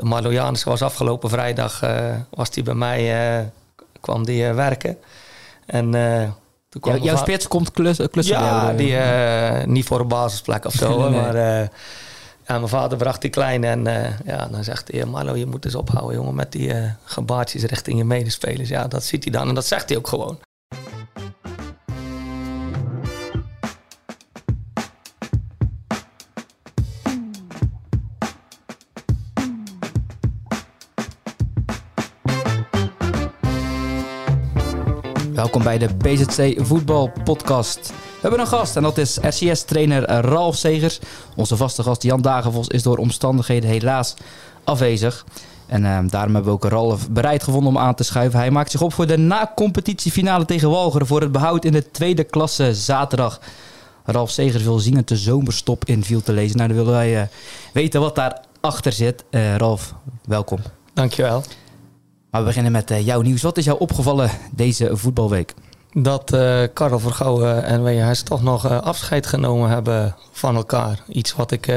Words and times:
de 0.00 0.60
was 0.64 0.82
afgelopen 0.82 1.30
vrijdag, 1.30 1.80
was 2.30 2.48
hij 2.54 2.62
bij 2.62 2.74
mij, 2.74 3.52
kwam 4.00 4.24
die 4.24 4.44
werken. 4.44 4.96
En 5.66 5.90
toen 6.68 6.80
kwam 6.80 6.96
jouw 6.96 7.16
spits 7.16 7.48
komt 7.48 7.70
klussen? 7.70 8.08
ja, 8.12 8.72
die, 8.72 8.96
niet 9.66 9.84
voor 9.84 10.00
een 10.00 10.08
basisplek 10.08 10.64
of 10.64 10.72
zo, 10.72 11.10
maar... 11.10 11.68
Ja, 12.46 12.56
mijn 12.56 12.68
vader 12.68 12.98
bracht 12.98 13.20
die 13.20 13.30
kleine 13.30 13.66
en 13.66 13.84
ja, 14.24 14.48
dan 14.50 14.64
zegt 14.64 14.92
hij... 14.92 15.04
Marlo, 15.04 15.36
je 15.36 15.46
moet 15.46 15.64
eens 15.64 15.74
ophouden, 15.74 16.16
jongen, 16.16 16.34
met 16.34 16.52
die 16.52 16.74
uh, 16.74 16.90
gebaartjes 17.04 17.62
richting 17.62 17.98
je 17.98 18.04
medespelers. 18.04 18.68
Ja, 18.68 18.88
dat 18.88 19.04
ziet 19.04 19.24
hij 19.24 19.32
dan 19.32 19.48
en 19.48 19.54
dat 19.54 19.66
zegt 19.66 19.88
hij 19.88 19.98
ook 19.98 20.08
gewoon. 20.08 20.38
Welkom 35.50 35.78
bij 35.78 35.88
de 35.88 35.94
BZC 35.94 36.66
Voetbal 36.66 37.10
Podcast. 37.24 37.88
We 37.88 38.18
hebben 38.20 38.40
een 38.40 38.46
gast 38.46 38.76
en 38.76 38.82
dat 38.82 38.98
is 38.98 39.18
RCS-trainer 39.20 40.02
Ralf 40.04 40.56
Segers. 40.56 40.98
Onze 41.36 41.56
vaste 41.56 41.82
gast 41.82 42.02
Jan 42.02 42.22
Dagenvos 42.22 42.68
is 42.68 42.82
door 42.82 42.96
omstandigheden 42.96 43.70
helaas 43.70 44.14
afwezig. 44.64 45.24
En 45.66 45.82
uh, 45.82 45.98
daarom 46.06 46.34
hebben 46.34 46.44
we 46.44 46.50
ook 46.50 46.64
Ralf 46.64 47.10
bereid 47.10 47.42
gevonden 47.42 47.68
om 47.68 47.78
aan 47.78 47.94
te 47.94 48.02
schuiven. 48.04 48.38
Hij 48.38 48.50
maakt 48.50 48.70
zich 48.70 48.82
op 48.82 48.92
voor 48.92 49.06
de 49.06 49.18
na-competitiefinale 49.18 50.44
tegen 50.44 50.70
Walcheren 50.70 51.06
voor 51.06 51.20
het 51.20 51.32
behoud 51.32 51.64
in 51.64 51.72
de 51.72 51.90
tweede 51.90 52.24
klasse 52.24 52.74
zaterdag. 52.74 53.40
Ralf 54.04 54.30
Segers 54.30 54.62
wil 54.62 54.78
zingen 54.78 55.04
te 55.04 55.16
zomerstop 55.16 55.84
in 55.84 56.04
viel 56.04 56.22
te 56.22 56.32
lezen. 56.32 56.56
Nou, 56.56 56.68
dan 56.68 56.76
willen 56.76 56.92
wij 56.92 57.20
uh, 57.20 57.26
weten 57.72 58.00
wat 58.00 58.14
daarachter 58.14 58.92
zit. 58.92 59.24
Uh, 59.30 59.56
Ralf, 59.56 59.94
welkom. 60.24 60.58
Dankjewel. 60.94 61.42
Maar 62.30 62.40
we 62.40 62.46
beginnen 62.46 62.72
met 62.72 62.90
uh, 62.90 63.04
jouw 63.06 63.20
nieuws. 63.20 63.42
Wat 63.42 63.56
is 63.58 63.64
jou 63.64 63.78
opgevallen 63.78 64.30
deze 64.50 64.96
voetbalweek? 64.96 65.54
Dat 65.92 66.32
uh, 66.34 66.62
Karel 66.74 66.98
Vergouwen 66.98 67.64
en 67.64 67.82
WHS 67.82 68.22
toch 68.22 68.42
nog 68.42 68.70
uh, 68.70 68.80
afscheid 68.80 69.26
genomen 69.26 69.70
hebben 69.70 70.16
van 70.32 70.56
elkaar. 70.56 71.02
Iets 71.08 71.34
wat 71.34 71.50
ik 71.50 71.72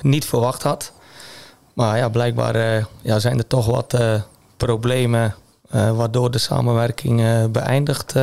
niet 0.00 0.24
verwacht 0.24 0.62
had. 0.62 0.92
Maar 1.74 1.96
ja, 1.96 2.08
blijkbaar 2.08 2.86
ja, 3.02 3.18
zijn 3.18 3.38
er 3.38 3.46
toch 3.46 3.66
wat 3.66 3.98
problemen 4.56 5.34
waardoor 5.70 6.30
de 6.30 6.38
samenwerking 6.38 7.50
beëindigd 7.50 8.14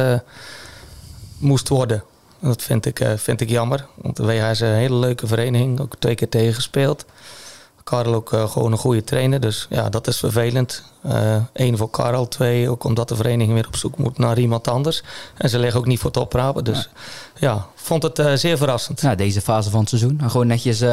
moest 1.38 1.70
worden. 1.70 2.04
Dat 2.40 2.62
vind 2.62 2.86
ik, 2.86 3.06
vind 3.16 3.42
ik 3.42 3.50
jammer. 3.50 3.86
Want 3.96 4.18
WHS 4.18 4.50
is 4.50 4.60
een 4.60 4.74
hele 4.74 4.96
leuke 4.96 5.28
vereniging. 5.28 5.80
Ook 5.80 5.96
twee 6.00 6.16
keer 6.16 6.30
tegengespeeld. 6.30 7.06
Karel 7.92 8.14
ook 8.14 8.34
uh, 8.34 8.50
gewoon 8.50 8.72
een 8.72 8.78
goede 8.78 9.04
trainer. 9.04 9.40
Dus 9.40 9.68
ja, 9.70 9.90
dat 9.90 10.08
is 10.08 10.18
vervelend. 10.18 10.84
Eén 11.54 11.72
uh, 11.72 11.78
voor 11.78 11.90
Karel, 11.90 12.28
twee 12.28 12.70
ook 12.70 12.84
omdat 12.84 13.08
de 13.08 13.16
vereniging 13.16 13.54
weer 13.54 13.68
op 13.68 13.76
zoek 13.76 13.98
moet 13.98 14.18
naar 14.18 14.40
iemand 14.40 14.68
anders. 14.68 15.04
En 15.38 15.50
ze 15.50 15.60
liggen 15.60 15.80
ook 15.80 15.86
niet 15.86 16.00
voor 16.00 16.10
het 16.10 16.20
oprapen. 16.20 16.64
Dus 16.64 16.90
ja, 17.36 17.52
ja 17.52 17.66
vond 17.76 18.04
het 18.04 18.20
uh, 18.20 18.34
zeer 18.34 18.58
verrassend. 18.58 19.02
Ja, 19.02 19.16
deze 19.16 19.42
fase 19.42 19.70
van 19.70 19.80
het 19.80 19.90
seizoen. 19.90 20.22
gewoon 20.28 20.48
netjes 20.48 20.84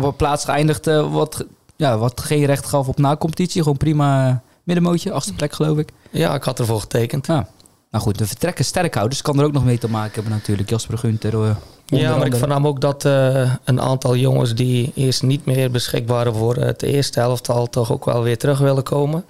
op 0.00 0.16
plaats 0.16 0.44
geëindigd. 0.44 0.86
wat, 1.10 1.44
ja, 1.76 1.98
wat 1.98 2.20
geen 2.20 2.44
recht 2.44 2.66
gaf 2.66 2.88
op 2.88 2.98
na-competitie. 2.98 3.62
Gewoon 3.62 3.76
prima 3.76 4.42
middenmootje, 4.62 5.12
achtste 5.12 5.34
plek 5.34 5.52
geloof 5.52 5.78
ik. 5.78 5.92
Ja, 6.10 6.34
ik 6.34 6.42
had 6.42 6.58
ervoor 6.58 6.80
getekend. 6.80 7.26
Ja. 7.26 7.48
Nou 7.90 8.04
goed, 8.04 8.18
de 8.18 8.26
vertrekken 8.26 8.64
sterkhouders 8.64 9.22
kan 9.22 9.38
er 9.38 9.44
ook 9.44 9.52
nog 9.52 9.64
mee 9.64 9.78
te 9.78 9.88
maken 9.90 10.14
hebben 10.14 10.32
natuurlijk. 10.32 10.70
Jasper 10.70 10.98
Gunter, 10.98 11.56
ja, 12.00 12.16
maar 12.16 12.26
ik 12.26 12.36
vernam 12.36 12.66
ook 12.66 12.80
dat 12.80 13.04
uh, 13.04 13.54
een 13.64 13.80
aantal 13.80 14.16
jongens 14.16 14.54
die 14.54 14.92
eerst 14.94 15.22
niet 15.22 15.44
meer 15.44 15.70
beschikbaar 15.70 16.24
waren 16.24 16.34
voor 16.34 16.56
het 16.56 16.82
eerste 16.82 17.20
elftal 17.20 17.66
toch 17.66 17.92
ook 17.92 18.04
wel 18.04 18.22
weer 18.22 18.38
terug 18.38 18.58
willen 18.58 18.82
komen. 18.82 19.24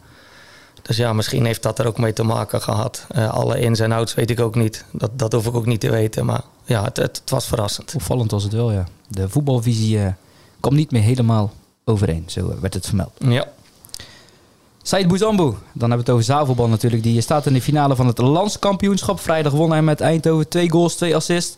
Dus 0.82 0.96
ja, 0.96 1.12
misschien 1.12 1.44
heeft 1.44 1.62
dat 1.62 1.78
er 1.78 1.86
ook 1.86 1.98
mee 1.98 2.12
te 2.12 2.22
maken 2.22 2.62
gehad. 2.62 3.06
Uh, 3.16 3.30
alle 3.34 3.60
ins 3.60 3.80
en 3.80 3.92
outs 3.92 4.14
weet 4.14 4.30
ik 4.30 4.40
ook 4.40 4.54
niet. 4.54 4.84
Dat, 4.90 5.10
dat 5.12 5.32
hoef 5.32 5.46
ik 5.46 5.54
ook 5.54 5.66
niet 5.66 5.80
te 5.80 5.90
weten. 5.90 6.26
Maar 6.26 6.42
ja, 6.64 6.84
het, 6.84 6.96
het, 6.96 7.22
was 7.26 7.46
verrassend. 7.46 7.94
Opvallend 7.94 8.30
was 8.30 8.42
het 8.42 8.52
wel, 8.52 8.72
ja. 8.72 8.84
De 9.08 9.28
voetbalvisie 9.28 9.98
uh, 9.98 10.06
kwam 10.60 10.74
niet 10.74 10.90
meer 10.90 11.02
helemaal 11.02 11.52
overeen. 11.84 12.24
Zo 12.26 12.54
werd 12.60 12.74
het 12.74 12.86
vermeld. 12.86 13.12
Ja. 13.18 13.46
Said 14.82 15.08
Bouzambou, 15.08 15.50
dan 15.50 15.60
hebben 15.90 15.90
we 15.90 15.96
het 15.96 16.10
over 16.10 16.24
zaalvoetbal 16.24 16.68
natuurlijk. 16.68 17.02
Die 17.02 17.20
staat 17.20 17.46
in 17.46 17.52
de 17.52 17.62
finale 17.62 17.96
van 17.96 18.06
het 18.06 18.18
landskampioenschap. 18.18 19.20
Vrijdag 19.20 19.52
won 19.52 19.70
hij 19.70 19.82
met 19.82 20.00
Eindhoven 20.00 20.48
twee 20.48 20.70
goals, 20.70 20.94
twee 20.94 21.16
assists. 21.16 21.56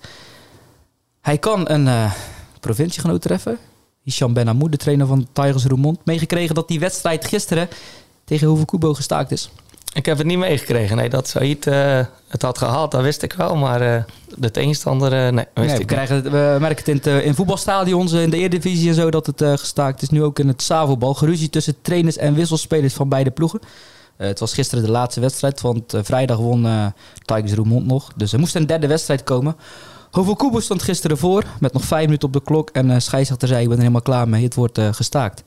Hij 1.25 1.39
kan 1.39 1.71
een 1.71 1.87
uh, 1.87 2.13
provinciegenoot 2.61 3.23
treffen. 3.23 3.59
Hisham 4.03 4.33
Ben 4.33 4.59
de 4.71 4.77
trainer 4.77 5.07
van 5.07 5.27
Tigers 5.33 5.65
Roermond. 5.65 5.99
Meegekregen 6.05 6.55
dat 6.55 6.69
die 6.69 6.81
wedstrijd 6.81 7.25
gisteren 7.25 7.69
tegen 8.25 8.47
Hoeve 8.47 8.65
Kubo 8.65 8.95
gestaakt 8.95 9.31
is. 9.31 9.51
Ik 9.93 10.07
heb 10.07 10.19
het 10.19 10.27
niet 10.27 10.39
meegekregen. 10.39 10.97
Nee, 10.97 11.09
dat 11.09 11.29
Said 11.29 11.67
uh, 11.67 12.01
het 12.29 12.43
had 12.43 12.59
gehaald, 12.59 12.91
dat 12.91 13.03
wist 13.03 13.23
ik 13.23 13.33
wel. 13.33 13.57
Maar 13.57 13.83
uh, 13.83 14.03
de 14.37 14.51
tegenstander, 14.51 15.13
uh, 15.13 15.19
nee, 15.19 15.47
wist 15.55 15.69
nee, 15.69 15.79
we, 15.79 15.85
krijgen 15.85 16.15
het, 16.15 16.25
we 16.25 16.57
merken 16.61 16.93
het 16.93 17.07
in, 17.07 17.25
in 17.25 17.35
voetbalstadions, 17.35 18.13
in 18.13 18.31
de 18.31 18.37
Eredivisie 18.37 18.89
en 18.89 18.95
zo, 18.95 19.11
dat 19.11 19.27
het 19.27 19.61
gestaakt 19.61 20.03
is. 20.03 20.09
Nu 20.09 20.23
ook 20.23 20.39
in 20.39 20.49
het 20.49 20.63
Savorbal. 20.63 21.15
Geruzie 21.15 21.51
tussen 21.51 21.75
trainers 21.83 22.17
en 22.17 22.35
wisselspelers 22.35 22.95
van 22.95 23.09
beide 23.09 23.31
ploegen. 23.31 23.61
het 24.17 24.41
was 24.41 24.55
gisteren 24.55 24.85
de 24.85 24.91
laatste 24.91 25.21
wedstrijd, 25.21 25.61
want 25.61 25.95
vrijdag 26.03 26.37
won 26.37 26.93
Tigers 27.25 27.53
Roermond 27.53 27.87
nog. 27.87 28.13
Dus 28.17 28.33
er 28.33 28.39
moest 28.39 28.55
een 28.55 28.67
derde 28.67 28.87
wedstrijd 28.87 29.23
komen. 29.23 29.57
Hoeveel 30.15 30.61
stond 30.61 30.83
gisteren 30.83 31.19
voor 31.19 31.45
met 31.61 31.73
nog 31.73 31.85
vijf 31.85 32.05
minuten 32.05 32.29
op 32.29 32.35
de 32.35 32.43
klok. 32.43 32.71
En 32.71 32.91
uh, 32.91 32.99
scheidsrechter 32.99 33.49
zei, 33.49 33.61
ik 33.61 33.67
ben 33.67 33.77
er 33.77 33.83
helemaal 33.83 34.03
klaar 34.03 34.29
mee. 34.29 34.45
Het 34.45 34.55
wordt 34.55 34.79
uh, 34.79 34.93
gestaakt. 34.93 35.43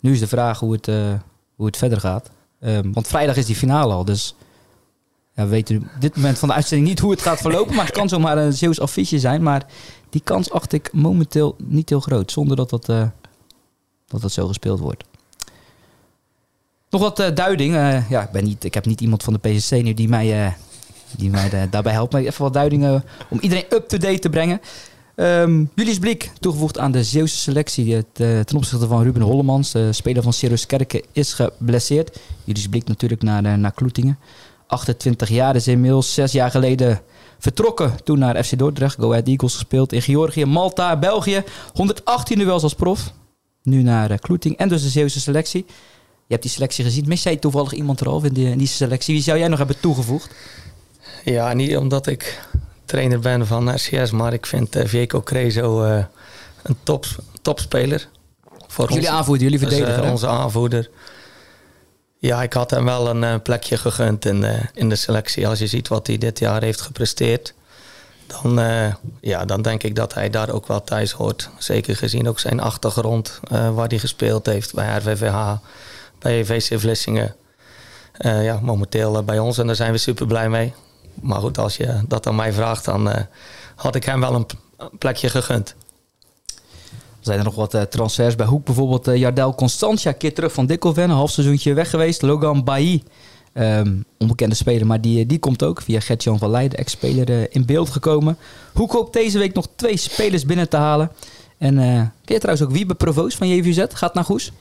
Nu 0.00 0.12
is 0.12 0.20
de 0.20 0.26
vraag 0.26 0.58
hoe 0.58 0.72
het, 0.72 0.88
uh, 0.88 1.12
hoe 1.56 1.66
het 1.66 1.76
verder 1.76 2.00
gaat. 2.00 2.30
Um, 2.60 2.92
want 2.92 3.06
vrijdag 3.06 3.36
is 3.36 3.46
die 3.46 3.56
finale 3.56 3.92
al. 3.92 4.04
Dus 4.04 4.34
ja, 5.34 5.42
we 5.42 5.48
weten 5.48 5.76
op 5.76 6.00
dit 6.00 6.16
moment 6.16 6.38
van 6.38 6.48
de 6.48 6.54
uitzending 6.54 6.88
niet 6.88 6.98
hoe 6.98 7.10
het 7.10 7.22
gaat 7.22 7.40
verlopen. 7.40 7.74
maar 7.74 7.84
het 7.84 7.94
kan 7.94 8.08
zomaar 8.08 8.38
een 8.38 8.52
Zeeuws 8.52 8.80
affiche 8.80 9.18
zijn. 9.18 9.42
Maar 9.42 9.66
die 10.10 10.20
kans 10.20 10.50
acht 10.50 10.72
ik 10.72 10.92
momenteel 10.92 11.56
niet 11.58 11.88
heel 11.88 12.00
groot. 12.00 12.32
Zonder 12.32 12.56
dat 12.56 12.70
dat, 12.70 12.86
dat, 12.86 14.20
dat 14.20 14.32
zo 14.32 14.46
gespeeld 14.46 14.78
wordt. 14.78 15.04
Nog 16.90 17.00
wat 17.00 17.36
duiding. 17.36 17.74
ja, 18.08 18.22
ik, 18.22 18.30
ben 18.30 18.44
niet, 18.44 18.64
ik 18.64 18.74
heb 18.74 18.86
niet 18.86 19.00
iemand 19.00 19.22
van 19.22 19.32
de 19.32 19.48
PSC 19.48 19.70
nu 19.70 19.94
die 19.94 20.08
mij 20.08 20.56
die 21.16 21.30
mij 21.30 21.68
daarbij 21.70 21.92
helpt. 21.92 22.12
Maar 22.12 22.22
even 22.22 22.42
wat 22.42 22.52
duidingen 22.52 23.04
om 23.28 23.38
iedereen 23.40 23.64
up-to-date 23.68 24.18
te 24.18 24.30
brengen. 24.30 24.60
Um, 25.20 25.70
Julius 25.74 25.98
Blik, 25.98 26.30
toegevoegd 26.40 26.78
aan 26.78 26.92
de 26.92 27.04
Zeeuwse 27.04 27.36
selectie 27.36 27.94
het, 27.94 28.06
uh, 28.20 28.40
ten 28.40 28.56
opzichte 28.56 28.86
van 28.86 29.02
Ruben 29.02 29.22
Hollemans. 29.22 29.72
De 29.72 29.92
speler 29.92 30.22
van 30.22 30.32
Sirius 30.32 30.66
Kerken 30.66 31.02
is 31.12 31.32
geblesseerd. 31.32 32.18
Julius 32.44 32.68
Blik 32.68 32.88
natuurlijk 32.88 33.22
naar, 33.22 33.44
uh, 33.44 33.54
naar 33.54 33.72
Kloetingen. 33.72 34.18
28 34.66 35.28
jaar 35.28 35.56
is 35.56 35.68
inmiddels, 35.68 36.14
zes 36.14 36.32
jaar 36.32 36.50
geleden 36.50 37.00
vertrokken. 37.38 37.92
Toen 38.04 38.18
naar 38.18 38.44
FC 38.44 38.58
Dordrecht, 38.58 38.96
Go 39.00 39.10
Ahead 39.10 39.28
Eagles 39.28 39.54
gespeeld 39.54 39.92
in 39.92 40.02
Georgië, 40.02 40.44
Malta, 40.44 40.98
België. 40.98 41.42
118 41.72 42.38
duels 42.38 42.62
als 42.62 42.74
prof. 42.74 43.12
Nu 43.62 43.82
naar 43.82 44.10
uh, 44.10 44.52
en 44.56 44.68
dus 44.68 44.82
de 44.82 44.88
Zeeuwse 44.88 45.20
selectie. 45.20 45.64
Je 46.26 46.34
hebt 46.34 46.42
die 46.42 46.52
selectie 46.52 46.84
gezien. 46.84 47.08
Mis 47.08 47.22
jij 47.22 47.36
toevallig 47.36 47.72
iemand 47.72 48.00
erop 48.00 48.24
in 48.24 48.32
die, 48.32 48.50
in 48.50 48.58
die 48.58 48.66
selectie? 48.66 49.14
Wie 49.14 49.22
zou 49.22 49.38
jij 49.38 49.48
nog 49.48 49.58
hebben 49.58 49.80
toegevoegd? 49.80 50.34
Ja, 51.32 51.52
niet 51.52 51.76
omdat 51.76 52.06
ik 52.06 52.40
trainer 52.84 53.20
ben 53.20 53.46
van 53.46 53.74
RCS, 53.74 54.10
maar 54.10 54.32
ik 54.32 54.46
vind 54.46 54.76
uh, 54.76 54.86
Vieco 54.86 55.22
Crezo 55.22 55.84
uh, 55.84 56.04
een 56.62 56.76
top, 56.82 57.06
topspeler. 57.42 58.08
Voor 58.66 58.92
jullie 58.92 59.10
aanvoerder, 59.10 59.42
jullie 59.50 59.58
dus, 59.58 59.68
verdediger. 59.68 60.04
Uh, 60.04 60.10
onze 60.10 60.26
aanvoerder. 60.26 60.90
Ja, 62.18 62.42
ik 62.42 62.52
had 62.52 62.70
hem 62.70 62.84
wel 62.84 63.08
een 63.08 63.42
plekje 63.42 63.76
gegund 63.76 64.24
in, 64.24 64.44
in 64.74 64.88
de 64.88 64.96
selectie. 64.96 65.48
Als 65.48 65.58
je 65.58 65.66
ziet 65.66 65.88
wat 65.88 66.06
hij 66.06 66.18
dit 66.18 66.38
jaar 66.38 66.62
heeft 66.62 66.80
gepresteerd, 66.80 67.54
dan, 68.26 68.60
ja, 69.20 69.44
dan 69.44 69.62
denk 69.62 69.82
ik 69.82 69.94
dat 69.94 70.14
hij 70.14 70.30
daar 70.30 70.50
ook 70.50 70.66
wel 70.66 70.84
thuis 70.84 71.12
hoort. 71.12 71.50
Zeker 71.58 71.96
gezien 71.96 72.28
ook 72.28 72.38
zijn 72.38 72.60
achtergrond, 72.60 73.40
waar 73.48 73.88
hij 73.88 73.98
gespeeld 73.98 74.46
heeft 74.46 74.74
bij 74.74 74.96
RVVH, 74.96 75.52
bij 76.18 76.44
VC 76.44 76.80
Vlissingen. 76.80 77.34
ja, 78.18 78.58
momenteel 78.62 79.22
bij 79.22 79.38
ons 79.38 79.58
en 79.58 79.66
daar 79.66 79.76
zijn 79.76 79.92
we 79.92 79.98
super 79.98 80.26
blij 80.26 80.48
mee. 80.48 80.74
Maar 81.20 81.40
goed, 81.40 81.58
als 81.58 81.76
je 81.76 82.00
dat 82.08 82.26
aan 82.26 82.34
mij 82.34 82.52
vraagt, 82.52 82.84
dan 82.84 83.08
uh, 83.08 83.14
had 83.74 83.94
ik 83.94 84.04
hem 84.04 84.20
wel 84.20 84.34
een 84.34 84.46
plekje 84.98 85.28
gegund. 85.28 85.74
Zijn 87.20 87.38
er 87.38 87.44
nog 87.44 87.54
wat 87.54 87.74
uh, 87.74 87.82
transfers 87.82 88.36
bij 88.36 88.46
Hoek? 88.46 88.64
Bijvoorbeeld 88.64 89.08
uh, 89.08 89.16
Jardel 89.16 89.54
Constantia, 89.54 90.12
keer 90.12 90.34
terug 90.34 90.52
van 90.52 90.66
Dikkelven. 90.66 91.02
Een 91.02 91.10
half 91.10 91.30
seizoentje 91.30 91.74
weg 91.74 91.90
geweest. 91.90 92.22
Logan 92.22 92.64
Bailly, 92.64 93.02
um, 93.54 94.04
onbekende 94.18 94.54
speler, 94.54 94.86
maar 94.86 95.00
die, 95.00 95.26
die 95.26 95.38
komt 95.38 95.62
ook 95.62 95.82
via 95.82 96.00
Gertjan 96.00 96.38
van 96.38 96.50
Leiden, 96.50 96.78
ex-speler, 96.78 97.54
in 97.54 97.66
beeld 97.66 97.90
gekomen. 97.90 98.38
Hoek 98.72 98.92
hoopt 98.92 99.12
deze 99.12 99.38
week 99.38 99.54
nog 99.54 99.68
twee 99.76 99.96
spelers 99.96 100.44
binnen 100.44 100.68
te 100.68 100.76
halen. 100.76 101.10
En 101.58 101.74
uh, 101.74 101.84
ken 102.24 102.34
je 102.34 102.38
trouwens 102.38 102.66
ook 102.66 102.72
Wiebe 102.72 102.94
Provoost 102.94 103.36
van 103.36 103.48
JVZ? 103.48 103.84
Gaat 103.92 104.14
naar 104.14 104.24
Goes? 104.24 104.52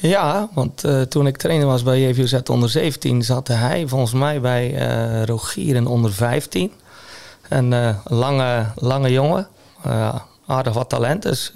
Ja, 0.00 0.48
want 0.54 0.84
uh, 0.84 1.00
toen 1.00 1.26
ik 1.26 1.36
trainer 1.36 1.66
was 1.66 1.82
bij 1.82 2.08
JVZ 2.08 2.34
onder 2.50 2.68
17 2.68 3.22
zat 3.22 3.48
hij 3.48 3.88
volgens 3.88 4.12
mij 4.12 4.40
bij 4.40 4.88
uh, 4.88 5.24
Rogier 5.24 5.74
in 5.74 5.86
onder 5.86 6.12
15. 6.12 6.72
Een 7.48 7.96
lange, 8.04 8.66
lange 8.74 9.10
jongen, 9.12 9.48
aardig 10.46 10.72
wat 10.72 10.88
talent. 10.88 11.22
Dus 11.22 11.52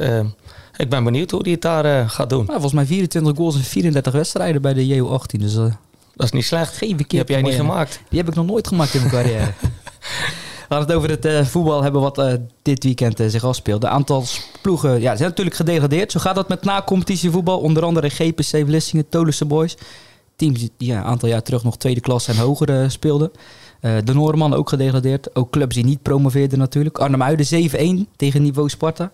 ik 0.76 0.90
ben 0.90 1.04
benieuwd 1.04 1.30
hoe 1.30 1.42
hij 1.42 1.50
het 1.50 1.60
daar 1.60 1.84
eh, 1.84 2.08
gaat 2.08 2.30
doen. 2.30 2.38
Nou, 2.38 2.52
volgens 2.52 2.72
mij 2.72 2.86
24 2.86 3.36
goals 3.36 3.56
in 3.56 3.62
34 3.62 4.12
wedstrijden 4.12 4.62
bij 4.62 4.74
de 4.74 4.96
JO18. 4.96 5.38
Dus 5.38 5.54
uh, 5.54 5.62
dat 6.14 6.26
is 6.26 6.30
niet 6.30 6.44
slecht. 6.44 6.76
Geen. 6.76 6.96
Die 6.96 7.18
heb 7.18 7.28
jij 7.28 7.42
niet 7.42 7.54
gemaakt. 7.54 8.00
Die 8.08 8.18
heb 8.18 8.28
ik 8.28 8.34
nog 8.34 8.46
nooit 8.46 8.66
gemaakt 8.66 8.94
in 8.94 9.00
mijn 9.00 9.12
carrière. 9.22 9.52
We 10.68 10.74
gaan 10.74 10.82
het 10.82 10.92
over 10.92 11.10
het 11.10 11.24
uh, 11.24 11.44
voetbal 11.44 11.82
hebben 11.82 12.00
wat 12.00 12.18
uh, 12.18 12.32
dit 12.62 12.84
weekend 12.84 13.20
uh, 13.20 13.28
zich 13.28 13.44
afspeelde. 13.44 13.86
De 13.86 13.92
aantal 13.92 14.24
ploegen 14.62 15.00
ja, 15.00 15.16
zijn 15.16 15.28
natuurlijk 15.28 15.56
gedegradeerd. 15.56 16.12
Zo 16.12 16.20
gaat 16.20 16.34
dat 16.34 16.48
met 16.48 16.64
na-competitievoetbal. 16.64 17.58
Onder 17.58 17.84
andere 17.84 18.08
GPC 18.08 18.66
Vlissingen, 18.66 19.08
Tolusse 19.08 19.44
Boys. 19.44 19.76
Teams 20.36 20.68
die 20.76 20.92
een 20.92 21.02
aantal 21.02 21.28
jaar 21.28 21.42
terug 21.42 21.64
nog 21.64 21.76
tweede 21.76 22.00
klas 22.00 22.28
en 22.28 22.36
hoger 22.36 22.90
speelden. 22.90 23.30
de 23.80 24.14
Noorman 24.14 24.54
ook 24.54 24.68
gedegradeerd. 24.68 25.36
Ook 25.36 25.50
clubs 25.50 25.74
die 25.74 25.84
niet 25.84 26.02
promoveerden 26.02 26.58
natuurlijk. 26.58 26.98
Arnhem-Uiden 26.98 27.70
7-1 28.06 28.16
tegen 28.16 28.42
niveau 28.42 28.68
Sparta. 28.68 29.10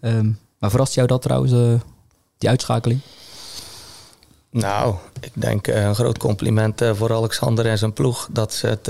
Um, 0.00 0.38
maar 0.58 0.70
verrast 0.70 0.94
jou 0.94 1.06
dat 1.06 1.22
trouwens, 1.22 1.82
die 2.38 2.48
uitschakeling? 2.48 3.00
Nou, 4.50 4.94
ik 5.20 5.32
denk 5.34 5.66
een 5.66 5.94
groot 5.94 6.18
compliment 6.18 6.82
voor 6.92 7.14
Alexander 7.14 7.66
en 7.66 7.78
zijn 7.78 7.92
ploeg. 7.92 8.28
Dat 8.32 8.54
ze 8.54 8.66
het 8.66 8.88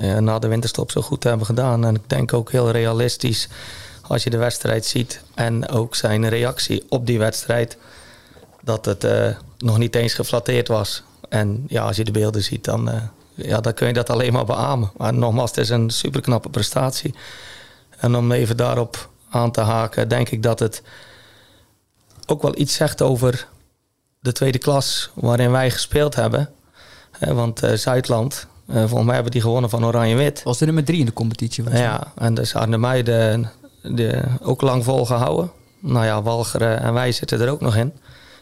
na 0.00 0.38
de 0.38 0.48
winterstop 0.48 0.90
zo 0.90 1.00
goed 1.00 1.24
hebben 1.24 1.46
gedaan. 1.46 1.84
En 1.84 1.94
ik 1.94 2.08
denk 2.08 2.32
ook 2.32 2.50
heel 2.50 2.70
realistisch 2.70 3.48
als 4.10 4.22
je 4.22 4.30
de 4.30 4.36
wedstrijd 4.36 4.86
ziet 4.86 5.22
en 5.34 5.68
ook 5.68 5.94
zijn 5.94 6.28
reactie 6.28 6.86
op 6.88 7.06
die 7.06 7.18
wedstrijd, 7.18 7.76
dat 8.62 8.84
het 8.84 9.04
uh, 9.04 9.28
nog 9.58 9.78
niet 9.78 9.94
eens 9.94 10.14
geflatteerd 10.14 10.68
was. 10.68 11.02
En 11.28 11.64
ja, 11.68 11.82
als 11.82 11.96
je 11.96 12.04
de 12.04 12.10
beelden 12.10 12.42
ziet, 12.42 12.64
dan, 12.64 12.88
uh, 12.88 13.02
ja, 13.34 13.60
dan 13.60 13.74
kun 13.74 13.86
je 13.86 13.92
dat 13.92 14.10
alleen 14.10 14.32
maar 14.32 14.44
beamen. 14.44 14.90
Maar 14.96 15.14
nogmaals, 15.14 15.50
het 15.50 15.58
is 15.58 15.68
een 15.68 15.90
superknappe 15.90 16.48
prestatie. 16.48 17.14
En 17.96 18.16
om 18.16 18.32
even 18.32 18.56
daarop 18.56 19.08
aan 19.30 19.52
te 19.52 19.60
haken, 19.60 20.08
denk 20.08 20.28
ik 20.28 20.42
dat 20.42 20.58
het 20.58 20.82
ook 22.26 22.42
wel 22.42 22.58
iets 22.58 22.74
zegt 22.74 23.02
over 23.02 23.46
de 24.20 24.32
tweede 24.32 24.58
klas 24.58 25.10
waarin 25.14 25.50
wij 25.50 25.70
gespeeld 25.70 26.14
hebben. 26.14 26.50
want 27.18 27.62
Zuidland, 27.74 28.46
uh, 28.70 28.78
volgens 28.78 29.04
mij 29.04 29.14
hebben 29.14 29.32
die 29.32 29.40
gewonnen 29.40 29.70
van 29.70 29.84
Oranje-Wit. 29.84 30.42
Was 30.42 30.58
de 30.58 30.64
nummer 30.64 30.84
drie 30.84 30.98
in 30.98 31.06
de 31.06 31.12
competitie. 31.12 31.70
Ja, 31.70 32.12
en 32.16 32.34
dus 32.34 32.54
Arnhem 32.54 33.04
de, 33.04 33.46
de, 33.82 34.22
ook 34.42 34.60
lang 34.60 34.84
volgehouden. 34.84 35.50
Nou 35.80 36.04
ja, 36.04 36.22
Walcheren 36.22 36.80
en 36.80 36.92
wij 36.92 37.12
zitten 37.12 37.40
er 37.40 37.50
ook 37.50 37.60
nog 37.60 37.76
in. 37.76 37.92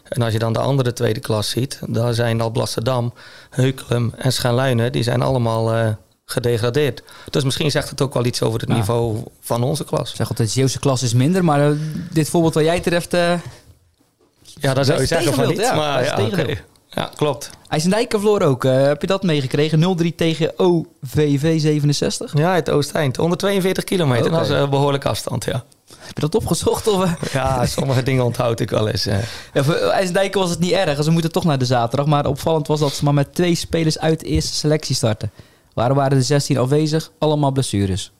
En 0.09 0.21
als 0.21 0.33
je 0.33 0.39
dan 0.39 0.53
de 0.53 0.59
andere 0.59 0.93
tweede 0.93 1.19
klas 1.19 1.49
ziet, 1.49 1.79
daar 1.87 2.13
zijn 2.13 2.41
Alblasserdam, 2.41 3.13
Heukelum 3.49 4.13
en 4.17 4.33
Schenluinen, 4.33 4.91
die 4.91 5.03
zijn 5.03 5.21
allemaal 5.21 5.75
uh, 5.75 5.89
gedegradeerd. 6.25 7.03
Dus 7.29 7.43
misschien 7.43 7.71
zegt 7.71 7.89
het 7.89 8.01
ook 8.01 8.13
wel 8.13 8.25
iets 8.25 8.41
over 8.41 8.59
het 8.59 8.69
niveau 8.69 9.23
van 9.39 9.63
onze 9.63 9.85
klas. 9.85 10.15
zeg 10.15 10.29
altijd, 10.29 10.47
de 10.47 10.53
Zeeuwse 10.53 10.79
klas 10.79 11.03
is 11.03 11.13
minder, 11.13 11.43
maar 11.43 11.71
uh, 11.71 11.79
dit 12.11 12.29
voorbeeld 12.29 12.53
wat 12.53 12.63
jij 12.63 12.79
treft... 12.79 13.11
ja, 13.11 14.73
daar 14.73 14.85
zou 14.85 14.99
je 14.99 15.05
zeggen 15.05 15.33
van 15.33 15.47
niet, 15.47 15.57
ja, 15.57 15.75
maar 15.75 16.03
ja, 16.03 16.25
okay. 16.25 16.63
Ja, 16.99 17.11
klopt. 17.15 17.49
IJsendijk 17.67 18.11
verloor 18.11 18.41
ook. 18.41 18.63
Uh, 18.63 18.81
heb 18.81 19.01
je 19.01 19.07
dat 19.07 19.23
meegekregen? 19.23 19.97
0-3 20.11 20.15
tegen 20.15 20.59
OVV 20.59 21.59
67? 21.59 22.37
Ja, 22.37 22.53
het 22.53 22.69
Oost-Eind. 22.69 23.15
142 23.15 23.83
kilometer. 23.83 24.25
Okay. 24.25 24.39
Dat 24.39 24.49
is 24.49 24.55
een 24.55 24.69
behoorlijke 24.69 25.09
afstand, 25.09 25.45
ja. 25.45 25.63
Heb 25.97 26.15
je 26.15 26.21
dat 26.21 26.35
opgezocht? 26.35 26.87
Of? 26.87 27.03
Eh? 27.03 27.11
Ja, 27.31 27.65
sommige 27.65 28.03
dingen 28.03 28.23
onthoud 28.23 28.59
ik 28.59 28.69
wel 28.69 28.87
eens. 28.87 29.07
Uh. 29.07 29.17
Ja, 29.53 29.63
voor 29.63 29.75
IJsendijk 29.75 30.33
was 30.33 30.49
het 30.49 30.59
niet 30.59 30.71
erg. 30.71 31.03
Ze 31.03 31.11
moeten 31.11 31.31
toch 31.31 31.43
naar 31.43 31.57
de 31.57 31.65
zaterdag. 31.65 32.05
Maar 32.07 32.25
opvallend 32.25 32.67
was 32.67 32.79
dat 32.79 32.93
ze 32.93 33.03
maar 33.03 33.13
met 33.13 33.35
twee 33.35 33.55
spelers 33.55 33.99
uit 33.99 34.19
de 34.19 34.25
eerste 34.25 34.53
selectie 34.53 34.95
starten. 34.95 35.31
Waar 35.73 35.93
waren 35.93 36.17
de 36.17 36.23
16 36.23 36.57
afwezig? 36.57 37.11
Allemaal 37.19 37.51
blessures. 37.51 38.11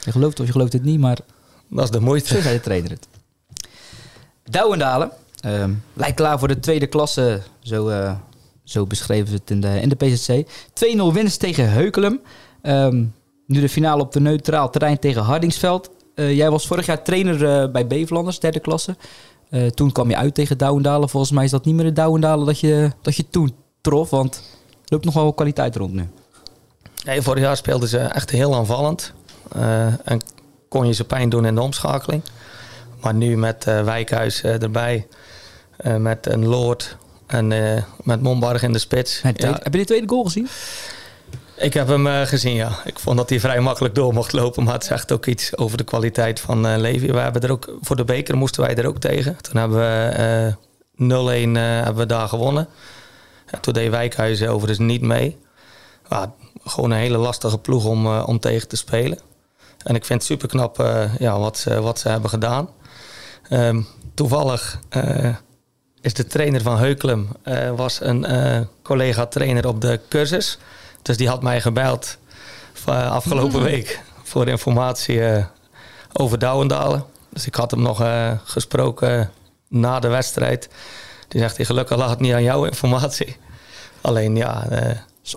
Je 0.00 0.12
gelooft 0.12 0.40
of 0.40 0.46
je 0.46 0.52
gelooft 0.52 0.72
het 0.72 0.84
niet, 0.84 1.00
maar... 1.00 1.18
Dat 1.68 1.84
is 1.84 1.90
de 1.90 2.00
moeite. 2.00 2.34
Zo 2.34 2.40
zei 2.40 2.54
de 2.54 2.60
trainer 2.60 2.90
het. 2.90 3.08
Douwendalen 4.44 5.12
Um, 5.46 5.82
lijkt 5.92 6.16
klaar 6.16 6.38
voor 6.38 6.48
de 6.48 6.60
tweede 6.60 6.86
klasse, 6.86 7.40
zo, 7.60 7.88
uh, 7.88 8.14
zo 8.64 8.86
beschreven 8.86 9.28
ze 9.28 9.34
het 9.34 9.50
in 9.50 9.60
de, 9.60 9.80
in 9.80 9.88
de 9.88 9.94
PZC. 9.94 10.46
2-0 11.10 11.12
winst 11.12 11.40
tegen 11.40 11.70
Heukelum. 11.70 12.20
Um, 12.62 13.14
nu 13.46 13.60
de 13.60 13.68
finale 13.68 14.02
op 14.02 14.12
de 14.12 14.20
neutraal 14.20 14.70
terrein 14.70 14.98
tegen 14.98 15.22
Hardingsveld. 15.22 15.90
Uh, 16.14 16.36
jij 16.36 16.50
was 16.50 16.66
vorig 16.66 16.86
jaar 16.86 17.02
trainer 17.02 17.42
uh, 17.42 17.72
bij 17.72 17.86
Bevelanders, 17.86 18.40
derde 18.40 18.60
klasse. 18.60 18.96
toen 19.74 19.92
kwam 19.92 20.08
je 20.08 20.16
uit 20.16 20.34
tegen 20.34 20.58
Douwendalen. 20.58 21.08
Volgens 21.08 21.32
mij 21.32 21.44
is 21.44 21.50
dat 21.50 21.64
niet 21.64 21.74
meer 21.74 21.84
de 21.84 21.92
Douwendalen 21.92 22.46
dat 22.46 22.60
je, 22.60 22.90
dat 23.02 23.16
je 23.16 23.28
toen 23.30 23.54
trof, 23.80 24.10
want 24.10 24.36
er 24.36 24.42
loopt 24.84 25.04
nog 25.04 25.14
wel 25.14 25.32
kwaliteit 25.32 25.76
rond 25.76 25.92
nu. 25.92 26.08
Vorig 27.20 27.42
jaar 27.42 27.56
speelden 27.56 27.88
ze 27.88 27.98
echt 27.98 28.30
heel 28.30 28.54
aanvallend. 28.54 29.12
en 30.04 30.20
kon 30.68 30.86
je 30.86 30.92
ze 30.92 31.04
pijn 31.04 31.28
doen 31.28 31.46
in 31.46 31.54
de 31.54 31.60
omschakeling. 31.60 32.22
Maar 33.02 33.14
nu 33.14 33.36
met 33.36 33.64
Wijkhuis 33.64 34.42
erbij 34.42 35.06
uh, 35.86 35.96
met 35.96 36.26
een 36.26 36.46
Lord 36.46 36.96
en 37.26 37.50
uh, 37.50 37.82
met 38.02 38.22
Mombarg 38.22 38.62
in 38.62 38.72
de 38.72 38.78
spits. 38.78 39.22
Heb 39.22 39.38
je 39.38 39.70
die 39.70 39.84
tweede 39.84 40.08
goal 40.08 40.24
gezien? 40.24 40.48
Ik 41.56 41.74
heb 41.74 41.88
hem 41.88 42.06
uh, 42.06 42.20
gezien, 42.20 42.54
ja. 42.54 42.78
Ik 42.84 42.98
vond 42.98 43.16
dat 43.16 43.28
hij 43.28 43.40
vrij 43.40 43.60
makkelijk 43.60 43.94
door 43.94 44.12
mocht 44.12 44.32
lopen. 44.32 44.64
Maar 44.64 44.74
het 44.74 44.84
zegt 44.84 45.12
ook 45.12 45.26
iets 45.26 45.56
over 45.56 45.76
de 45.76 45.84
kwaliteit 45.84 46.40
van 46.40 46.76
Levi. 46.76 47.12
We 47.12 47.18
hebben 47.18 47.42
er 47.42 47.50
ook, 47.50 47.76
voor 47.80 47.96
de 47.96 48.04
beker 48.04 48.36
moesten 48.36 48.62
wij 48.62 48.76
er 48.76 48.86
ook 48.86 48.98
tegen. 48.98 49.36
Toen 49.40 49.56
hebben 49.56 49.78
we 49.78 50.54
0-1 50.96 51.60
hebben 51.84 51.96
we 51.96 52.06
daar 52.06 52.28
gewonnen. 52.28 52.68
Ja, 53.50 53.58
toen 53.58 53.74
deed 53.74 53.90
Wijkhuizen 53.90 54.48
overigens 54.48 54.86
niet 54.88 55.02
mee. 55.02 55.38
Ja, 56.08 56.32
gewoon 56.64 56.90
een 56.90 56.98
hele 56.98 57.18
lastige 57.18 57.58
ploeg 57.58 57.84
om, 57.84 58.06
om 58.06 58.38
tegen 58.38 58.68
te 58.68 58.76
spelen. 58.76 59.18
En 59.82 59.94
ik 59.94 60.04
vind 60.04 60.18
het 60.18 60.28
super 60.28 60.48
knap 60.48 60.76
ja, 61.18 61.38
wat, 61.38 61.58
ze, 61.58 61.80
wat 61.80 61.98
ze 61.98 62.08
hebben 62.08 62.30
gedaan. 62.30 62.68
Um, 63.52 63.86
toevallig 64.14 64.80
is 66.00 66.14
de 66.14 66.26
trainer 66.26 66.62
van 66.62 66.78
Heukelum, 66.78 67.28
uh, 67.44 67.70
was 67.70 68.00
een 68.00 68.32
uh, 68.32 68.60
collega 68.82 69.26
trainer 69.26 69.68
op 69.68 69.80
de 69.80 70.00
cursus. 70.08 70.58
Dus 71.02 71.16
die 71.16 71.28
had 71.28 71.42
mij 71.42 71.60
gebeld 71.60 72.18
afgelopen 72.86 73.58
mm. 73.58 73.64
week 73.72 74.00
voor 74.22 74.48
informatie 74.48 75.46
over 76.12 76.38
Douwendalen. 76.38 77.04
Dus 77.28 77.46
ik 77.46 77.54
had 77.54 77.70
hem 77.70 77.82
nog 77.82 78.02
gesproken 78.44 79.30
na 79.68 80.00
de 80.00 80.08
wedstrijd. 80.08 80.68
Die 81.28 81.40
zegt 81.40 81.56
hij, 81.56 81.66
gelukkig 81.66 81.96
lag 81.96 82.10
het 82.10 82.20
niet 82.20 82.32
aan 82.32 82.42
jouw 82.42 82.64
informatie. 82.72 83.36
Alleen 84.00 84.36
ja... 84.36 84.66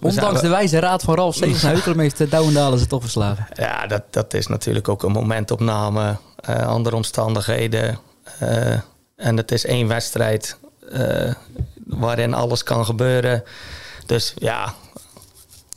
Ondanks 0.02 0.42
de 0.42 0.48
wijze 0.48 0.80
raad 0.80 1.04
van 1.04 1.16
Ralf 1.16 1.36
Stevens 1.36 1.62
Heukelum 1.62 2.00
heeft 2.00 2.32
Douwendalen 2.32 2.80
ze 2.80 2.88
toch 2.88 3.02
verslagen. 3.02 3.48
Ja, 3.54 3.88
dat, 3.88 4.04
dat 4.10 4.34
is 4.34 4.48
natuurlijk 4.48 4.90
ook 4.90 5.04
een 5.04 5.12
momentopname. 5.12 6.18
andere 6.66 6.96
omstandigheden. 6.96 8.00
En 9.16 9.38
het 9.38 9.52
is 9.52 9.66
één 9.66 9.88
wedstrijd 9.88 10.58
uh, 10.94 11.34
waarin 11.86 12.34
alles 12.34 12.64
kan 12.64 12.86
gebeuren. 12.86 13.44
Dus 14.06 14.34
ja, 14.36 14.74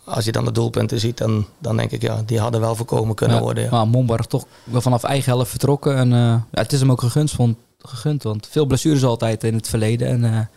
als 0.05 0.25
je 0.25 0.33
dan 0.33 0.45
de 0.45 0.53
doelpunten 0.53 1.01
ziet, 1.01 1.19
dan, 1.19 1.47
dan 1.59 1.77
denk 1.77 1.91
ik, 1.91 2.03
ja, 2.03 2.23
die 2.27 2.41
hadden 2.41 2.61
wel 2.61 2.75
voorkomen 2.75 3.15
kunnen 3.15 3.41
worden. 3.41 3.65
Ja. 3.65 3.71
Maar 3.71 3.89
Mombarg 3.89 4.27
toch 4.27 4.45
wel 4.65 4.81
vanaf 4.81 5.03
eigen 5.03 5.33
helft 5.33 5.51
vertrokken. 5.51 5.97
En 5.97 6.11
ja, 6.11 6.45
het 6.51 6.73
is 6.73 6.81
hem 6.81 6.91
ook 6.91 7.01
gegund, 7.01 7.31
vond, 7.31 7.57
gegund, 7.79 8.23
want 8.23 8.49
veel 8.51 8.67
blessures 8.67 9.05
altijd 9.05 9.45
in 9.45 9.55
het 9.55 9.69
verleden. 9.69 10.09
En 10.09 10.51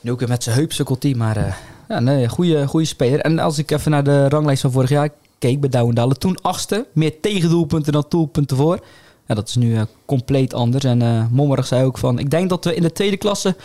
nu 0.00 0.10
ook 0.10 0.18
weer 0.18 0.28
met 0.28 0.42
zijn 0.42 0.56
heup 0.56 0.72
sukkelt 0.72 1.02
hij, 1.02 1.14
maar 1.14 1.58
ja, 1.88 2.00
nee, 2.00 2.28
goede, 2.28 2.66
goede 2.66 2.86
speler. 2.86 3.20
En 3.20 3.38
als 3.38 3.58
ik 3.58 3.70
even 3.70 3.90
naar 3.90 4.04
de 4.04 4.28
ranglijst 4.28 4.60
van 4.60 4.72
vorig 4.72 4.88
jaar 4.88 5.08
keek 5.38 5.60
bij 5.60 5.68
Douwendalen, 5.68 6.18
toen 6.18 6.42
achtste, 6.42 6.86
meer 6.92 7.20
tegendoelpunten 7.20 7.92
dan 7.92 8.04
doelpunten 8.08 8.56
voor. 8.56 8.78
Ja, 9.26 9.34
dat 9.34 9.48
is 9.48 9.54
nu 9.54 9.70
uh, 9.74 9.82
compleet 10.04 10.54
anders. 10.54 10.84
En 10.84 11.02
uh, 11.02 11.24
Mommerig 11.30 11.66
zei 11.66 11.84
ook 11.84 11.98
van... 11.98 12.18
Ik 12.18 12.30
denk 12.30 12.48
dat 12.48 12.64
we 12.64 12.74
in 12.74 12.82
de 12.82 12.92
tweede 12.92 13.16
klasse 13.16 13.56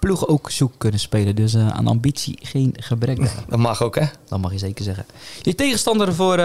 ploegen 0.00 0.28
ook 0.28 0.50
zoek 0.50 0.72
kunnen 0.78 1.00
spelen. 1.00 1.36
Dus 1.36 1.54
uh, 1.54 1.68
aan 1.68 1.86
ambitie 1.86 2.38
geen 2.42 2.74
gebrek. 2.80 3.18
Dat 3.48 3.58
mag 3.58 3.82
ook, 3.82 3.94
hè? 3.94 4.06
Dat 4.28 4.40
mag 4.40 4.52
je 4.52 4.58
zeker 4.58 4.84
zeggen. 4.84 5.06
Je 5.42 5.54
tegenstander 5.54 6.14
voor 6.14 6.38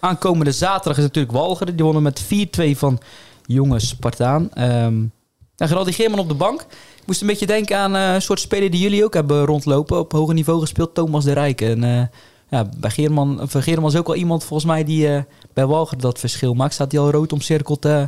aankomende 0.00 0.52
zaterdag 0.52 0.96
is 0.96 1.02
natuurlijk 1.02 1.34
Walcheren. 1.34 1.76
Die 1.76 1.84
wonnen 1.84 2.02
met 2.02 2.24
4-2 2.24 2.70
van 2.76 3.00
jonge 3.46 3.78
Spartaan. 3.78 4.50
Um, 4.58 5.12
en 5.56 5.68
Geraldi 5.68 5.92
Geerman 5.92 6.18
op 6.18 6.28
de 6.28 6.34
bank. 6.34 6.66
Ik 7.02 7.08
moest 7.08 7.20
een 7.20 7.26
beetje 7.26 7.46
denken 7.46 7.76
aan 7.78 7.94
een 7.94 8.22
soort 8.22 8.40
speler 8.40 8.70
die 8.70 8.80
jullie 8.80 9.04
ook 9.04 9.14
hebben 9.14 9.44
rondlopen. 9.44 9.98
Op 9.98 10.12
hoger 10.12 10.34
niveau 10.34 10.60
gespeeld, 10.60 10.94
Thomas 10.94 11.24
de 11.24 11.32
Rijk. 11.32 11.60
En 11.60 12.10
ja, 12.52 12.68
bij 12.76 12.90
Geerman, 12.90 13.40
voor 13.42 13.62
Geerman 13.62 13.90
is 13.90 13.96
ook 13.96 14.06
wel 14.06 14.16
iemand 14.16 14.44
volgens 14.44 14.70
mij 14.70 14.84
die 14.84 15.08
uh, 15.08 15.22
bij 15.52 15.66
Walger 15.66 15.98
dat 15.98 16.18
verschil 16.18 16.54
maakt. 16.54 16.74
Staat 16.74 16.92
hij 16.92 17.00
al 17.00 17.10
rood 17.10 17.32
omcirkeld 17.32 17.86
uh, 17.86 18.02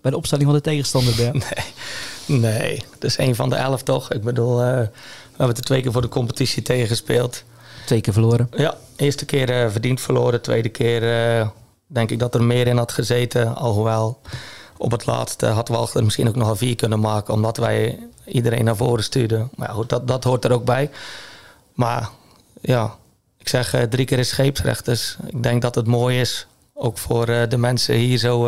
bij 0.00 0.10
de 0.10 0.16
opstelling 0.16 0.46
van 0.46 0.56
de 0.56 0.62
tegenstander? 0.62 1.14
Bij? 1.16 1.32
Nee, 2.26 2.38
nee, 2.38 2.82
dat 2.98 3.10
is 3.10 3.18
een 3.18 3.34
van 3.34 3.50
de 3.50 3.56
elf 3.56 3.82
toch? 3.82 4.12
Ik 4.12 4.22
bedoel, 4.22 4.56
we 4.56 4.90
hebben 5.36 5.56
er 5.56 5.62
twee 5.62 5.82
keer 5.82 5.92
voor 5.92 6.02
de 6.02 6.08
competitie 6.08 6.62
tegen 6.62 6.86
gespeeld. 6.86 7.44
Twee 7.86 8.00
keer 8.00 8.12
verloren? 8.12 8.48
Ja, 8.56 8.74
eerste 8.96 9.24
keer 9.24 9.70
verdiend 9.70 10.00
verloren. 10.00 10.42
Tweede 10.42 10.68
keer 10.68 11.00
denk 11.86 12.10
ik 12.10 12.18
dat 12.18 12.34
er 12.34 12.42
meer 12.42 12.66
in 12.66 12.76
had 12.76 12.92
gezeten. 12.92 13.56
Alhoewel 13.56 14.20
op 14.82 14.90
het 14.90 15.06
laatste 15.06 15.46
had 15.46 15.68
Walger 15.68 16.04
misschien 16.04 16.28
ook 16.28 16.36
nog 16.36 16.48
een 16.48 16.56
vier 16.56 16.76
kunnen 16.76 17.00
maken. 17.00 17.34
Omdat 17.34 17.56
wij 17.56 17.98
iedereen 18.26 18.64
naar 18.64 18.76
voren 18.76 19.04
stuurden. 19.04 19.50
Maar 19.56 19.68
ja, 19.68 19.74
goed, 19.74 19.88
dat, 19.88 20.08
dat 20.08 20.24
hoort 20.24 20.44
er 20.44 20.52
ook 20.52 20.64
bij. 20.64 20.90
Maar 21.72 22.08
ja, 22.60 22.94
ik 23.38 23.48
zeg 23.48 23.74
uh, 23.74 23.82
drie 23.82 24.06
keer 24.06 24.18
is 24.18 24.28
scheepsrecht. 24.28 24.84
Dus 24.84 25.16
ik 25.26 25.42
denk 25.42 25.62
dat 25.62 25.74
het 25.74 25.86
mooi 25.86 26.20
is 26.20 26.46
ook 26.74 26.98
voor 26.98 27.26
de 27.26 27.56
mensen 27.56 27.94
hier 27.94 28.18
zo 28.18 28.46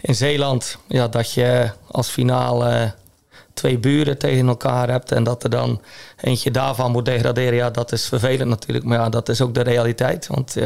in 0.00 0.14
Zeeland. 0.14 0.78
Ja, 0.86 1.08
dat 1.08 1.32
je 1.32 1.70
als 1.90 2.08
finale 2.08 2.94
twee 3.54 3.78
buren 3.78 4.18
tegen 4.18 4.48
elkaar 4.48 4.90
hebt 4.90 5.12
en 5.12 5.24
dat 5.24 5.44
er 5.44 5.50
dan 5.50 5.80
eentje 6.20 6.50
daarvan 6.50 6.92
moet 6.92 7.04
degraderen. 7.04 7.54
Ja, 7.54 7.70
dat 7.70 7.92
is 7.92 8.08
vervelend 8.08 8.48
natuurlijk. 8.48 8.84
Maar 8.84 8.98
ja, 8.98 9.08
dat 9.08 9.28
is 9.28 9.40
ook 9.40 9.54
de 9.54 9.62
realiteit. 9.62 10.26
Want 10.26 10.56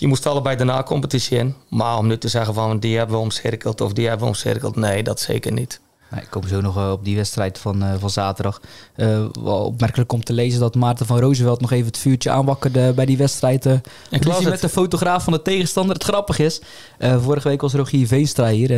je 0.00 0.06
moest 0.06 0.26
allebei 0.26 0.56
de 0.56 0.64
na-competitie 0.64 1.38
in. 1.38 1.54
Maar 1.68 1.98
om 1.98 2.06
nu 2.06 2.18
te 2.18 2.28
zeggen 2.28 2.54
van 2.54 2.78
die 2.78 2.96
hebben 2.96 3.16
we 3.16 3.22
omcirkeld 3.22 3.80
of 3.80 3.92
die 3.92 4.08
hebben 4.08 4.26
we 4.26 4.32
omcirkeld. 4.32 4.76
Nee, 4.76 5.02
dat 5.02 5.20
zeker 5.20 5.52
niet. 5.52 5.80
Nee, 6.10 6.20
ik 6.20 6.30
kom 6.30 6.46
zo 6.46 6.60
nog 6.60 6.76
eh, 6.76 6.90
op 6.90 7.04
die 7.04 7.16
wedstrijd 7.16 7.58
van, 7.58 7.82
uh, 7.82 7.94
van 7.98 8.10
zaterdag. 8.10 8.60
Uh, 8.96 9.24
wel 9.42 9.64
opmerkelijk 9.64 10.12
om 10.12 10.24
te 10.24 10.32
lezen 10.32 10.60
dat 10.60 10.74
Maarten 10.74 11.06
van 11.06 11.18
Roosevelt 11.18 11.60
nog 11.60 11.70
even 11.70 11.86
het 11.86 11.98
vuurtje 11.98 12.30
aanwakkerde 12.30 12.92
bij 12.92 13.06
die 13.06 13.16
wedstrijd. 13.16 13.66
Uh, 13.66 13.72
ik 14.10 14.44
met 14.44 14.60
de 14.60 14.68
fotograaf 14.68 15.24
van 15.24 15.32
de 15.32 15.42
tegenstander. 15.42 15.94
Het 15.94 16.04
grappig 16.04 16.38
is, 16.38 16.60
vorige 16.98 17.48
week 17.48 17.60
was 17.60 17.72
Rogier 17.72 18.06
Veenstra 18.06 18.48
hier, 18.48 18.70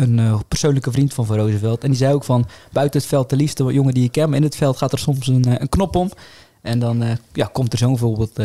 een 0.00 0.42
persoonlijke 0.48 0.90
vriend 0.90 1.14
van 1.14 1.26
Van 1.26 1.36
Roosevelt. 1.36 1.82
En 1.82 1.88
die 1.88 1.98
zei 1.98 2.14
ook 2.14 2.24
van, 2.24 2.46
buiten 2.72 3.00
het 3.00 3.08
veld 3.08 3.30
de 3.30 3.36
liefste 3.36 3.64
jongen 3.64 3.94
die 3.94 4.02
je 4.02 4.10
ken. 4.10 4.28
Maar 4.28 4.38
in 4.38 4.44
het 4.44 4.56
veld 4.56 4.76
gaat 4.76 4.92
er 4.92 4.98
soms 4.98 5.26
een, 5.26 5.60
een 5.60 5.68
knop 5.68 5.96
om. 5.96 6.10
En 6.62 6.78
dan 6.78 7.18
ja, 7.32 7.48
komt 7.52 7.72
er 7.72 7.78
zo'n 7.78 7.98
voorbeeld 7.98 8.36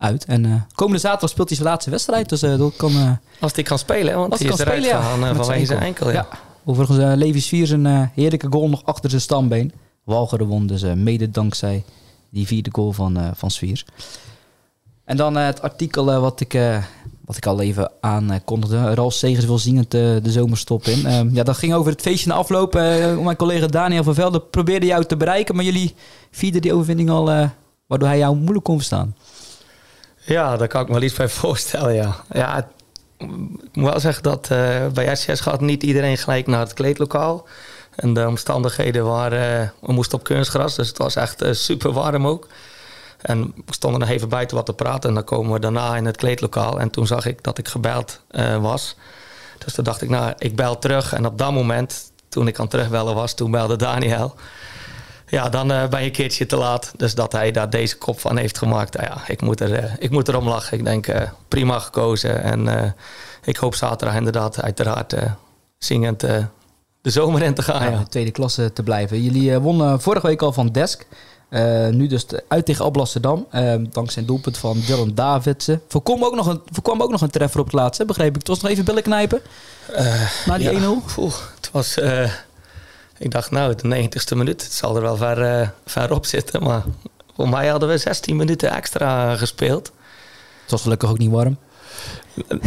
uit. 0.00 0.24
En 0.24 0.66
komende 0.74 1.00
zaterdag 1.00 1.30
speelt 1.30 1.48
hij 1.48 1.56
zijn 1.56 1.68
laatste 1.68 1.90
wedstrijd. 1.90 2.28
Dus 2.28 2.40
dat 2.40 2.76
kan... 2.76 3.18
Als 3.40 3.52
hij 3.54 3.62
kan 3.62 3.78
spelen, 3.78 4.16
want 4.16 4.38
hij 4.38 4.48
is 4.48 4.58
eruit 4.58 4.82
spelen, 4.82 5.02
gegaan 5.02 5.20
ja, 5.20 5.34
vanwege 5.34 5.66
zijn 5.66 5.80
enkel. 5.80 6.10
ja. 6.10 6.26
ja. 6.30 6.38
Overigens, 6.64 6.98
uh, 6.98 7.12
Levi 7.14 7.40
Svier 7.40 7.72
een 7.72 7.84
uh, 7.84 8.02
heerlijke 8.14 8.46
goal 8.50 8.68
nog 8.68 8.84
achter 8.84 9.10
zijn 9.10 9.22
stambeen. 9.22 9.72
Walcheren 10.04 10.46
won 10.46 10.66
dus 10.66 10.82
uh, 10.82 10.92
mede 10.92 11.30
dankzij 11.30 11.84
die 12.30 12.46
vierde 12.46 12.70
goal 12.72 12.92
van, 12.92 13.18
uh, 13.18 13.28
van 13.34 13.50
Sviers. 13.50 13.84
En 15.04 15.16
dan 15.16 15.36
het 15.36 15.62
artikel 15.62 16.20
wat, 16.20 16.40
ik, 16.40 16.58
wat 17.24 17.36
ik 17.36 17.46
al 17.46 17.60
even 17.60 17.90
aankondigde. 18.00 18.94
Ralf 18.94 19.12
Segers 19.12 19.44
wil 19.44 19.58
zingend 19.58 19.90
de 19.90 20.20
zomerstop 20.22 20.84
in. 20.84 21.06
Ehm, 21.06 21.34
ja, 21.34 21.42
dat 21.42 21.56
ging 21.56 21.74
over 21.74 21.92
het 21.92 22.00
feestje 22.00 22.28
na 22.28 22.34
afloop. 22.34 22.72
mijn 22.72 23.36
collega 23.36 23.66
Daniel 23.66 24.02
van 24.02 24.14
Velde 24.14 24.40
probeerde 24.40 24.86
jou 24.86 25.04
te 25.04 25.16
bereiken. 25.16 25.54
Maar 25.54 25.64
jullie 25.64 25.94
vierden 26.30 26.60
die 26.60 26.72
overwinning 26.72 27.10
al, 27.10 27.24
waardoor 27.86 28.08
hij 28.08 28.18
jou 28.18 28.36
moeilijk 28.36 28.64
kon 28.64 28.76
verstaan. 28.76 29.14
Ja, 30.24 30.56
daar 30.56 30.68
kan 30.68 30.80
ik 30.80 30.86
me 30.86 30.94
wel 30.94 31.02
iets 31.02 31.14
bij 31.14 31.28
voorstellen, 31.42 31.94
ja. 31.94 32.16
Ja, 32.32 32.68
ik 33.18 33.26
moet 33.72 33.90
wel 33.90 34.00
zeggen 34.00 34.22
dat 34.22 34.48
uh, 34.52 34.86
bij 34.86 35.16
SCS 35.16 35.40
gaat 35.40 35.60
niet 35.60 35.82
iedereen 35.82 36.16
gelijk 36.16 36.46
naar 36.46 36.60
het 36.60 36.72
kleedlokaal. 36.72 37.48
En 37.94 38.14
de 38.14 38.26
omstandigheden 38.26 39.04
waren, 39.04 39.62
uh, 39.62 39.68
we 39.86 39.92
moesten 39.92 40.18
op 40.18 40.24
kunstgras, 40.24 40.74
dus 40.74 40.88
het 40.88 40.98
was 40.98 41.16
echt 41.16 41.42
uh, 41.42 41.52
super 41.52 41.92
warm 41.92 42.26
ook. 42.26 42.48
En 43.20 43.52
we 43.66 43.72
stonden 43.72 44.00
nog 44.00 44.08
even 44.08 44.28
buiten 44.28 44.56
wat 44.56 44.66
te 44.66 44.72
praten 44.72 45.08
en 45.08 45.14
dan 45.14 45.24
komen 45.24 45.52
we 45.52 45.58
daarna 45.58 45.96
in 45.96 46.06
het 46.06 46.16
kleedlokaal. 46.16 46.80
En 46.80 46.90
toen 46.90 47.06
zag 47.06 47.26
ik 47.26 47.42
dat 47.42 47.58
ik 47.58 47.68
gebeld 47.68 48.20
was. 48.60 48.96
Dus 49.64 49.74
toen 49.74 49.84
dacht 49.84 50.02
ik, 50.02 50.08
nou, 50.08 50.32
ik 50.38 50.56
bel 50.56 50.78
terug. 50.78 51.12
En 51.12 51.26
op 51.26 51.38
dat 51.38 51.52
moment, 51.52 52.10
toen 52.28 52.48
ik 52.48 52.56
aan 52.56 52.62
het 52.62 52.70
terugbellen 52.70 53.14
was, 53.14 53.34
toen 53.34 53.50
belde 53.50 53.76
Daniel. 53.76 54.34
Ja, 55.30 55.48
dan 55.48 55.68
ben 55.68 56.00
je 56.00 56.06
een 56.06 56.12
keertje 56.12 56.46
te 56.46 56.56
laat. 56.56 56.92
Dus 56.96 57.14
dat 57.14 57.32
hij 57.32 57.50
daar 57.50 57.70
deze 57.70 57.98
kop 57.98 58.20
van 58.20 58.36
heeft 58.36 58.58
gemaakt. 58.58 58.96
Nou 58.96 59.06
ja, 59.06 59.22
ik 59.26 59.40
moet, 59.40 59.60
er, 59.60 59.96
ik 59.98 60.10
moet 60.10 60.28
erom 60.28 60.48
lachen. 60.48 60.78
Ik 60.78 60.84
denk, 60.84 61.06
prima 61.48 61.78
gekozen. 61.78 62.42
En 62.42 62.94
ik 63.44 63.56
hoop 63.56 63.74
zaterdag 63.74 64.16
inderdaad 64.16 64.62
uiteraard 64.62 65.14
zingend 65.78 66.24
de 67.02 67.10
zomer 67.10 67.42
in 67.42 67.54
te 67.54 67.62
gaan. 67.62 67.90
Ja, 67.90 68.04
tweede 68.08 68.30
klasse 68.30 68.72
te 68.72 68.82
blijven. 68.82 69.22
Jullie 69.22 69.58
wonnen 69.58 70.00
vorige 70.00 70.26
week 70.26 70.42
al 70.42 70.52
van 70.52 70.68
Desk. 70.68 71.06
nu 71.90 72.06
dus 72.06 72.26
uit 72.48 72.66
tegen 72.66 72.84
Alblasserdam. 72.84 73.46
Uh, 73.54 73.74
dankzij 73.90 74.22
een 74.22 74.28
doelpunt 74.28 74.58
van 74.58 74.82
Dylan 74.86 75.14
Davidsen. 75.14 75.82
Voorkwam 75.88 76.24
ook, 76.24 76.34
nog 76.34 76.46
een, 76.46 76.60
voorkwam 76.70 77.02
ook 77.02 77.10
nog 77.10 77.20
een 77.20 77.30
treffer 77.30 77.60
op 77.60 77.66
het 77.66 77.74
laatste, 77.74 78.04
begreep 78.04 78.28
ik. 78.28 78.38
Het 78.38 78.48
was 78.48 78.60
nog 78.60 78.70
even 78.70 78.84
billen 78.84 79.02
knijpen. 79.02 79.40
Na 80.46 80.58
die 80.58 80.70
ja, 80.70 80.80
1-0. 80.80 81.22
Het 81.54 81.70
was... 81.72 81.98
ik 83.20 83.30
dacht, 83.30 83.50
nou, 83.50 83.74
de 83.74 84.08
90ste 84.08 84.36
minuut. 84.36 84.62
Het 84.62 84.72
zal 84.72 84.96
er 84.96 85.02
wel 85.02 85.16
ver, 85.16 85.72
ver 85.86 86.12
op 86.12 86.26
zitten. 86.26 86.62
Maar 86.62 86.82
voor 87.36 87.48
mij 87.48 87.68
hadden 87.68 87.88
we 87.88 87.98
16 87.98 88.36
minuten 88.36 88.70
extra 88.70 89.36
gespeeld. 89.36 89.92
Het 90.62 90.70
was 90.70 90.82
gelukkig 90.82 91.10
ook 91.10 91.18
niet 91.18 91.30
warm. 91.30 91.58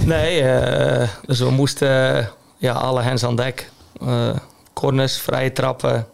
Nee, 0.05 0.41
uh, 0.41 1.09
dus 1.25 1.39
we 1.39 1.49
moesten 1.49 2.29
ja, 2.57 2.73
alle 2.73 3.01
hens 3.01 3.23
aan 3.23 3.35
dek. 3.35 3.69
Uh, 4.03 4.35
corners, 4.73 5.17
vrije 5.17 5.51
trappen. 5.51 6.07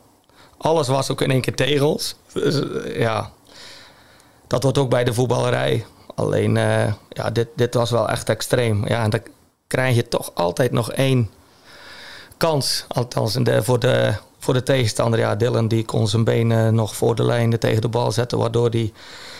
Alles 0.57 0.87
was 0.87 1.11
ook 1.11 1.21
in 1.21 1.31
één 1.31 1.41
keer 1.41 1.55
tegels. 1.55 2.15
Dus 2.33 2.55
uh, 2.55 2.99
ja, 2.99 3.31
dat 4.47 4.63
wordt 4.63 4.77
ook 4.77 4.89
bij 4.89 5.03
de 5.03 5.13
voetballerij. 5.13 5.85
Alleen, 6.15 6.55
ja, 7.09 7.29
dit, 7.33 7.47
dit 7.55 7.73
was 7.73 7.91
wel 7.91 8.09
echt 8.09 8.29
extreem. 8.29 8.87
Ja, 8.87 9.03
en 9.03 9.09
dan 9.09 9.21
krijg 9.67 9.95
je 9.95 10.07
toch 10.07 10.31
altijd 10.33 10.71
nog 10.71 10.91
één 10.91 11.29
kans. 12.37 12.85
Althans, 12.87 13.33
de, 13.33 13.63
voor, 13.63 13.79
de, 13.79 14.13
voor 14.39 14.53
de 14.53 14.63
tegenstander. 14.63 15.19
Ja, 15.19 15.35
Dylan 15.35 15.67
die 15.67 15.85
kon 15.85 16.07
zijn 16.07 16.23
benen 16.23 16.75
nog 16.75 16.95
voor 16.95 17.15
de 17.15 17.23
lijn 17.23 17.59
tegen 17.59 17.81
de 17.81 17.87
bal 17.87 18.11
zetten. 18.11 18.37
Waardoor 18.37 18.69
hij 18.69 18.93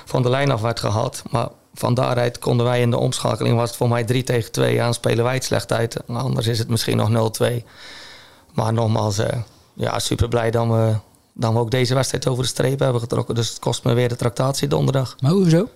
van 0.06 0.22
de 0.22 0.30
lijn 0.30 0.52
af 0.52 0.62
werd 0.62 0.80
gehad. 0.80 1.24
Maar 1.30 1.48
van 1.74 1.94
daaruit 1.94 2.40
konden 2.40 2.66
wij 2.66 2.82
in 2.82 2.92
de 2.92 2.98
omschakeling, 2.98 3.56
was 3.56 3.68
het 3.68 3.78
voor 3.78 3.90
mij 3.90 4.04
3 4.04 4.24
tegen 4.24 4.52
2. 4.52 4.82
Aan 4.82 4.94
spelen 4.94 5.24
wij 5.24 5.34
het 5.34 5.44
slecht 5.44 5.72
uit. 5.72 5.98
Anders 6.08 6.48
is 6.48 6.60
het 6.60 6.70
misschien 6.70 6.98
nog 6.98 7.32
0-2. 7.42 7.64
Maar 8.54 8.74
nogmaals, 8.74 9.20
uh, 9.20 9.26
ja, 9.74 10.00
super 10.00 10.28
blij 10.28 10.52
dat 10.52 10.68
we, 10.68 10.96
dat 11.34 11.54
we 11.54 11.60
ook 11.60 11.72
deze 11.72 11.94
wedstrijd 11.94 12.28
over 12.28 12.44
de 12.44 12.50
streep 12.50 12.80
hebben 12.80 13.02
getrokken. 13.02 13.36
Dus 13.36 13.50
het 13.50 13.60
kost 13.60 13.84
me 13.84 13.94
weer 13.94 14.10
de 14.10 14.16
tractatie 14.16 14.68
donderdag. 14.68 15.16
Maar 15.20 15.32
hoezo? 15.32 15.68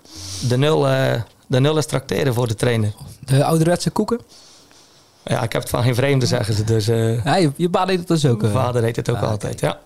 De 0.47 0.57
nul, 0.57 0.89
uh, 0.89 1.13
de 1.47 1.59
nul 1.59 1.77
is 1.77 1.85
tracteren 1.85 2.33
voor 2.33 2.47
de 2.47 2.55
trainer. 2.55 2.93
De 3.19 3.43
ouderwetse 3.43 3.89
koeken? 3.89 4.19
Ja, 5.25 5.43
ik 5.43 5.53
heb 5.53 5.61
het 5.61 5.71
van 5.71 5.83
geen 5.83 5.95
vreemde, 5.95 6.25
zeggen 6.25 6.53
ze. 6.53 6.63
Dus, 6.63 6.89
uh, 6.89 7.23
ja, 7.23 7.35
je, 7.35 7.51
je 7.55 7.67
vader 7.71 7.87
deed 7.87 7.99
het 7.99 8.07
dus 8.07 8.25
ook? 8.25 8.41
Mijn 8.41 8.53
vader 8.53 8.81
deed 8.81 8.95
het 8.95 9.09
ook 9.09 9.15
ah, 9.15 9.29
altijd, 9.29 9.59
ja. 9.59 9.79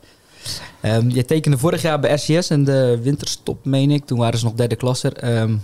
Um, 0.82 1.10
je 1.10 1.25
tekende 1.25 1.58
vorig 1.58 1.82
jaar 1.82 2.00
bij 2.00 2.13
RCS 2.13 2.50
en 2.50 2.63
de 2.63 3.00
winterstop, 3.01 3.65
meen 3.65 3.91
ik. 3.91 4.06
Toen 4.06 4.17
waren 4.17 4.39
ze 4.39 4.46
nog 4.46 4.53
derde 4.53 4.75
klasser. 4.75 5.39
Um, 5.39 5.62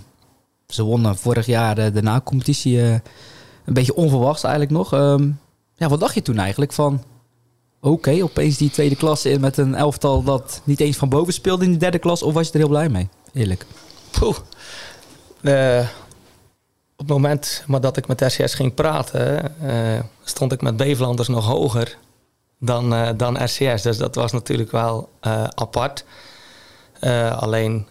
ze 0.68 0.82
wonnen 0.82 1.16
vorig 1.16 1.46
jaar 1.46 1.74
de, 1.74 1.92
de 1.92 2.02
na-competitie 2.02 2.76
uh, 2.76 2.92
een 3.64 3.74
beetje 3.74 3.94
onverwachts 3.94 4.42
eigenlijk 4.42 4.74
nog. 4.74 4.92
Um, 4.92 5.38
ja, 5.76 5.88
wat 5.88 6.00
dacht 6.00 6.14
je 6.14 6.22
toen 6.22 6.38
eigenlijk 6.38 6.72
van... 6.72 7.02
Oké, 7.80 8.22
opeens 8.22 8.56
die 8.56 8.70
tweede 8.70 8.96
klasse 8.96 9.30
in 9.30 9.40
met 9.40 9.56
een 9.56 9.74
elftal 9.74 10.22
dat 10.22 10.60
niet 10.64 10.80
eens 10.80 10.96
van 10.96 11.08
boven 11.08 11.32
speelde 11.32 11.64
in 11.64 11.72
de 11.72 11.78
derde 11.78 11.98
klas. 11.98 12.22
Of 12.22 12.34
was 12.34 12.46
je 12.46 12.52
er 12.52 12.58
heel 12.58 12.68
blij 12.68 12.88
mee? 12.88 13.08
Eerlijk. 13.32 13.66
Poeh. 14.10 14.36
Uh, 15.40 15.88
het 17.04 17.12
moment 17.12 17.64
maar 17.66 17.80
dat 17.80 17.96
ik 17.96 18.06
met 18.06 18.20
RCS 18.20 18.54
ging 18.54 18.74
praten, 18.74 19.54
uh, 19.62 20.00
stond 20.22 20.52
ik 20.52 20.62
met 20.62 20.76
Bevelanders 20.76 21.28
nog 21.28 21.46
hoger 21.46 21.96
dan, 22.58 22.92
uh, 22.94 23.08
dan 23.16 23.44
RCS. 23.44 23.82
Dus 23.82 23.96
dat 23.96 24.14
was 24.14 24.32
natuurlijk 24.32 24.70
wel 24.70 25.08
apart. 25.54 26.04
alleen 27.30 27.88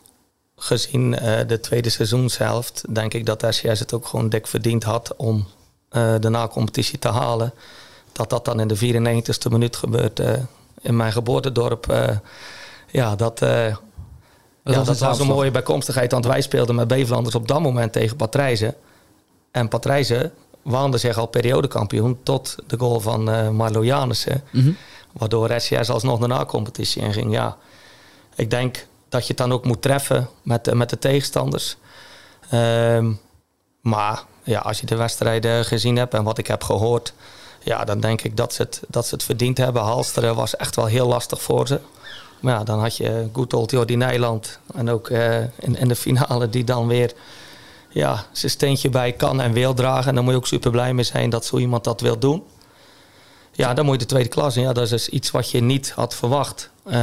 gezien 0.55 1.11
de 1.47 1.59
tweede 1.61 1.89
seizoenshelft, 1.89 2.83
denk 2.89 3.13
ik 3.13 3.25
dat 3.25 3.43
RCS 3.43 3.79
het 3.79 3.93
ook 3.93 4.07
gewoon 4.07 4.29
dik 4.29 4.47
verdiend 4.47 4.83
had 4.83 5.15
om 5.15 5.47
de 6.19 6.29
na-competitie 6.29 6.99
te 6.99 7.07
halen. 7.07 7.53
Dat 8.11 8.29
dat 8.29 8.45
dan 8.45 8.59
in 8.59 8.67
de 8.67 8.77
94ste 8.77 9.51
minuut 9.51 9.75
gebeurt 9.75 10.21
in 10.81 10.95
mijn 10.95 11.11
geboortedorp. 11.11 11.85
ja, 12.91 13.15
dat, 13.15 13.39
dat, 13.39 13.79
ja, 14.63 14.83
dat 14.83 14.99
was 14.99 15.19
een 15.19 15.27
mooie 15.27 15.51
bijkomstigheid. 15.51 16.11
Want 16.11 16.25
wij 16.25 16.41
speelden 16.41 16.75
met 16.75 16.87
Bevelanders 16.87 17.35
op 17.35 17.47
dat 17.47 17.61
moment 17.61 17.91
tegen 17.91 18.15
Patrijzen. 18.15 18.75
En 19.53 19.67
Patrijzen 19.67 20.33
waande 20.61 20.97
zich 20.97 21.17
al 21.17 21.27
periodekampioen 21.27 22.19
tot 22.23 22.55
de 22.67 22.77
goal 22.77 22.99
van 22.99 23.55
Marlo 23.55 23.83
Janissen. 23.83 24.43
Mm 24.51 24.61
-hmm. 24.61 24.77
Waardoor 25.11 25.51
RCS 25.51 25.89
alsnog 25.89 26.19
de 26.19 26.27
na-competitie 26.27 27.01
inging. 27.01 27.33
Ja, 27.33 27.57
ik 28.35 28.49
denk 28.49 28.87
dat 29.09 29.21
je 29.21 29.27
het 29.27 29.37
dan 29.37 29.51
ook 29.51 29.65
moet 29.65 29.81
treffen 29.81 30.29
met, 30.41 30.73
met 30.73 30.89
de 30.89 30.99
tegenstanders. 30.99 31.77
Ehm, 32.49 33.11
maar 33.81 34.23
ja, 34.43 34.59
als 34.59 34.79
je 34.79 34.85
de 34.85 34.95
wedstrijden 34.95 35.65
gezien 35.65 35.95
hebt 35.95 36.13
en 36.13 36.23
wat 36.23 36.37
ik 36.37 36.47
heb 36.47 36.63
gehoord, 36.63 37.13
ja, 37.59 37.83
dan 37.83 37.99
denk 37.99 38.21
ik 38.21 38.37
dat 38.37 38.53
ze 38.53 38.61
het, 38.61 38.81
dat 38.87 39.07
ze 39.07 39.15
het 39.15 39.23
verdiend 39.23 39.57
hebben. 39.57 39.81
Halsteren 39.81 40.35
was 40.35 40.55
echt 40.55 40.75
wel 40.75 40.85
heel 40.85 41.07
lastig 41.07 41.41
voor 41.41 41.67
ze. 41.67 41.79
Maar 42.39 42.53
ja, 42.53 42.63
dan 42.63 42.79
had 42.79 42.97
je 42.97 43.29
good 43.33 43.53
old 43.53 43.71
Jordi 43.71 43.95
Nijland. 43.95 44.59
En 44.73 44.89
ook 44.89 45.09
uh, 45.09 45.39
in, 45.39 45.75
in 45.75 45.87
de 45.87 45.95
finale 45.95 46.49
die 46.49 46.63
dan 46.63 46.87
weer 46.87 47.13
ja, 47.93 48.25
zijn 48.31 48.51
steentje 48.51 48.89
bij 48.89 49.11
kan 49.11 49.41
en 49.41 49.53
wil 49.53 49.73
dragen. 49.73 50.09
En 50.09 50.15
dan 50.15 50.23
moet 50.23 50.33
je 50.33 50.39
ook 50.39 50.47
super 50.47 50.71
blij 50.71 50.93
mee 50.93 51.03
zijn 51.03 51.29
dat 51.29 51.45
zo 51.45 51.57
iemand 51.57 51.83
dat 51.83 52.01
wil 52.01 52.19
doen. 52.19 52.43
Ja, 53.51 53.73
dan 53.73 53.85
moet 53.85 53.93
je 53.93 53.99
de 53.99 54.05
tweede 54.05 54.29
klas 54.29 54.55
in. 54.55 54.61
Ja, 54.61 54.73
dat 54.73 54.83
is 54.83 54.89
dus 54.89 55.09
iets 55.09 55.31
wat 55.31 55.51
je 55.51 55.61
niet 55.61 55.91
had 55.91 56.15
verwacht. 56.15 56.69
Uh, 56.85 56.93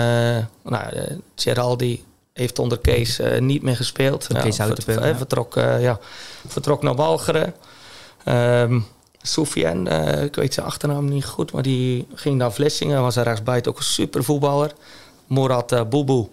nou, 0.63 0.95
uh, 0.95 1.03
Geraldi 1.35 2.05
heeft 2.33 2.59
onder 2.59 2.79
Kees 2.79 3.21
uh, 3.21 3.39
niet 3.39 3.63
meer 3.63 3.77
gespeeld. 3.77 4.27
Ja, 4.29 4.41
Kees 4.41 4.57
vert, 4.57 4.85
ja. 4.87 5.17
vertrok, 5.17 5.55
ja, 5.55 5.99
vertrok 6.47 6.83
naar 6.83 6.95
Walcheren. 6.95 7.55
Um, 8.25 8.87
ik 10.23 10.35
weet 10.35 10.55
zijn 10.55 10.67
achternaam 10.67 11.09
niet 11.09 11.25
goed, 11.25 11.53
maar 11.53 11.63
die 11.63 12.07
ging 12.15 12.37
naar 12.37 12.53
Vlissingen. 12.53 13.03
Was 13.03 13.17
er 13.17 13.25
rechtsbuiten 13.25 13.73
ook 13.73 13.79
een 13.79 13.85
super 13.85 14.25
voetballer. 14.25 14.73
Morat 15.27 15.91
Boubou, 15.91 16.29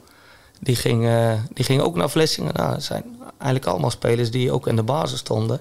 die 0.60 0.76
ging, 0.76 1.10
die 1.54 1.66
ging 1.66 1.82
ook 1.82 1.96
naar 1.96 2.10
Vlissingen. 2.10 2.54
Nou, 2.54 2.82
zijn 2.82 3.17
eigenlijk 3.38 3.72
allemaal 3.72 3.92
spelers 3.92 4.32
die 4.32 4.52
ook 4.52 4.68
in 4.68 4.76
de 4.76 4.84
basis 4.84 5.20
stonden. 5.20 5.60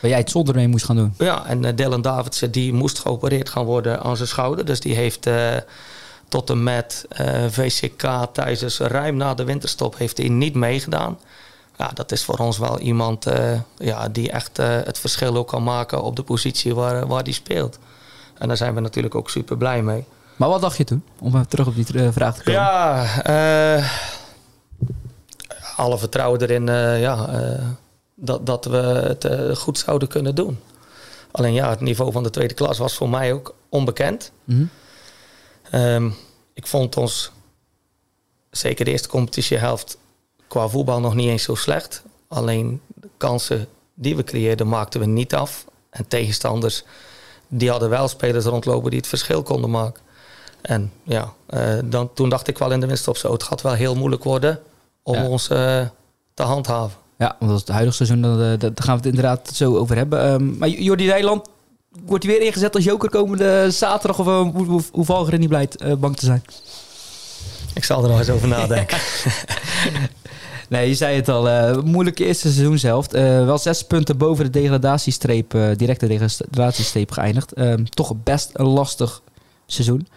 Waar 0.00 0.10
jij 0.10 0.18
het 0.18 0.30
zonder 0.30 0.54
mee 0.54 0.68
moest 0.68 0.84
gaan 0.84 0.96
doen. 0.96 1.14
Ja, 1.18 1.46
en 1.46 1.64
uh, 1.64 1.70
Dylan 1.74 2.02
Davidsen 2.02 2.50
die 2.50 2.72
moest 2.72 2.98
geopereerd 2.98 3.48
gaan 3.48 3.64
worden 3.64 4.00
aan 4.00 4.16
zijn 4.16 4.28
schouder. 4.28 4.64
Dus 4.64 4.80
die 4.80 4.94
heeft 4.94 5.26
uh, 5.26 5.56
tot 6.28 6.50
en 6.50 6.62
met 6.62 7.06
uh, 7.20 7.44
VCK 7.48 8.26
tijdens 8.32 8.78
ruim 8.78 9.16
na 9.16 9.34
de 9.34 9.44
winterstop 9.44 9.98
heeft 9.98 10.16
hij 10.16 10.28
niet 10.28 10.54
meegedaan. 10.54 11.18
Ja, 11.78 11.90
dat 11.94 12.12
is 12.12 12.24
voor 12.24 12.38
ons 12.38 12.58
wel 12.58 12.78
iemand 12.78 13.26
ja, 13.78 14.08
die 14.08 14.30
echt 14.30 14.56
het 14.56 14.98
verschil 14.98 15.36
ook 15.36 15.48
kan 15.48 15.62
maken 15.62 16.02
op 16.02 16.16
de 16.16 16.22
positie 16.22 16.74
waar, 16.74 17.06
waar 17.06 17.24
die 17.24 17.34
speelt. 17.34 17.78
En 18.38 18.48
daar 18.48 18.56
zijn 18.56 18.74
we 18.74 18.80
natuurlijk 18.80 19.14
ook 19.14 19.30
super 19.30 19.56
blij 19.56 19.82
mee. 19.82 20.04
Maar 20.36 20.48
wat 20.48 20.60
dacht 20.60 20.76
je 20.76 20.84
toen? 20.84 21.02
Om 21.18 21.34
even 21.34 21.48
terug 21.48 21.66
op 21.66 21.74
die 21.74 22.12
vraag 22.12 22.36
te 22.36 22.42
komen. 22.42 22.60
Ja, 22.60 23.04
alle 25.78 25.98
vertrouwen 25.98 26.40
erin 26.40 26.66
ja, 27.00 27.28
dat, 28.14 28.46
dat 28.46 28.64
we 28.64 28.76
het 28.76 29.58
goed 29.58 29.78
zouden 29.78 30.08
kunnen 30.08 30.34
doen. 30.34 30.58
Alleen 31.30 31.52
ja, 31.52 31.70
het 31.70 31.80
niveau 31.80 32.12
van 32.12 32.22
de 32.22 32.30
tweede 32.30 32.54
klas 32.54 32.78
was 32.78 32.94
voor 32.94 33.08
mij 33.08 33.32
ook 33.32 33.54
onbekend. 33.68 34.32
Mhm. 34.44 34.64
Um, 35.72 36.14
ik 36.54 36.66
vond 36.66 36.96
ons, 36.96 37.30
zeker 38.50 38.84
de 38.84 38.90
eerste 38.90 39.08
competitiehelft, 39.08 39.98
qua 40.48 40.68
voetbal 40.68 41.00
nog 41.00 41.14
niet 41.14 41.28
eens 41.28 41.42
zo 41.42 41.54
slecht. 41.54 42.02
Alleen 42.28 42.80
de 42.94 43.08
kansen 43.16 43.68
die 43.94 44.16
we 44.16 44.24
creëerden 44.24 44.68
maakten 44.68 45.00
we 45.00 45.06
niet 45.06 45.34
af. 45.34 45.64
En 45.90 46.08
tegenstanders, 46.08 46.84
die 47.48 47.70
hadden 47.70 47.88
wel 47.88 48.08
spelers 48.08 48.44
rondlopen 48.44 48.90
die 48.90 48.98
het 48.98 49.08
verschil 49.08 49.42
konden 49.42 49.70
maken. 49.70 50.02
En 50.60 50.92
ja, 51.02 51.32
uh, 51.50 51.78
dan, 51.84 52.12
toen 52.14 52.28
dacht 52.28 52.48
ik 52.48 52.58
wel 52.58 52.72
in 52.72 52.80
de 52.80 52.86
winst 52.86 53.08
op 53.08 53.16
zo. 53.16 53.32
Het 53.32 53.42
gaat 53.42 53.62
wel 53.62 53.72
heel 53.72 53.94
moeilijk 53.94 54.24
worden 54.24 54.62
om 55.08 55.14
Ja. 55.14 55.28
ons 55.28 55.50
uh, 55.50 55.80
te 56.34 56.42
handhaven. 56.42 56.98
Ja, 57.18 57.36
want 57.38 57.50
dat 57.50 57.60
is 57.60 57.66
het 57.66 57.68
huidige 57.68 57.96
seizoen, 58.04 58.22
daar, 58.22 58.58
daar 58.58 58.70
gaan 58.74 58.98
we 58.98 59.08
het 59.08 59.16
inderdaad 59.16 59.50
zo 59.54 59.76
over 59.76 59.96
hebben. 59.96 60.22
Ehm, 60.22 60.58
maar 60.58 60.68
Jordi 60.68 61.06
Rijland, 61.06 61.48
wordt 62.06 62.24
hij 62.24 62.32
weer 62.32 62.46
ingezet 62.46 62.74
als 62.74 62.84
joker 62.84 63.10
komende 63.10 63.70
zaterdag? 63.70 64.18
Of 64.18 64.26
uh, 64.26 64.40
hoe, 64.54 64.66
hoe, 64.66 64.82
hoe 64.92 65.04
val 65.04 65.26
je 65.26 65.32
er 65.32 65.38
niet 65.38 65.48
blij 65.48 65.68
uh, 65.84 65.94
bang 65.94 66.16
te 66.16 66.24
zijn? 66.24 66.42
Ik 67.74 67.84
zal 67.84 68.02
er 68.02 68.08
nog 68.08 68.18
eens 68.18 68.30
over 68.30 68.48
nadenken. 68.48 68.98
nee, 70.68 70.88
je 70.88 70.94
zei 70.94 71.16
het 71.16 71.28
al. 71.28 71.48
Uh, 71.48 71.82
moeilijke 71.82 72.24
eerste 72.24 72.52
seizoen 72.52 72.78
zelf. 72.78 73.10
Wel 73.10 73.58
zes 73.58 73.82
punten 73.82 74.16
boven 74.16 74.44
de 74.44 74.50
degradatiestreep, 74.50 75.54
directe 75.76 76.06
degradatiestreep 76.06 77.10
geëindigd. 77.10 77.52
Ehm, 77.52 77.84
toch 77.84 78.14
best 78.22 78.50
een 78.52 78.66
lastig 78.66 79.22
seizoen. 79.66 80.08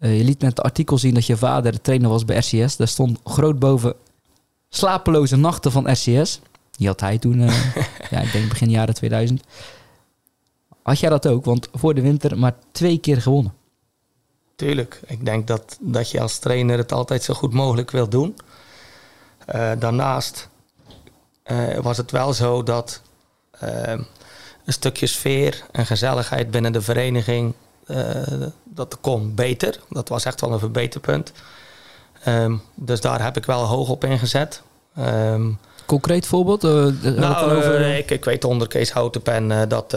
Eh, 0.00 0.18
je 0.18 0.24
liet 0.24 0.40
net 0.40 0.50
het 0.50 0.62
artikel 0.62 0.98
zien 0.98 1.14
dat 1.14 1.26
je 1.26 1.36
vader 1.36 1.72
de 1.72 1.80
trainer 1.80 2.08
was 2.08 2.24
bij 2.24 2.36
RCS. 2.36 2.76
Daar 2.76 2.88
stond 2.88 3.18
groot 3.24 3.58
boven 3.58 3.94
slapeloze 4.68 5.36
nachten 5.36 5.72
van 5.72 5.90
RCS. 5.90 6.40
Die 6.70 6.86
had 6.86 7.00
hij 7.00 7.18
toen, 7.18 7.40
uh, 7.40 7.74
ja, 8.10 8.20
ik 8.20 8.32
denk 8.32 8.48
begin 8.48 8.70
jaren 8.70 8.94
2000. 8.94 9.42
Had 10.82 10.98
jij 10.98 11.10
dat 11.10 11.26
ook? 11.26 11.44
Want 11.44 11.68
voor 11.72 11.94
de 11.94 12.00
winter 12.00 12.38
maar 12.38 12.54
twee 12.72 12.98
keer 12.98 13.22
gewonnen. 13.22 13.54
Tuurlijk. 14.56 15.00
Ik 15.06 15.24
denk 15.24 15.46
dat, 15.46 15.76
dat 15.80 16.10
je 16.10 16.20
als 16.20 16.38
trainer 16.38 16.78
het 16.78 16.92
altijd 16.92 17.22
zo 17.22 17.34
goed 17.34 17.52
mogelijk 17.52 17.90
wilt 17.90 18.10
doen. 18.10 18.36
Uh, 19.54 19.72
daarnaast 19.78 20.48
was 21.80 21.96
het 21.96 22.10
wel 22.10 22.32
zo 22.32 22.62
dat 22.62 23.02
een 24.64 24.72
stukje 24.72 25.06
sfeer 25.06 25.64
en 25.70 25.86
gezelligheid 25.86 26.50
binnen 26.50 26.72
de 26.72 26.82
vereniging... 26.82 27.54
dat 28.64 28.98
kon 29.00 29.34
beter. 29.34 29.80
Dat 29.88 30.08
was 30.08 30.24
echt 30.24 30.40
wel 30.40 30.52
een 30.52 30.58
verbeterpunt. 30.58 31.32
Um, 32.28 32.62
dus 32.74 33.00
daar 33.00 33.22
heb 33.22 33.36
ik 33.36 33.44
wel 33.44 33.64
hoog 33.64 33.88
op 33.88 34.04
ingezet. 34.04 34.62
Um, 34.98 35.58
Concreet 35.86 36.26
voorbeeld? 36.26 36.64
Uh, 36.64 36.86
nou, 37.02 37.56
over... 37.56 37.80
uh, 37.80 37.98
ik, 37.98 38.10
ik, 38.10 38.24
weet 38.24 38.44
onder 38.44 38.68
Kees 38.68 38.90
Houtenpen 38.90 39.68
dat, 39.68 39.96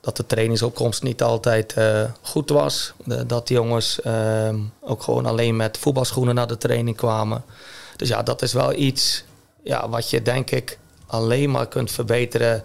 dat 0.00 0.16
de 0.16 0.26
trainingsopkomst 0.26 1.02
niet 1.02 1.22
altijd 1.22 1.74
goed 2.22 2.50
was. 2.50 2.92
De, 3.04 3.26
dat 3.26 3.46
die 3.46 3.56
jongens 3.56 4.00
ehm, 4.00 4.56
ook 4.80 5.02
gewoon 5.02 5.26
alleen 5.26 5.56
met 5.56 5.78
voetbalschoenen 5.78 6.34
naar 6.34 6.46
de 6.46 6.58
training 6.58 6.96
kwamen. 6.96 7.44
Dus 7.96 8.08
ja, 8.08 8.22
dat 8.22 8.42
is 8.42 8.52
wel 8.52 8.74
iets 8.74 9.24
ja, 9.62 9.88
wat 9.88 10.10
je 10.10 10.22
denk 10.22 10.50
ik 10.50 10.78
alleen 11.06 11.50
maar 11.50 11.66
kunt 11.66 11.90
verbeteren. 11.90 12.62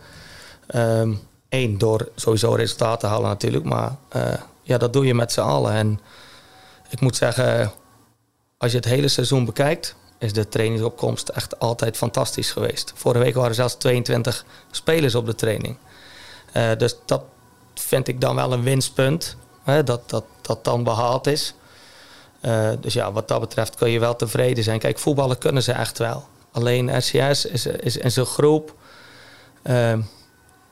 Eén, 1.50 1.78
door 1.78 2.10
sowieso 2.16 2.54
resultaten 2.54 3.00
te 3.00 3.08
halen 3.08 3.30
natuurlijk. 3.30 3.64
Maar 3.64 3.96
ja, 4.64 4.78
dat 4.78 4.94
doe 4.94 5.06
je 5.06 5.14
met 5.14 5.32
z'n 5.32 5.42
allen. 5.42 5.74
En 5.74 6.00
ik 6.90 7.00
moet 7.00 7.16
zeggen, 7.16 7.72
als 8.58 8.72
je 8.72 8.78
het 8.78 8.88
hele 8.88 9.08
seizoen 9.08 9.46
bekijkt, 9.46 9.96
is 10.18 10.34
de 10.34 10.48
trainingsopkomst 10.48 11.30
echt 11.30 11.60
altijd 11.60 11.98
fantastisch 11.98 12.52
geweest. 12.52 12.92
Vorige 12.96 13.24
week 13.24 13.34
waren 13.34 13.50
er 13.50 13.56
zelfs 13.56 13.76
22 13.76 14.46
spelers 14.72 15.16
op 15.16 15.26
de 15.26 15.36
training. 15.36 15.78
Uh, 16.54 16.70
dus 16.78 16.96
dat 17.06 17.24
vind 17.74 18.08
ik 18.08 18.22
dan 18.22 18.36
wel 18.36 18.54
een 18.54 18.64
winstpunt, 18.64 19.36
hè, 19.64 19.84
dat, 19.84 20.10
dat 20.10 20.24
dat 20.42 20.64
dan 20.64 20.84
behaald 20.84 21.28
is. 21.28 21.54
Uh, 22.42 22.70
dus 22.80 22.94
ja, 22.94 23.12
wat 23.12 23.28
dat 23.28 23.40
betreft 23.40 23.76
kun 23.76 23.90
je 23.90 24.00
wel 24.00 24.16
tevreden 24.16 24.64
zijn. 24.64 24.80
Kijk, 24.80 25.00
voetballen 25.00 25.38
kunnen 25.38 25.64
ze 25.64 25.72
echt 25.72 25.98
wel. 25.98 26.28
Alleen 26.52 26.98
RCS 26.98 27.46
is, 27.46 27.66
is, 27.66 28.16
een 28.16 28.26
groep 28.26 28.76
uh, 29.64 29.94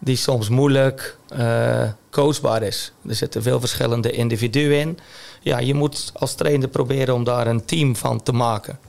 die 0.03 0.15
soms 0.15 0.49
moeilijk 0.49 1.17
uh, 1.33 1.89
coachbaar 2.09 2.63
is. 2.63 2.91
Er 3.07 3.15
zitten 3.15 3.41
veel 3.41 3.59
verschillende 3.59 4.11
individuen 4.11 4.79
in. 4.79 4.99
Ja, 5.41 5.59
je 5.59 5.73
moet 5.73 6.11
als 6.13 6.33
trainer 6.35 6.67
proberen 6.67 7.15
om 7.15 7.23
daar 7.23 7.47
een 7.47 7.65
team 7.65 7.95
van 7.95 8.23
te 8.23 8.31
maken. 8.31 8.79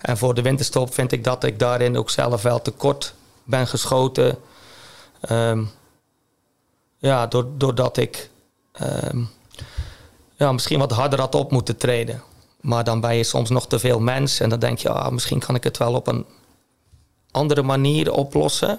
En 0.00 0.18
voor 0.18 0.34
de 0.34 0.42
winterstop 0.42 0.94
vind 0.94 1.12
ik 1.12 1.24
dat 1.24 1.44
ik 1.44 1.58
daarin 1.58 1.98
ook 1.98 2.10
zelf 2.10 2.42
wel 2.42 2.62
tekort 2.62 3.14
ben 3.44 3.66
geschoten. 3.66 4.38
Um, 5.30 5.70
ja, 6.98 7.26
doordat 7.56 7.96
ik 7.96 8.30
um, 8.82 9.28
ja, 10.36 10.52
misschien 10.52 10.78
wat 10.78 10.92
harder 10.92 11.20
had 11.20 11.34
op 11.34 11.50
moeten 11.50 11.76
treden. 11.76 12.22
Maar 12.60 12.84
dan 12.84 13.00
ben 13.00 13.16
je 13.16 13.24
soms 13.24 13.50
nog 13.50 13.66
te 13.66 13.78
veel 13.78 14.00
mens. 14.00 14.40
En 14.40 14.48
dan 14.48 14.58
denk 14.58 14.78
je, 14.78 14.90
ah, 14.90 15.12
misschien 15.12 15.40
kan 15.40 15.54
ik 15.54 15.64
het 15.64 15.78
wel 15.78 15.94
op 15.94 16.06
een 16.06 16.26
andere 17.30 17.62
manier 17.62 18.12
oplossen. 18.12 18.78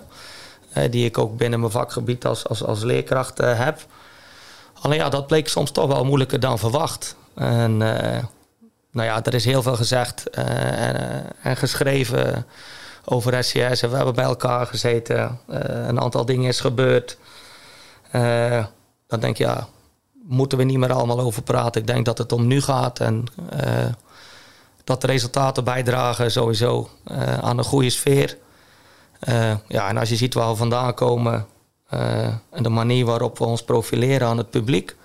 Die 0.74 1.06
ik 1.06 1.18
ook 1.18 1.38
binnen 1.38 1.60
mijn 1.60 1.72
vakgebied 1.72 2.26
als, 2.26 2.48
als, 2.48 2.64
als 2.64 2.84
leerkracht 2.84 3.42
uh, 3.42 3.60
heb. 3.60 3.86
Alleen 4.82 4.98
ja, 4.98 5.10
dat 5.10 5.28
bleek 5.28 5.48
soms 5.48 5.72
toch 5.72 5.88
wel 5.88 6.06
moeilijker 6.06 6.40
dan 6.40 6.60
verwacht. 6.60 7.16
En 7.36 7.72
uh, 7.72 8.18
nou 8.92 9.08
ja, 9.08 9.24
er 9.24 9.34
is 9.34 9.46
heel 9.46 9.62
veel 9.62 9.76
gezegd 9.76 10.30
en, 10.30 11.26
en, 11.42 11.58
geschreven 11.58 12.46
over 13.06 13.44
SCS. 13.44 13.82
En 13.82 13.90
we 13.90 13.96
hebben 13.96 14.16
bij 14.16 14.24
elkaar 14.24 14.68
gezeten. 14.68 15.40
een 15.48 16.00
aantal 16.00 16.26
dingen 16.26 16.48
is 16.48 16.60
gebeurd. 16.60 17.18
dan 19.08 19.20
denk 19.20 19.38
je, 19.38 19.44
ja, 19.44 19.68
moeten 20.24 20.58
we 20.58 20.64
niet 20.64 20.78
meer 20.78 20.94
allemaal 20.94 21.20
over 21.20 21.42
praten. 21.42 21.82
Ik 21.82 21.88
denk 21.88 22.06
dat 22.06 22.18
het 22.18 22.32
om 22.32 22.48
nu 22.48 22.62
gaat. 22.62 23.00
En 23.00 23.26
dat 24.84 25.02
de 25.02 25.08
resultaten 25.08 25.64
bijdragen 25.64 26.32
sowieso 26.32 26.90
aan 27.42 27.58
een 27.58 27.64
goede 27.64 27.90
sfeer. 27.90 28.38
Uh, 29.30 29.54
ja, 29.68 29.90
en 29.90 29.98
als 29.98 30.10
je 30.10 30.16
ziet 30.16 30.34
waar 30.34 30.50
we 30.50 30.56
vandaan 30.56 30.94
komen 30.94 31.48
uh, 31.94 32.28
en 32.50 32.64
de 32.64 32.70
manier 32.70 33.06
waarop 33.06 33.38
we 33.38 33.44
ons 33.44 33.64
profileren 33.64 34.28
aan 34.28 34.38
het 34.38 34.50
publiek, 34.50 34.96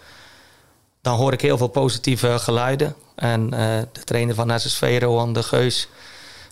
dan 1.01 1.17
hoor 1.17 1.33
ik 1.33 1.41
heel 1.41 1.59
veel 1.59 1.69
positieve 1.69 2.39
geluiden. 2.39 2.95
En 3.15 3.45
uh, 3.45 3.79
de 3.93 4.05
trainer 4.05 4.35
van 4.35 4.61
SSV, 4.61 4.99
Rohan 5.01 5.33
de 5.33 5.43
Geus, 5.43 5.89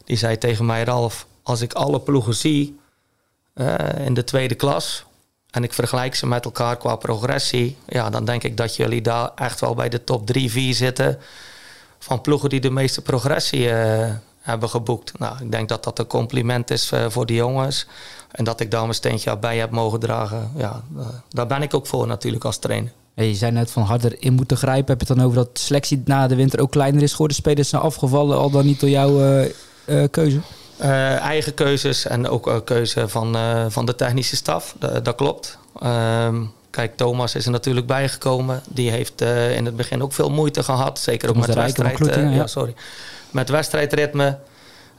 die 0.05 0.16
zei 0.16 0.38
tegen 0.38 0.66
mij, 0.66 0.85
Ralf, 0.85 1.26
als 1.42 1.61
ik 1.61 1.72
alle 1.72 2.00
ploegen 2.00 2.35
zie 2.35 2.79
in 4.05 4.14
de 4.14 4.24
tweede 4.24 4.55
klas 4.55 5.05
en 5.50 5.64
ik 5.64 5.72
vergelijk 5.72 6.14
ze 6.14 6.26
met 6.26 6.44
elkaar 6.44 6.76
qua 6.76 6.96
progressie, 6.96 7.76
ja, 7.87 8.11
dan 8.11 8.24
denk 8.24 8.42
ik 8.42 8.57
dat 8.57 8.76
jullie 8.76 9.02
daar 9.02 9.31
echt 9.35 9.61
wel 9.61 9.74
bij 9.74 9.88
de 9.88 10.05
top 10.05 10.26
3, 10.26 10.50
4 10.50 10.74
zitten 10.74 11.18
van 11.98 12.20
ploegen 12.20 12.48
die 12.48 12.61
de 12.61 12.70
meeste 12.70 13.02
progressie 13.02 13.68
hebben 14.46 14.68
geboekt. 14.68 15.18
Nou, 15.18 15.37
ik 15.40 15.50
denk 15.50 15.68
dat 15.68 15.85
dat 15.85 15.98
een 15.98 16.06
compliment 16.06 16.70
is 16.70 16.92
uh, 16.92 17.04
voor 17.09 17.26
de 17.26 17.35
jongens. 17.35 17.87
En 18.30 18.44
dat 18.44 18.61
ik 18.61 18.70
daar 18.70 18.80
mijn 18.80 18.94
steentje 18.94 19.38
bij 19.38 19.59
heb 19.59 19.70
mogen 19.70 20.00
dragen. 20.00 20.50
Ja, 20.56 20.82
uh, 20.96 21.06
daar 21.28 21.46
ben 21.46 21.62
ik 21.62 21.74
ook 21.74 21.87
voor 21.87 22.06
natuurlijk 22.06 22.44
als 22.44 22.59
trainer. 22.59 22.92
Hey, 23.14 23.28
je 23.28 23.35
zei 23.35 23.52
net 23.52 23.70
van 23.70 23.82
harder 23.82 24.22
in 24.22 24.32
moeten 24.32 24.56
grijpen. 24.56 24.87
Heb 24.87 25.00
je 25.00 25.06
het 25.06 25.16
dan 25.16 25.26
over 25.26 25.38
dat 25.38 25.56
de 25.56 25.62
selectie 25.62 26.02
na 26.04 26.26
de 26.26 26.35
winter 26.35 26.61
ook 26.61 26.70
kleiner 26.70 27.02
is 27.02 27.11
geworden? 27.11 27.37
Spelers 27.37 27.68
zijn 27.68 27.82
afgevallen, 27.82 28.38
al 28.38 28.50
dan 28.50 28.66
niet 28.66 28.80
door 28.80 28.88
jouw 28.88 29.42
uh, 29.87 30.04
keuze? 30.11 30.40
eigen 31.20 31.54
keuzes 31.54 32.06
en 32.06 32.28
ook 32.28 32.62
keuze 32.64 33.09
van, 33.09 33.37
van 33.68 33.87
de 33.87 33.94
technische 33.94 34.37
staf. 34.37 34.74
dat 35.02 35.14
klopt. 35.14 35.59
Ehm, 35.80 36.42
kijk, 36.70 36.96
Thomas 36.96 37.35
is 37.35 37.44
er 37.44 37.50
natuurlijk 37.50 37.87
bijgekomen. 37.87 38.62
Die 38.68 38.90
heeft 38.90 39.20
in 39.56 39.64
het 39.64 39.76
begin 39.76 40.02
ook 40.02 40.12
veel 40.12 40.30
moeite 40.30 40.62
gehad. 40.62 40.98
Zeker 40.98 41.28
ook 41.28 41.37
met 41.37 41.54
wedstrijd. 41.54 41.98
ja. 41.98 42.20
ja, 42.20 42.46
sorry 42.46 42.74
met 43.30 43.48
wedstrijdritme. 43.48 44.38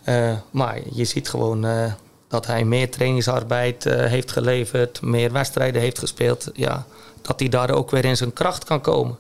Uh, 0.06 0.34
maar 0.52 0.80
je 0.92 1.06
ziet 1.06 1.30
gewoon 1.30 1.66
uh, 1.66 1.94
dat 2.28 2.46
hij 2.46 2.66
meer 2.66 2.92
trainingsarbeid 2.92 3.86
uh, 3.86 3.94
heeft 3.94 4.32
geleverd, 4.32 5.02
meer 5.02 5.32
wedstrijden 5.32 5.82
heeft 5.82 6.00
gespeeld. 6.00 6.50
Ja, 6.54 6.86
dat 7.22 7.40
hij 7.40 7.50
daar 7.50 7.72
ook 7.72 7.92
weer 7.92 8.06
in 8.06 8.18
zijn 8.18 8.34
kracht 8.34 8.64
kan 8.64 8.82
komen. 8.82 9.18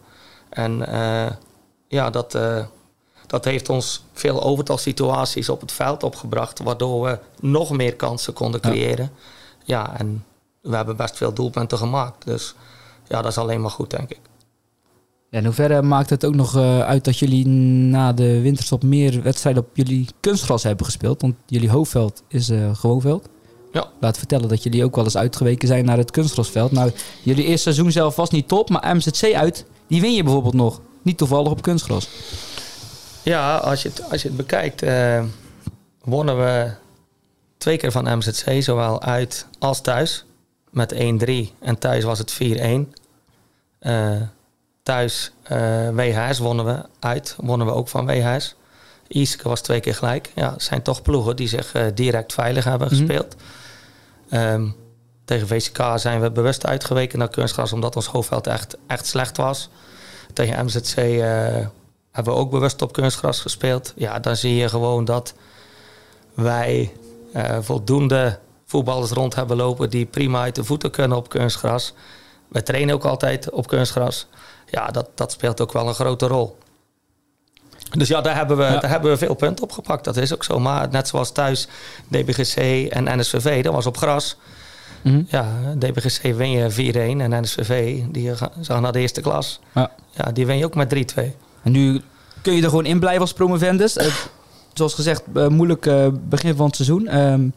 En 0.49 0.85
ja, 1.87 2.09
dat, 2.09 2.37
dat 3.27 3.45
heeft 3.45 3.69
ons 3.69 4.03
veel 4.13 4.43
overtalsituaties 4.43 5.49
op 5.49 5.61
het 5.61 5.71
veld 5.71 6.03
opgebracht, 6.03 6.59
waardoor 6.59 7.03
we 7.03 7.19
nog 7.39 7.71
meer 7.71 7.95
kansen 7.95 8.33
konden 8.33 8.61
creëren. 8.61 9.11
Ja, 9.63 9.79
ja 9.79 9.99
en 9.99 10.25
we 10.61 10.75
hebben 10.75 10.95
best 10.95 11.17
veel 11.17 11.33
doelpunten 11.33 11.77
gemaakt. 11.77 12.25
Dus 12.25 12.55
ja, 13.07 13.21
dat 13.21 13.31
is 13.31 13.37
alleen 13.37 13.61
maar 13.61 13.71
goed, 13.71 13.89
denk 13.89 14.09
ik. 14.09 14.19
Ja, 15.29 15.37
in 15.39 15.45
hoeverre 15.45 15.81
maakt 15.81 16.09
het 16.09 16.25
ook 16.25 16.35
nog 16.35 16.55
uh, 16.55 16.79
uit 16.79 17.03
dat 17.03 17.19
jullie 17.19 17.47
na 17.47 18.13
de 18.13 18.41
winterstop 18.41 18.83
meer 18.83 19.21
wedstrijden 19.21 19.63
op 19.63 19.69
jullie 19.73 20.07
kunstgras 20.19 20.63
hebben 20.63 20.85
gespeeld? 20.85 21.21
Want 21.21 21.35
jullie 21.45 21.69
hoofdveld 21.69 22.23
is 22.27 22.49
uh, 22.49 22.75
gewoonveld. 22.75 23.29
Ja. 23.71 23.87
Laat 23.99 24.17
vertellen 24.17 24.49
dat 24.49 24.63
jullie 24.63 24.83
ook 24.83 24.95
wel 24.95 25.03
eens 25.03 25.17
uitgeweken 25.17 25.67
zijn 25.67 25.85
naar 25.85 25.97
het 25.97 26.11
kunstgrasveld. 26.11 26.71
Nou, 26.71 26.91
jullie 27.23 27.43
eerste 27.45 27.61
seizoen 27.61 27.91
zelf 27.91 28.15
was 28.15 28.29
niet 28.29 28.47
top, 28.47 28.69
maar 28.69 28.95
MZC 28.95 29.33
uit, 29.33 29.65
die 29.87 30.01
win 30.01 30.13
je 30.13 30.23
bijvoorbeeld 30.23 30.53
nog. 30.53 30.81
Niet 31.01 31.17
toevallig 31.17 31.51
op 31.51 31.61
kunstgras. 31.61 32.09
Ja, 33.23 33.57
als 33.57 33.81
je 33.81 33.89
het, 33.89 34.11
als 34.11 34.21
je 34.21 34.27
het 34.27 34.37
bekijkt, 34.37 34.83
uh, 34.83 35.23
wonnen 36.03 36.37
we 36.37 36.71
twee 37.57 37.77
keer 37.77 37.91
van 37.91 38.17
MZC, 38.17 38.63
zowel 38.63 39.01
uit 39.01 39.47
als 39.59 39.81
thuis. 39.81 40.25
Met 40.69 40.93
1-3 40.93 40.97
en 41.59 41.77
thuis 41.79 42.03
was 42.03 42.19
het 42.19 42.33
4-1. 42.33 42.37
Uh, 43.81 44.21
thuis 44.87 45.31
uh, 45.51 45.89
WHS 45.89 46.37
wonnen 46.39 46.65
we 46.65 46.81
uit, 46.99 47.35
wonnen 47.39 47.67
we 47.67 47.73
ook 47.73 47.87
van 47.87 48.05
WHS. 48.05 48.55
Iske 49.07 49.47
was 49.49 49.61
twee 49.61 49.79
keer 49.79 49.95
gelijk. 49.95 50.31
Ja, 50.35 50.51
het 50.51 50.63
zijn 50.63 50.81
toch 50.81 51.01
ploegen 51.01 51.35
die 51.35 51.47
zich 51.47 51.75
uh, 51.75 51.83
direct 51.93 52.33
veilig 52.33 52.63
hebben 52.63 52.87
Mhm. 52.87 52.97
gespeeld. 52.97 53.35
Um, 54.31 54.75
tegen 55.25 55.47
VCK 55.47 55.79
zijn 55.95 56.21
we 56.21 56.31
bewust 56.31 56.65
uitgeweken 56.65 57.19
naar 57.19 57.29
kunstgras 57.29 57.73
omdat 57.73 57.95
ons 57.95 58.05
hoofdveld 58.07 58.47
echt, 58.47 58.77
echt 58.87 59.05
slecht 59.05 59.37
was. 59.37 59.69
Tegen 60.33 60.65
MZC 60.65 60.97
uh, 60.97 61.23
hebben 62.11 62.33
we 62.33 62.39
ook 62.39 62.51
bewust 62.51 62.81
op 62.81 62.93
kunstgras 62.93 63.41
gespeeld. 63.41 63.93
Ja, 63.95 64.19
dan 64.19 64.35
zie 64.35 64.55
je 64.55 64.69
gewoon 64.69 65.05
dat 65.05 65.33
wij 66.33 66.91
uh, 67.35 67.57
voldoende 67.61 68.39
voetballers 68.65 69.11
rond 69.11 69.35
hebben 69.35 69.57
lopen 69.57 69.89
die 69.89 70.05
prima 70.05 70.41
uit 70.41 70.55
de 70.55 70.63
voeten 70.63 70.91
kunnen 70.91 71.17
op 71.17 71.29
kunstgras. 71.29 71.93
We 72.47 72.63
trainen 72.63 72.95
ook 72.95 73.05
altijd 73.05 73.49
op 73.49 73.67
kunstgras. 73.67 74.27
Ja, 74.69 74.87
dat, 74.87 75.09
dat 75.15 75.31
speelt 75.31 75.61
ook 75.61 75.71
wel 75.73 75.87
een 75.87 75.93
grote 75.93 76.27
rol. 76.27 76.57
Dus 77.89 78.07
ja, 78.07 78.21
daar 78.21 78.35
hebben, 78.35 78.57
we, 78.57 78.63
ja. 78.63 78.79
daar 78.79 78.89
hebben 78.89 79.11
we 79.11 79.17
veel 79.17 79.33
punten 79.33 79.63
op 79.63 79.71
gepakt. 79.71 80.03
Dat 80.03 80.17
is 80.17 80.33
ook 80.33 80.43
zo. 80.43 80.59
Maar 80.59 80.87
net 80.91 81.07
zoals 81.07 81.31
thuis, 81.31 81.67
DBGC 82.07 82.87
en 82.89 83.19
NSVV, 83.19 83.63
dat 83.63 83.73
was 83.73 83.85
op 83.85 83.97
gras. 83.97 84.37
Mhm. 85.01 85.13
Mm 85.13 85.13
-hmm. 85.13 85.27
Ja, 85.29 85.75
DBGC 85.77 86.35
win 86.35 86.51
je 86.51 86.71
4-1 86.71 87.21
en 87.21 87.41
NSVV, 87.41 88.01
die 88.11 88.35
gaan 88.61 88.81
naar 88.81 88.91
de 88.91 88.99
eerste 88.99 89.21
klas. 89.21 89.59
Ja, 89.73 89.91
ja 90.11 90.31
die 90.31 90.45
win 90.45 90.57
je 90.57 90.65
ook 90.65 90.75
met 90.75 91.15
3-2. 91.17 91.23
En 91.63 91.71
nu 91.71 92.01
kun 92.41 92.53
je 92.53 92.61
er 92.61 92.69
gewoon 92.69 92.85
in 92.85 92.99
blijven 92.99 93.21
als 93.21 93.33
promovendus. 93.33 93.97
Uh, 93.97 94.05
zoals 94.73 94.93
gezegd, 94.93 95.23
uh, 95.33 95.47
moeilijk 95.47 95.85
uh, 95.85 96.07
begin 96.13 96.55
van 96.55 96.65
het 96.65 96.75
seizoen. 96.75 97.17
Um, 97.17 97.53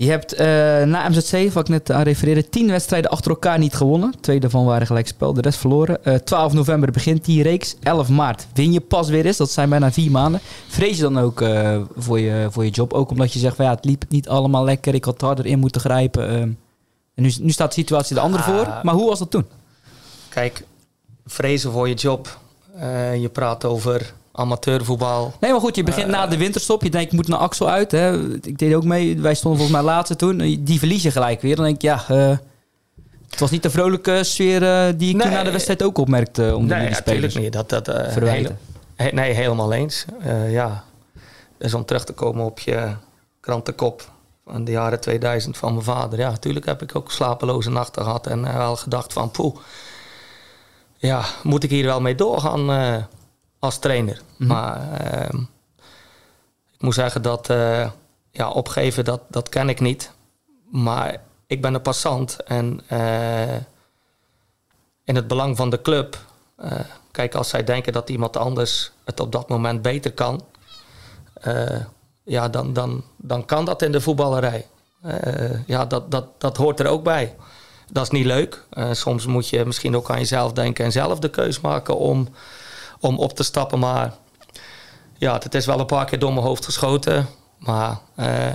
je 0.00 0.10
hebt 0.10 0.32
uh, 0.34 0.38
na 0.82 1.08
MZC, 1.08 1.52
wat 1.52 1.62
ik 1.62 1.68
net 1.68 1.90
aan 1.90 2.02
refereerde, 2.02 2.48
tien 2.48 2.70
wedstrijden 2.70 3.10
achter 3.10 3.30
elkaar 3.30 3.58
niet 3.58 3.74
gewonnen. 3.74 4.14
Twee 4.20 4.40
daarvan 4.40 4.64
waren 4.64 4.86
gelijkspel, 4.86 5.32
de 5.32 5.40
rest 5.40 5.58
verloren. 5.58 5.98
Uh, 6.04 6.14
12 6.14 6.52
november 6.52 6.90
begint 6.90 7.24
die 7.24 7.42
reeks. 7.42 7.76
11 7.82 8.08
maart 8.08 8.46
win 8.54 8.72
je 8.72 8.80
pas 8.80 9.08
weer 9.08 9.26
eens. 9.26 9.36
Dat 9.36 9.50
zijn 9.50 9.68
bijna 9.68 9.92
vier 9.92 10.10
maanden. 10.10 10.40
Vrees 10.68 10.96
je 10.96 11.02
dan 11.02 11.18
ook 11.18 11.40
uh, 11.40 11.80
voor, 11.96 12.20
je, 12.20 12.48
voor 12.50 12.64
je 12.64 12.70
job? 12.70 12.92
Ook 12.92 13.10
omdat 13.10 13.32
je 13.32 13.38
zegt, 13.38 13.56
van, 13.56 13.64
ja, 13.64 13.70
het 13.70 13.84
liep 13.84 14.04
niet 14.08 14.28
allemaal 14.28 14.64
lekker. 14.64 14.94
Ik 14.94 15.04
had 15.04 15.20
harder 15.20 15.46
in 15.46 15.58
moeten 15.58 15.80
grijpen. 15.80 16.28
en 16.28 16.56
nu, 17.14 17.32
nu 17.40 17.50
staat 17.50 17.74
de 17.74 17.80
situatie 17.80 18.14
de 18.14 18.20
andere 18.20 18.42
voor. 18.42 18.80
Maar 18.82 18.94
hoe 18.94 19.08
was 19.08 19.18
dat 19.18 19.30
toen? 19.30 19.46
Kijk, 20.28 20.64
vrezen 21.26 21.72
voor 21.72 21.88
je 21.88 21.94
job. 21.94 22.38
Je 23.20 23.30
praat 23.32 23.64
over 23.64 24.12
amateurvoetbal. 24.38 25.32
Nee, 25.40 25.50
maar 25.50 25.60
goed, 25.60 25.76
je 25.76 25.82
begint 25.82 26.06
uh, 26.06 26.12
na 26.12 26.26
de 26.26 26.36
winterstop. 26.36 26.82
Je 26.82 26.90
denkt, 26.90 27.06
ik 27.06 27.16
moet 27.16 27.28
naar 27.28 27.38
Axel 27.38 27.68
uit. 27.68 27.90
Hè. 27.90 28.34
Ik 28.34 28.58
deed 28.58 28.74
ook 28.74 28.84
mee. 28.84 29.20
Wij 29.20 29.34
stonden 29.34 29.60
volgens 29.60 29.82
mij 29.82 29.92
laatste 29.92 30.16
toen. 30.16 30.38
Die 30.60 30.78
verlies 30.78 31.02
je 31.02 31.10
gelijk 31.10 31.40
weer. 31.40 31.56
Dan 31.56 31.64
denk 31.64 31.76
ik, 31.76 31.82
ja... 31.82 32.04
Uh, 32.10 32.36
het 33.30 33.40
was 33.40 33.50
niet 33.50 33.62
de 33.62 33.70
vrolijke 33.70 34.24
sfeer 34.24 34.62
uh, 34.62 34.84
die 34.96 35.08
ik 35.08 35.16
nee, 35.16 35.26
toen 35.26 35.32
na 35.32 35.42
de 35.42 35.50
wedstrijd 35.50 35.82
ook 35.82 35.98
opmerkte. 35.98 36.56
Om 36.56 36.66
nee, 36.66 36.80
die 36.80 36.90
natuurlijk 36.90 37.34
niet. 37.34 37.52
Dat, 37.52 37.68
dat, 37.68 37.86
hele, 37.86 38.54
he, 38.94 39.08
nee, 39.08 39.32
helemaal 39.32 39.72
eens. 39.72 40.04
Ja. 40.48 40.84
Dus 41.58 41.74
om 41.74 41.84
terug 41.84 42.04
te 42.04 42.12
komen 42.12 42.44
op 42.44 42.58
je 42.58 42.92
krantenkop 43.40 44.10
van 44.46 44.64
de 44.64 44.70
jaren 44.70 45.00
2000 45.00 45.56
van 45.56 45.72
mijn 45.72 45.84
vader. 45.84 46.18
Ja, 46.18 46.30
natuurlijk 46.30 46.66
heb 46.66 46.82
ik 46.82 46.96
ook 46.96 47.10
slapeloze 47.10 47.70
nachten 47.70 48.02
gehad. 48.02 48.26
En 48.26 48.42
wel 48.56 48.76
gedacht 48.76 49.12
van, 49.12 49.30
poeh. 49.30 49.56
Ja, 50.96 51.24
moet 51.42 51.64
ik 51.64 51.70
hier 51.70 51.84
wel 51.84 52.00
mee 52.00 52.14
doorgaan 52.14 52.70
als 53.58 53.78
trainer. 53.78 54.20
Mhm. 54.36 54.44
Mm 54.44 54.48
-hmm. 54.50 54.56
Maar 54.56 55.02
uh, 55.14 55.40
ik 56.72 56.82
moet 56.82 56.94
zeggen 56.94 57.22
dat 57.22 57.50
uh, 57.50 57.90
ja, 58.30 58.50
opgeven, 58.50 59.04
dat, 59.04 59.20
dat 59.28 59.48
ken 59.48 59.68
ik 59.68 59.80
niet. 59.80 60.12
Maar 60.70 61.20
ik 61.46 61.62
ben 61.62 61.74
een 61.74 61.82
passant 61.82 62.42
en 62.42 62.80
uh, 62.92 63.54
in 65.04 65.14
het 65.16 65.26
belang 65.28 65.56
van 65.56 65.70
de 65.70 65.82
club. 65.82 66.18
eh, 66.56 66.80
kijk, 67.10 67.34
als 67.34 67.48
zij 67.48 67.64
denken 67.64 67.92
dat 67.92 68.08
iemand 68.10 68.36
anders 68.36 68.92
het 69.04 69.20
op 69.20 69.32
dat 69.32 69.48
moment 69.48 69.82
beter 69.82 70.12
kan, 70.12 70.44
eh, 71.34 71.80
ja, 72.24 72.48
dan, 72.48 72.72
dan, 72.72 73.04
dan 73.16 73.44
kan 73.44 73.64
dat 73.64 73.82
in 73.82 73.92
de 73.92 74.00
voetballerij. 74.00 74.66
Eh, 75.02 75.66
ja, 75.66 75.84
dat, 75.84 76.10
dat, 76.10 76.40
dat 76.40 76.56
hoort 76.56 76.80
er 76.80 76.86
ook 76.86 77.02
bij. 77.02 77.34
Dat 77.92 78.02
is 78.02 78.10
niet 78.10 78.24
leuk. 78.24 78.64
Eh, 78.70 78.92
soms 78.92 79.26
moet 79.26 79.48
je 79.48 79.64
misschien 79.64 79.96
ook 79.96 80.10
aan 80.10 80.18
jezelf 80.18 80.52
denken 80.52 80.84
en 80.84 80.92
zelf 80.92 81.18
de 81.18 81.30
keus 81.30 81.60
maken 81.60 81.96
om 81.96 82.28
om 83.00 83.18
op 83.18 83.32
te 83.32 83.42
stappen. 83.42 83.78
Maar 83.78 84.14
ja, 85.18 85.34
het 85.38 85.54
is 85.54 85.66
wel 85.66 85.80
een 85.80 85.86
paar 85.86 86.04
keer 86.04 86.18
door 86.18 86.32
mijn 86.32 86.46
hoofd 86.46 86.64
geschoten. 86.64 87.26
Maar 87.58 87.98
uh, 88.16 88.46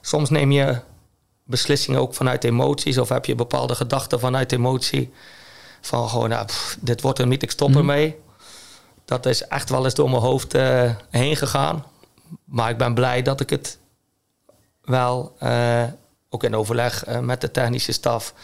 soms 0.00 0.30
neem 0.30 0.52
je 0.52 0.80
beslissingen 1.44 2.00
ook 2.00 2.14
vanuit 2.14 2.44
emoties. 2.44 2.98
Of 2.98 3.08
heb 3.08 3.24
je 3.24 3.34
bepaalde 3.34 3.74
gedachten 3.74 4.20
vanuit 4.20 4.52
emotie. 4.52 5.12
Van 5.80 6.08
gewoon, 6.08 6.28
nou, 6.28 6.46
pff, 6.46 6.76
dit 6.80 7.00
wordt 7.00 7.18
er 7.18 7.26
niet, 7.26 7.42
ik 7.42 7.50
stop 7.50 7.68
Mhm. 7.68 7.78
ermee. 7.78 8.18
Dat 9.04 9.26
is 9.26 9.42
echt 9.42 9.70
wel 9.70 9.84
eens 9.84 9.94
door 9.94 10.10
mijn 10.10 10.22
hoofd 10.22 10.54
uh, 10.54 10.90
heen 11.10 11.36
gegaan. 11.36 11.84
Maar 12.44 12.70
ik 12.70 12.78
ben 12.78 12.94
blij 12.94 13.22
dat 13.22 13.40
ik 13.40 13.50
het 13.50 13.78
wel, 14.82 15.36
uh, 15.42 15.82
ook 16.30 16.44
in 16.44 16.56
overleg 16.56 17.08
uh, 17.08 17.18
met 17.18 17.40
de 17.40 17.50
technische 17.50 17.92
staf... 17.92 18.34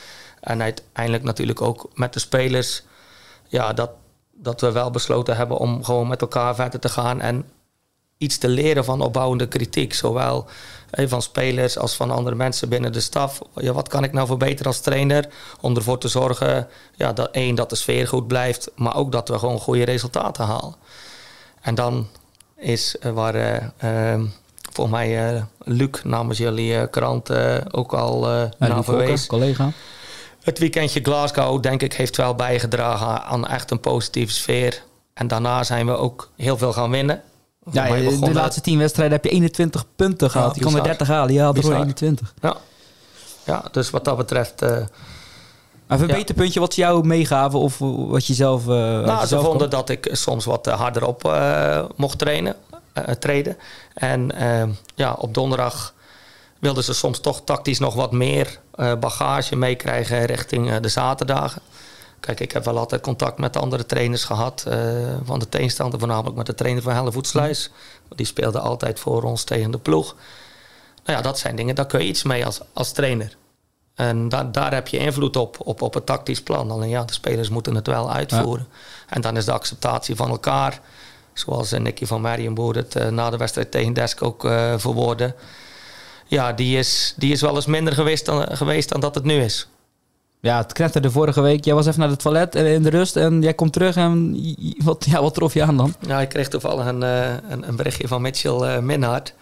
en 0.41 0.63
uiteindelijk 0.63 1.25
natuurlijk 1.25 1.61
ook 1.61 1.91
met 1.95 2.13
de 2.13 2.21
spelers... 2.21 2.83
ja, 3.49 3.73
dat, 3.73 3.91
dat 4.35 4.61
we 4.61 4.73
wel 4.73 4.91
besloten 4.91 5.37
hebben 5.37 5.57
om 5.57 5.85
gewoon 5.85 6.09
met 6.09 6.21
elkaar 6.21 6.55
verder 6.55 6.81
te 6.81 6.89
gaan 6.89 7.21
en 7.21 7.45
iets 8.19 8.39
te 8.39 8.49
leren 8.49 8.85
van 8.85 9.01
opbouwende 9.01 9.49
kritiek. 9.49 9.95
Zowel 9.95 10.47
eh, 10.91 11.09
van 11.09 11.23
spelers 11.23 11.79
als 11.79 11.95
van 11.95 12.11
andere 12.11 12.37
mensen 12.37 12.69
binnen 12.69 12.93
de 12.93 13.01
staf. 13.01 13.41
Ja, 13.55 13.73
wat 13.73 13.89
kan 13.89 14.05
ik 14.05 14.13
nou 14.13 14.27
verbeteren 14.27 14.67
als 14.67 14.81
trainer? 14.81 15.29
Om 15.61 15.77
ervoor 15.77 15.99
te 15.99 16.09
zorgen 16.09 16.69
ja, 16.95 17.13
dat 17.13 17.31
één, 17.31 17.55
dat 17.55 17.71
de 17.71 17.77
sfeer 17.77 18.09
goed 18.09 18.27
blijft, 18.27 18.71
maar 18.77 18.97
ook 18.97 19.13
dat 19.13 19.29
we 19.29 19.39
gewoon 19.39 19.59
goede 19.59 19.85
resultaten 19.85 20.45
halen. 20.45 20.75
En 21.61 21.75
dan 21.75 22.09
is 22.57 22.97
uh, 23.01 23.13
waar 23.13 23.35
uh, 23.35 24.15
uh, 24.15 24.25
volgens 24.73 24.97
mij 24.97 25.35
uh, 25.35 25.43
Luc 25.59 26.03
namens 26.05 26.39
jullie 26.39 26.89
krant 26.89 27.31
ook 27.73 27.93
al 27.93 28.21
naar 28.59 28.85
verwees. 28.85 29.27
collega. 29.27 29.71
Het 30.43 30.59
weekendje 30.59 31.01
Glasgow, 31.03 31.63
denk 31.63 31.83
ik, 31.83 31.93
heeft 31.93 32.17
wel 32.17 32.35
bijgedragen 32.35 33.25
aan 33.25 33.47
echt 33.47 33.71
een 33.71 33.81
positieve 33.81 34.33
sfeer. 34.33 34.83
En 35.15 35.29
daarna 35.29 35.63
zijn 35.63 35.87
we 35.87 35.97
ook 35.97 36.31
heel 36.37 36.57
veel 36.57 36.73
gaan 36.73 36.91
winnen. 36.91 37.23
Ja, 37.71 37.87
de, 37.87 38.19
de 38.21 38.33
laatste 38.33 38.61
tien 38.61 38.79
wedstrijden 38.79 39.15
heb 39.15 39.25
je 39.25 39.31
21 39.31 39.85
punten 39.97 40.31
gehad. 40.31 40.55
Ja, 40.55 40.55
je 40.59 40.65
kon 40.65 40.77
er 40.77 40.83
30 40.83 41.09
halen, 41.09 41.35
je 41.35 41.41
had 41.41 41.57
er 41.57 41.63
gewoon 41.63 41.79
21. 41.79 42.35
Ja. 42.41 42.57
ja, 43.45 43.65
dus 43.71 43.91
wat 43.91 44.05
dat 44.05 44.17
betreft... 44.17 44.63
Uh, 44.63 44.77
een 45.87 45.99
verbeterpuntje 45.99 46.61
wat 46.61 46.75
ze 46.75 46.81
jou 46.81 47.07
meegaven 47.07 47.59
of 47.59 47.79
wat 47.79 48.27
je 48.27 48.35
zelf... 48.35 48.63
Uh, 48.63 48.75
nou, 48.75 49.21
je 49.21 49.27
ze 49.27 49.37
vonden 49.39 49.59
kon? 49.59 49.71
dat 49.71 49.89
ik 49.89 50.09
soms 50.13 50.45
wat 50.45 50.67
harder 50.67 51.07
op 51.07 51.25
uh, 51.25 51.85
mocht 51.97 52.19
trainen, 52.19 52.57
treden. 53.19 53.57
En 53.95 54.31
ja, 54.95 55.13
op 55.13 55.35
donderdag 55.35 55.95
wilden 56.63 56.85
ze 56.85 56.95
soms 56.95 57.21
toch 57.21 57.43
tactisch 57.45 57.79
nog 57.79 57.95
wat 57.95 58.13
meer 58.13 58.59
uh, 58.77 58.95
bagage 58.95 59.57
meekrijgen 59.57 60.25
richting 60.25 60.71
uh, 60.71 60.77
de 60.81 60.89
zaterdagen. 60.89 61.63
Kijk, 62.21 62.41
ik 62.41 62.53
heb 62.53 62.65
wel 62.65 62.79
altijd 62.79 63.03
contact 63.03 63.39
met 63.39 63.57
andere 63.57 63.87
trainers 63.87 64.25
gehad 64.25 64.65
uh, 64.69 64.75
van 65.25 65.39
de 65.39 65.49
tegenstander, 65.49 65.99
voornamelijk 65.99 66.37
met 66.37 66.47
de 66.47 66.55
trainer 66.55 66.83
van 66.83 66.93
Hellevoetsluis. 66.93 67.71
Die 68.09 68.27
speelde 68.27 68.59
altijd 68.61 69.01
voor 69.01 69.23
ons 69.23 69.45
tegen 69.45 69.71
de 69.71 69.79
ploeg. 69.79 70.15
Nou 71.05 71.19
ja, 71.19 71.23
dat 71.23 71.39
zijn 71.39 71.57
dingen, 71.57 71.75
daar 71.75 71.87
kun 71.87 72.01
je 72.01 72.07
iets 72.07 72.23
mee 72.23 72.47
als, 72.47 72.61
als 72.73 72.93
trainer. 72.93 73.37
En 73.95 74.29
da 74.29 74.45
daar 74.45 74.75
heb 74.75 74.89
je 74.89 74.99
invloed 74.99 75.37
op, 75.37 75.57
op, 75.59 75.83
op 75.83 75.95
het 75.95 76.07
tactisch 76.07 76.43
plan. 76.43 76.71
Alleen 76.71 76.89
ja, 76.89 77.05
de 77.05 77.13
spelers 77.13 77.49
moeten 77.49 77.75
het 77.75 77.87
wel 77.87 78.13
uitvoeren. 78.13 78.67
Ja. 78.71 79.15
En 79.15 79.21
dan 79.21 79.37
is 79.37 79.45
de 79.45 79.53
acceptatie 79.53 80.17
van 80.17 80.31
elkaar, 80.31 80.81
zoals 81.33 81.71
Nicky 81.71 82.07
van 82.07 82.21
Marienboer 82.21 82.77
het 82.77 83.11
na 83.11 83.31
de 83.31 83.37
wedstrijd 83.37 83.71
tegen 83.71 83.93
Desk 83.93 84.23
ook 84.23 84.41
verwoordde 84.77 85.35
ja, 86.33 86.53
die 86.53 86.79
is, 86.79 87.15
die 87.17 87.33
is 87.33 87.41
wel 87.41 87.55
eens 87.55 87.67
minder 87.67 87.93
geweest 87.93 88.27
dan, 88.27 88.47
geweest 88.57 88.89
dan 88.89 89.01
dat 89.01 89.15
het 89.15 89.25
nu 89.25 89.43
is. 89.43 89.69
Ja, 90.41 90.57
het 90.59 90.73
knetterde 90.73 91.11
vorige 91.11 91.41
week. 91.41 91.65
Jij 91.65 91.75
was 91.75 91.87
even 91.87 92.01
naar 92.01 92.09
het 92.09 92.19
toilet 92.23 92.55
in 92.55 92.83
de 92.83 92.91
rust 92.91 93.17
en 93.17 93.43
jij 93.43 93.55
komt 93.55 93.73
terug 93.73 93.97
en 93.97 94.37
wat, 94.85 95.05
ja, 95.11 95.23
wat 95.23 95.35
trof 95.35 95.55
je 95.55 95.63
aan 95.63 95.77
dan? 95.77 95.95
Ja, 96.07 96.21
ik 96.21 96.29
kreeg 96.29 96.49
toevallig 96.49 96.87
een, 96.87 97.03
een, 97.03 97.69
een 97.69 97.77
berichtje 97.77 98.09
van 98.09 98.23
Mitchell 98.23 98.53
uh, 98.61 98.79
Minhard. 98.79 99.35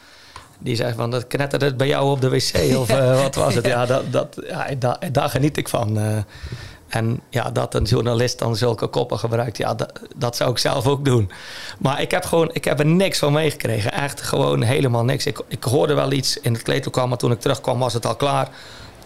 die 0.59 0.77
zei 0.77 0.95
van, 0.95 1.11
dat 1.11 1.27
knetterde 1.27 1.65
het 1.65 1.77
bij 1.77 1.87
jou 1.87 2.11
op 2.11 2.21
de 2.21 2.29
wc 2.29 2.77
of 2.79 2.89
eh, 2.99 3.23
wat 3.23 3.35
was 3.35 3.55
het? 3.55 3.67
Ja, 3.67 3.87
dat, 3.87 4.13
dat, 4.13 4.37
ja 4.49 4.75
daar, 4.79 5.13
daar 5.13 5.29
geniet 5.29 5.57
ik 5.57 5.69
van. 5.69 5.99
eh. 5.99 6.17
En 6.91 7.21
ja, 7.29 7.51
dat 7.51 7.75
een 7.75 7.85
journalist 7.85 8.39
dan 8.39 8.57
zulke 8.57 8.87
koppen 8.87 9.19
gebruikt, 9.19 9.57
ja, 9.57 9.75
dat, 9.75 9.93
dat 10.17 10.37
zou 10.37 10.51
ik 10.51 10.59
zelf 10.59 10.87
ook 10.87 11.05
doen. 11.05 11.31
Maar 11.79 12.01
ik 12.01 12.11
heb 12.11 12.25
gewoon, 12.25 12.51
ik 12.53 12.65
heb 12.65 12.79
er 12.79 12.87
niks 12.87 13.19
van 13.19 13.33
meegekregen. 13.33 13.93
Echt 13.93 14.23
gewoon 14.23 14.63
helemaal 14.63 15.05
niks. 15.05 15.27
Ik, 15.27 15.41
ik 15.49 15.65
hoorde 15.65 15.95
wel 15.95 16.13
iets 16.13 16.41
in 16.41 16.53
het 16.53 16.63
kleedlokaal, 16.63 17.09
maar 17.09 17.19
toen 17.19 17.33
ik 17.33 17.41
terugkwam 17.41 17.79
was 17.79 17.93
het 17.93 18.07
al 18.07 18.17
klaar. 18.17 18.49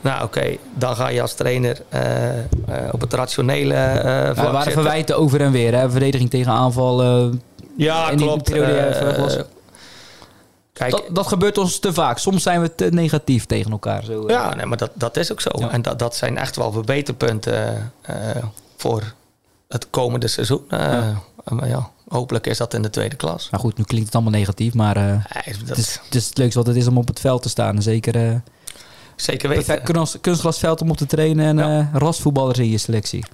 Nou, 0.01 0.25
oké, 0.25 0.57
dan 0.75 0.97
ga 0.97 1.09
je 1.09 1.23
als 1.23 1.35
trainer 1.35 1.83
eh, 1.89 2.39
eh, 2.39 2.45
op 2.91 3.01
het 3.01 3.13
rationele 3.13 3.75
eh 3.75 3.95
Ja, 3.95 4.25
er 4.25 4.35
vlak 4.35 4.53
waren 4.53 4.73
verwijten 4.73 5.17
over 5.17 5.41
en 5.41 5.53
weer. 5.53 5.75
Hè? 5.75 5.91
Verdediging 5.91 6.31
tegen 6.31 6.53
aanval. 6.53 7.03
Ja, 7.77 8.11
klopt. 8.17 8.43
periode 8.43 8.73
die 8.73 8.81
Eh, 8.81 8.89
even 8.89 9.07
weg 9.07 9.17
was. 9.17 9.37
Kijk, 10.75 10.91
dat, 10.91 11.05
dat 11.11 11.27
gebeurt 11.27 11.59
ons 11.59 11.79
te 11.79 11.93
vaak. 11.93 12.19
Soms 12.19 12.43
zijn 12.43 12.61
we 12.61 12.75
te 12.75 12.85
negatief 12.91 13.47
tegen 13.47 13.71
elkaar. 13.71 14.05
Zo, 14.05 14.27
eh. 14.27 14.35
Ja, 14.35 14.55
nee, 14.55 14.67
maar 14.67 14.79
dat, 14.79 14.91
dat 14.95 15.17
is 15.17 15.33
ook 15.33 15.41
zo. 15.41 15.51
Ja. 15.59 15.71
En 15.71 15.83
dat, 15.83 15.99
dat 15.99 16.17
zijn 16.17 16.37
echt 16.39 16.57
wel 16.57 16.73
verbeterpunten 16.73 17.93
eh, 18.03 18.17
voor 18.77 19.15
het 19.69 19.87
komende 19.91 20.29
seizoen. 20.29 20.65
Ja. 20.69 21.15
Maar 21.45 21.69
ja, 21.69 21.91
hopelijk 22.09 22.47
is 22.47 22.59
dat 22.59 22.75
in 22.75 22.83
de 22.83 22.91
tweede 22.91 23.17
klas. 23.17 23.49
Nou 23.51 23.63
goed, 23.63 23.77
nu 23.79 23.85
klinkt 23.85 24.07
het 24.07 24.15
allemaal 24.15 24.33
negatief. 24.39 24.75
Maar 24.75 24.97
Nee, 24.97 25.19
dat 25.59 25.69
het, 25.69 25.79
is, 25.79 26.01
het 26.05 26.15
is 26.15 26.27
het 26.27 26.39
leukste 26.39 26.59
wat 26.59 26.67
het 26.67 26.77
is 26.77 26.87
om 26.87 26.99
op 26.99 27.09
het 27.09 27.21
veld 27.21 27.43
te 27.43 27.49
staan. 27.49 27.77
En 27.77 27.83
zeker 27.83 28.43
zeker 29.17 29.49
weten. 29.49 29.83
kunst- 29.83 30.21
kunstgrasveld 30.21 30.81
om 30.81 30.91
op 30.91 30.97
te 30.97 31.07
trainen. 31.07 31.59
En 31.59 31.91
rasvoetballers 31.93 32.59
in 32.59 32.71
je 32.71 32.79
selectie. 32.79 33.25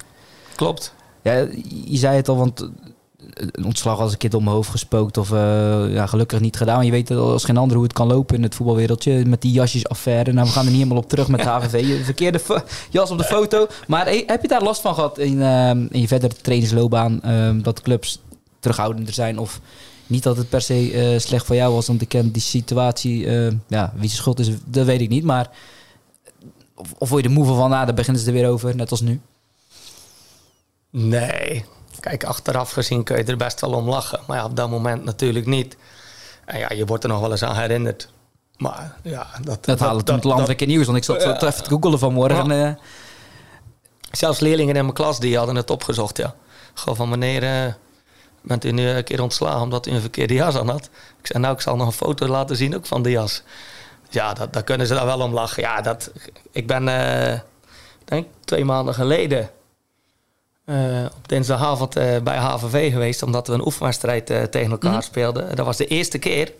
Klopt. 0.55 0.93
Ja, 1.21 1.33
je 1.85 1.97
zei 1.97 2.15
het 2.15 2.29
al, 2.29 2.37
want 2.37 2.69
een 3.33 3.65
ontslag 3.65 3.99
als 3.99 4.11
een 4.11 4.17
keer 4.17 4.29
door 4.29 4.43
mijn 4.43 4.55
hoofd 4.55 4.69
gespookt 4.69 5.17
of 5.17 5.31
eh, 5.31 5.93
ja, 5.93 6.05
gelukkig 6.05 6.39
niet 6.39 6.57
gedaan. 6.57 6.75
Maar 6.75 6.85
je 6.85 6.91
weet 6.91 7.11
als 7.11 7.43
geen 7.43 7.57
ander 7.57 7.75
hoe 7.75 7.85
het 7.85 7.93
kan 7.93 8.07
lopen 8.07 8.35
in 8.35 8.43
het 8.43 8.55
voetbalwereldje 8.55 9.25
met 9.25 9.41
die 9.41 9.51
jasjesaffaire. 9.51 10.31
Nou, 10.33 10.47
we 10.47 10.53
gaan 10.53 10.65
er 10.65 10.71
niet 10.71 10.79
helemaal 10.81 11.03
op 11.03 11.09
terug 11.09 11.27
met 11.27 11.39
de 11.39 11.49
HVV. 11.55 12.03
Verkeerde 12.05 12.41
jas 12.89 13.11
op 13.11 13.17
de 13.17 13.23
foto. 13.23 13.67
Maar 13.87 14.05
hey, 14.05 14.23
heb 14.27 14.41
je 14.41 14.47
daar 14.47 14.63
last 14.63 14.81
van 14.81 14.93
gehad 14.93 15.17
in, 15.17 15.41
eh, 15.41 15.69
in 15.69 16.01
je 16.01 16.07
verdere 16.07 16.33
trainingsloopbaan? 16.41 17.21
eh, 17.21 17.49
dat 17.63 17.81
clubs 17.81 18.19
terughoudender 18.59 19.13
zijn 19.13 19.37
of 19.39 19.59
niet 20.07 20.23
dat 20.23 20.37
het 20.37 20.49
per 20.49 20.61
se 20.61 20.91
eh, 20.91 21.19
slecht 21.19 21.45
voor 21.45 21.55
jou 21.55 21.73
was, 21.73 21.87
want 21.87 22.01
ik 22.01 22.09
ken 22.09 22.31
die 22.31 22.41
situatie. 22.41 23.25
eh, 23.27 23.51
ja, 23.67 23.91
wie 23.95 24.07
zijn 24.09 24.21
schuld 24.21 24.39
is, 24.39 24.49
dat 24.65 24.85
weet 24.85 25.01
ik 25.01 25.09
niet. 25.09 25.23
Maar 25.23 25.49
of, 26.75 26.93
of 26.97 27.09
word 27.09 27.23
je 27.23 27.29
er 27.29 27.35
moe 27.35 27.45
van, 27.45 27.69
nou, 27.69 27.85
daar 27.85 27.93
beginnen 27.95 28.21
ze 28.21 28.27
er 28.27 28.33
weer 28.33 28.49
over, 28.49 28.75
net 28.75 28.91
als 28.91 29.01
nu. 29.01 29.19
Nee. 30.89 31.65
Kijk, 32.01 32.23
achteraf 32.23 32.71
gezien 32.71 33.03
kun 33.03 33.17
je 33.17 33.23
er 33.23 33.37
best 33.37 33.61
wel 33.61 33.73
om 33.73 33.89
lachen. 33.89 34.19
Maar 34.27 34.37
ja, 34.37 34.45
op 34.45 34.55
dat 34.55 34.69
moment 34.69 35.03
natuurlijk 35.03 35.45
niet. 35.45 35.77
En 36.45 36.59
ja, 36.59 36.69
je 36.69 36.85
wordt 36.85 37.03
er 37.03 37.09
nog 37.09 37.19
wel 37.19 37.31
eens 37.31 37.43
aan 37.43 37.55
herinnerd. 37.55 38.09
Maar 38.57 38.95
ja, 39.01 39.27
dat... 39.43 39.65
Dat 39.65 39.79
halen 39.79 40.05
we 40.05 40.11
met 40.11 40.23
landelijke 40.23 40.65
nieuws. 40.65 40.85
Want 40.85 40.97
ik 40.97 41.03
zat 41.03 41.21
zo 41.21 41.29
Ja. 41.29 41.41
even 41.41 41.63
te 41.63 41.69
googelen 41.69 41.99
vanmorgen. 41.99 42.47
Ja. 42.47 42.65
en, 42.65 42.67
eh, 42.67 42.83
Zelfs 44.11 44.39
leerlingen 44.39 44.75
in 44.75 44.81
mijn 44.81 44.93
klas 44.93 45.19
die 45.19 45.37
hadden 45.37 45.55
het 45.55 45.69
opgezocht, 45.69 46.17
ja. 46.17 46.35
Gewoon 46.73 46.95
van 46.95 47.09
meneer, 47.09 47.43
eh, 47.43 47.73
bent 48.41 48.65
u 48.65 48.71
nu 48.71 48.87
een 48.87 49.03
keer 49.03 49.21
ontslagen 49.21 49.61
omdat 49.61 49.87
u 49.87 49.91
een 49.91 50.01
verkeerde 50.01 50.33
jas 50.33 50.55
aan 50.55 50.69
had? 50.69 50.89
Ik 51.19 51.27
zei, 51.27 51.39
nou, 51.43 51.53
ik 51.53 51.61
zal 51.61 51.75
nog 51.75 51.87
een 51.87 51.93
foto 51.93 52.27
laten 52.27 52.55
zien 52.55 52.75
ook 52.75 52.85
van 52.85 53.01
de 53.01 53.11
jas. 53.11 53.43
Ja, 54.09 54.33
dat, 54.33 54.53
daar 54.53 54.63
kunnen 54.63 54.87
ze 54.87 54.93
daar 54.93 55.05
wel 55.05 55.19
om 55.21 55.33
lachen. 55.33 55.63
Ja, 55.63 55.81
dat, 55.81 56.11
ik 56.51 56.67
ben, 56.67 56.87
eh 56.87 57.39
denk 58.05 58.27
twee 58.45 58.65
maanden 58.65 58.93
geleden 58.93 59.49
eh, 60.71 61.05
op 61.17 61.27
dinsdagavond 61.27 61.95
eh, 61.95 62.21
bij 62.21 62.37
HVV 62.37 62.91
geweest... 62.91 63.23
omdat 63.23 63.47
we 63.47 63.53
een 63.53 63.65
oefenwedstrijd 63.65 64.29
eh, 64.29 64.43
tegen 64.43 64.71
elkaar 64.71 64.91
Mhm. 64.91 65.01
speelden. 65.01 65.55
Dat 65.55 65.65
was 65.65 65.77
de 65.77 65.87
eerste 65.87 66.17
keer, 66.17 66.53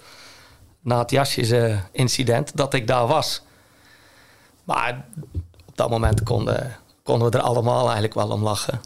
na 0.81 0.99
het 0.99 1.11
jasjes-incident, 1.11 2.51
dat 2.57 2.73
ik 2.73 2.87
daar 2.87 3.07
was. 3.07 3.41
Maar 4.63 5.05
op 5.65 5.77
dat 5.77 5.89
moment 5.89 6.23
konden, 6.23 6.77
konden 7.03 7.31
we 7.31 7.37
er 7.37 7.43
allemaal 7.43 7.83
eigenlijk 7.83 8.13
wel 8.13 8.29
om 8.29 8.43
lachen. 8.43 8.81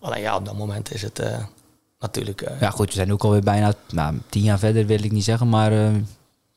Alleen 0.00 0.20
ja, 0.20 0.36
op 0.36 0.44
dat 0.44 0.56
moment 0.56 0.94
is 0.94 1.02
het 1.02 1.22
natuurlijk... 2.00 2.50
ja, 2.60 2.70
goed, 2.70 2.86
we 2.88 2.92
zijn 2.94 3.12
ook 3.12 3.24
alweer 3.24 3.42
bijna 3.42 3.72
nou, 3.92 4.18
tien 4.28 4.42
jaar 4.42 4.58
verder, 4.58 4.86
wil 4.86 5.04
ik 5.04 5.12
niet 5.12 5.24
zeggen. 5.24 5.48
Maar 5.48 5.72
ik 5.72 5.92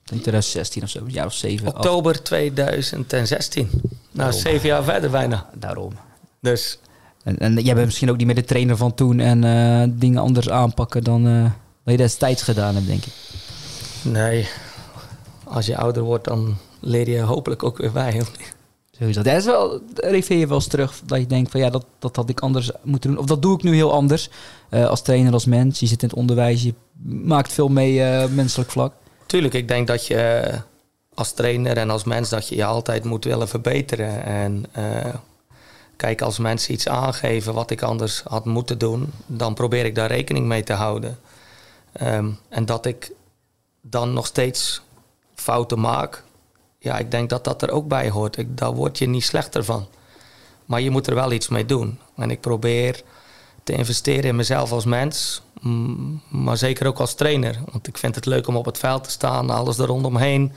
denk 0.03 0.21
2016 0.21 0.83
of 0.83 0.89
zo, 0.89 0.99
een 0.99 1.09
jaar 1.11 1.25
of 1.25 1.33
zeven. 1.33 1.67
oktober 1.67 2.23
2016. 2.23 3.69
Nou, 4.11 4.33
zeven 4.33 4.67
jaar 4.67 4.83
verder 4.83 5.09
bijna. 5.09 5.49
Daarom. 5.53 5.93
Dus 6.39 6.79
En, 7.23 7.38
en 7.38 7.53
jij 7.53 7.73
bent 7.73 7.86
misschien 7.86 8.10
ook 8.10 8.17
niet 8.17 8.25
meer 8.25 8.36
de 8.36 8.43
trainer 8.43 8.77
van 8.77 8.93
toen 8.93 9.19
en 9.19 9.43
eh, 9.43 9.89
dingen 9.91 10.21
anders 10.21 10.49
aanpakken 10.49 11.03
dan, 11.03 11.27
eh, 11.27 11.41
dan 11.84 11.93
je 11.93 11.97
destijds 11.97 12.43
gedaan 12.43 12.75
hebt, 12.75 12.88
denk 12.88 13.05
ik. 13.05 13.13
nee, 14.03 14.47
als 15.43 15.65
je 15.65 15.77
ouder 15.77 16.03
wordt, 16.03 16.25
dan 16.25 16.58
leer 16.79 17.10
je 17.10 17.21
hopelijk 17.21 17.63
ook 17.63 17.77
weer 17.77 17.91
bij. 17.91 18.21
Is 18.97 19.15
dat. 19.15 19.25
Is 19.25 19.45
wel, 19.45 19.82
refereer 19.95 20.39
je 20.39 20.47
wel 20.47 20.58
eens 20.58 20.67
terug 20.67 21.01
dat 21.05 21.19
je 21.19 21.27
denkt 21.27 21.51
van 21.51 21.60
ja, 21.60 21.69
dat, 21.69 21.86
dat 21.99 22.15
had 22.15 22.29
ik 22.29 22.39
anders 22.39 22.71
moeten 22.84 23.10
doen. 23.10 23.19
Of 23.19 23.25
dat 23.25 23.41
doe 23.41 23.55
ik 23.55 23.63
nu 23.63 23.75
heel 23.75 23.93
anders. 23.93 24.29
eh, 24.69 24.88
als 24.88 25.01
trainer, 25.01 25.34
als 25.34 25.45
mens. 25.45 25.79
Je 25.79 25.86
zit 25.88 26.01
in 26.01 26.08
het 26.08 26.17
onderwijs, 26.17 26.63
je 26.63 26.73
maakt 27.03 27.53
veel 27.53 27.67
mee 27.67 28.03
eh, 28.03 28.29
menselijk 28.29 28.71
vlak. 28.71 28.93
Tuurlijk, 29.25 29.53
ik 29.53 29.67
denk 29.67 29.88
dat 29.88 30.08
je 30.08 30.15
eh, 30.15 30.60
als 31.13 31.32
trainer 31.32 31.77
en 31.77 31.89
als 31.89 32.03
mens 32.03 32.29
dat 32.29 32.47
je 32.47 32.55
je 32.55 32.65
altijd 32.65 33.03
moet 33.03 33.23
willen 33.25 33.47
verbeteren. 33.47 34.23
En 34.23 34.65
eh, 34.71 35.13
kijk, 35.99 36.21
als 36.21 36.38
mensen 36.38 36.73
iets 36.73 36.88
aangeven 36.88 37.53
wat 37.53 37.71
ik 37.71 37.81
anders 37.81 38.21
had 38.27 38.45
moeten 38.45 38.77
doen, 38.77 39.12
dan 39.25 39.53
probeer 39.53 39.85
ik 39.85 39.95
daar 39.95 40.07
rekening 40.07 40.45
mee 40.45 40.63
te 40.63 40.73
houden. 40.73 41.19
Ehm, 41.91 42.29
en 42.49 42.65
dat 42.65 42.85
ik 42.85 43.12
dan 43.81 44.13
nog 44.13 44.25
steeds 44.25 44.81
fouten 45.35 45.79
maak, 45.79 46.23
ja, 46.77 46.97
ik 46.97 47.12
denk 47.12 47.29
dat 47.29 47.43
dat 47.43 47.62
er 47.62 47.71
ook 47.71 47.88
bij 47.88 48.09
hoort. 48.09 48.38
Ik, 48.38 48.57
daar 48.57 48.73
word 48.73 48.97
je 48.97 49.07
niet 49.07 49.23
slechter 49.23 49.63
van. 49.63 49.88
Maar 50.65 50.81
je 50.81 50.89
moet 50.89 51.07
er 51.07 51.15
wel 51.15 51.31
iets 51.31 51.47
mee 51.47 51.65
doen. 51.65 51.99
En 52.15 52.31
ik 52.31 52.41
probeer 52.41 53.03
te 53.63 53.73
investeren 53.73 54.23
in 54.23 54.35
mezelf 54.35 54.71
als 54.71 54.85
mens, 54.85 55.41
maar 56.29 56.57
zeker 56.57 56.88
ook 56.88 56.99
als 56.99 57.13
trainer. 57.13 57.59
Want 57.71 57.88
ik 57.88 57.97
vind 57.97 58.15
het 58.15 58.25
leuk 58.25 58.47
om 58.47 58.55
op 58.55 58.65
het 58.65 58.77
veld 58.77 59.03
te 59.03 59.09
staan, 59.09 59.49
alles 59.49 59.77
er 59.77 59.85
rondomheen. 59.85 60.51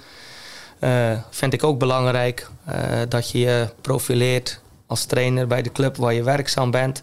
Eh, 0.79 1.19
vind 1.31 1.53
ik 1.53 1.65
ook 1.65 1.79
belangrijk 1.79 2.51
eh, 2.65 3.01
dat 3.09 3.31
je 3.31 3.39
je 3.39 3.69
profileert 3.81 4.62
als 4.93 5.05
trainer 5.05 5.47
bij 5.47 5.63
de 5.63 5.73
club 5.73 5.97
waar 5.97 6.13
je 6.15 6.23
werkzaam 6.23 6.71
bent. 6.71 7.03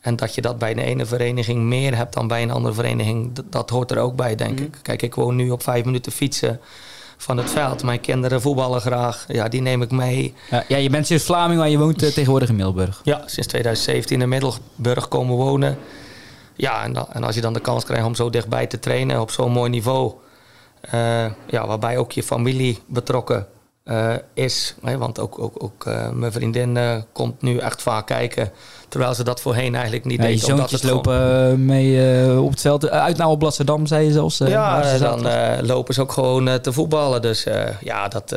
En 0.00 0.16
dat 0.16 0.34
je 0.34 0.40
dat 0.40 0.58
bij 0.58 0.74
de 0.74 0.82
ene 0.82 1.06
vereniging 1.06 1.60
meer 1.60 1.96
hebt 1.96 2.14
dan 2.14 2.28
bij 2.28 2.42
een 2.42 2.50
andere 2.50 2.74
vereniging, 2.74 3.32
dat 3.50 3.70
hoort 3.70 3.90
er 3.90 3.98
ook 3.98 4.16
bij, 4.16 4.34
denk 4.34 4.54
Mhm. 4.54 4.62
ik. 4.62 4.78
Kijk, 4.82 5.02
ik 5.02 5.14
woon 5.14 5.36
nu 5.36 5.50
op 5.50 5.62
vijf 5.62 5.84
minuten 5.84 6.12
fietsen 6.12 6.60
van 7.16 7.36
het 7.36 7.50
veld. 7.50 7.82
Mijn 7.82 8.00
kinderen 8.00 8.40
voetballen 8.40 8.80
graag. 8.80 9.24
Ja, 9.28 9.48
die 9.48 9.60
neem 9.60 9.82
ik 9.82 9.90
mee. 9.90 10.34
Ja, 10.50 10.64
ja, 10.68 10.76
je 10.76 10.90
bent 10.90 11.06
sinds 11.06 11.24
Vlaming, 11.24 11.58
maar 11.58 11.68
je 11.68 11.78
woont 11.78 12.02
eh, 12.02 12.08
tegenwoordig 12.10 12.48
in 12.48 12.54
Middelburg. 12.56 13.00
Ja, 13.04 13.22
sinds 13.26 13.48
2017 13.48 14.20
in 14.22 14.28
Middelburg 14.28 15.08
komen 15.08 15.36
wonen. 15.36 15.78
Ja, 16.56 16.82
en, 16.84 16.96
en 17.12 17.24
als 17.24 17.34
je 17.34 17.40
dan 17.40 17.52
de 17.52 17.60
kans 17.60 17.84
krijgt 17.84 18.06
om 18.06 18.14
zo 18.14 18.30
dichtbij 18.30 18.66
te 18.66 18.78
trainen 18.78 19.20
op 19.20 19.30
zo'n 19.30 19.52
mooi 19.52 19.70
niveau. 19.70 20.12
eh, 20.80 21.26
ja, 21.46 21.66
waarbij 21.66 21.98
ook 21.98 22.12
je 22.12 22.22
familie 22.22 22.78
betrokken 22.86 23.46
eh, 23.84 24.14
is. 24.34 24.74
Hè, 24.82 24.98
want 24.98 25.20
ook, 25.20 25.38
ook, 25.38 25.62
ook 25.62 25.86
eh, 25.86 26.10
mijn 26.10 26.32
vriendin 26.32 26.76
eh, 26.76 26.96
komt 27.12 27.42
nu 27.42 27.58
echt 27.58 27.82
vaak 27.82 28.06
kijken. 28.06 28.50
Terwijl 28.88 29.14
ze 29.14 29.24
dat 29.24 29.40
voorheen 29.40 29.74
eigenlijk 29.74 30.04
niet 30.04 30.18
Ja, 30.22 30.26
je 30.26 30.34
deed. 30.34 30.42
omdat 30.50 30.58
zoontjes 30.70 30.82
het 30.82 30.90
gewoon- 30.90 31.18
lopen 31.18 31.64
mee 31.64 32.40
op 32.40 32.50
het 32.50 32.60
veld. 32.60 32.88
Uit 32.90 33.16
nou 33.16 33.30
op 33.30 33.38
Blasserdam, 33.38 33.86
zei 33.86 34.04
je 34.06 34.12
zelfs. 34.12 34.38
ja, 34.38 34.82
ze 34.82 34.98
dan 34.98 35.26
lopen 35.66 35.94
ze 35.94 36.00
ook 36.00 36.12
gewoon 36.12 36.60
te 36.60 36.72
voetballen. 36.72 37.22
Dus 37.22 37.46
ja, 37.80 38.08
dat, 38.08 38.34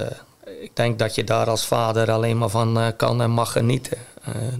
ik 0.62 0.72
denk 0.74 1.00
dat 1.00 1.16
je 1.16 1.24
daar 1.24 1.50
als 1.50 1.66
vader 1.66 2.12
alleen 2.12 2.38
maar 2.38 2.50
van 2.50 2.80
kan 2.98 3.22
en 3.22 3.32
mag 3.32 3.52
genieten. 3.52 3.98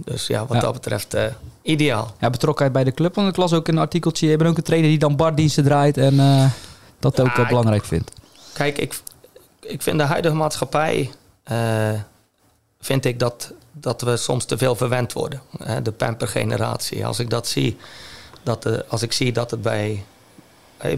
Dus 0.04 0.26
ja, 0.26 0.46
wat 0.46 0.56
Ja. 0.56 0.62
dat 0.62 0.72
betreft 0.72 1.16
ideaal. 1.62 2.14
Ja, 2.20 2.30
betrokkenheid 2.30 2.72
bij 2.74 2.84
de 2.84 2.92
club. 2.92 3.14
Want 3.14 3.28
ik 3.28 3.36
las 3.36 3.52
ook 3.52 3.68
een 3.68 3.78
artikeltje. 3.78 4.28
Je 4.28 4.36
bent 4.36 4.50
ook 4.50 4.56
een 4.56 4.62
trainer 4.62 4.88
die 4.90 4.98
dan 4.98 5.16
bardiensten 5.16 5.64
draait. 5.64 5.96
En 5.98 6.16
dat 7.00 7.20
ook 7.20 7.26
Ja, 7.26 7.32
wel 7.34 7.42
ik- 7.42 7.48
belangrijk 7.48 7.84
vindt. 7.84 8.10
Kijk, 8.52 8.78
ik, 8.78 9.00
ik 9.66 9.82
vind 9.82 9.98
de 9.98 10.04
huidige 10.04 10.34
maatschappij. 10.34 11.10
eh, 11.44 11.92
vind 12.80 13.04
ik 13.04 13.18
dat, 13.18 13.52
dat 13.72 14.00
we 14.00 14.16
soms 14.16 14.44
te 14.44 14.58
veel 14.58 14.76
verwend 14.76 15.12
worden. 15.12 15.40
Hè, 15.58 15.82
de 15.82 15.92
pampergeneratie. 15.92 17.06
Als 17.06 17.18
ik 17.18 17.30
dat 17.30 17.48
zie, 17.48 17.76
dat 18.42 18.62
de, 18.62 18.84
als 18.88 19.02
ik 19.02 19.12
zie 19.12 19.32
dat 19.32 19.50
het 19.50 19.62
bij, 19.62 20.04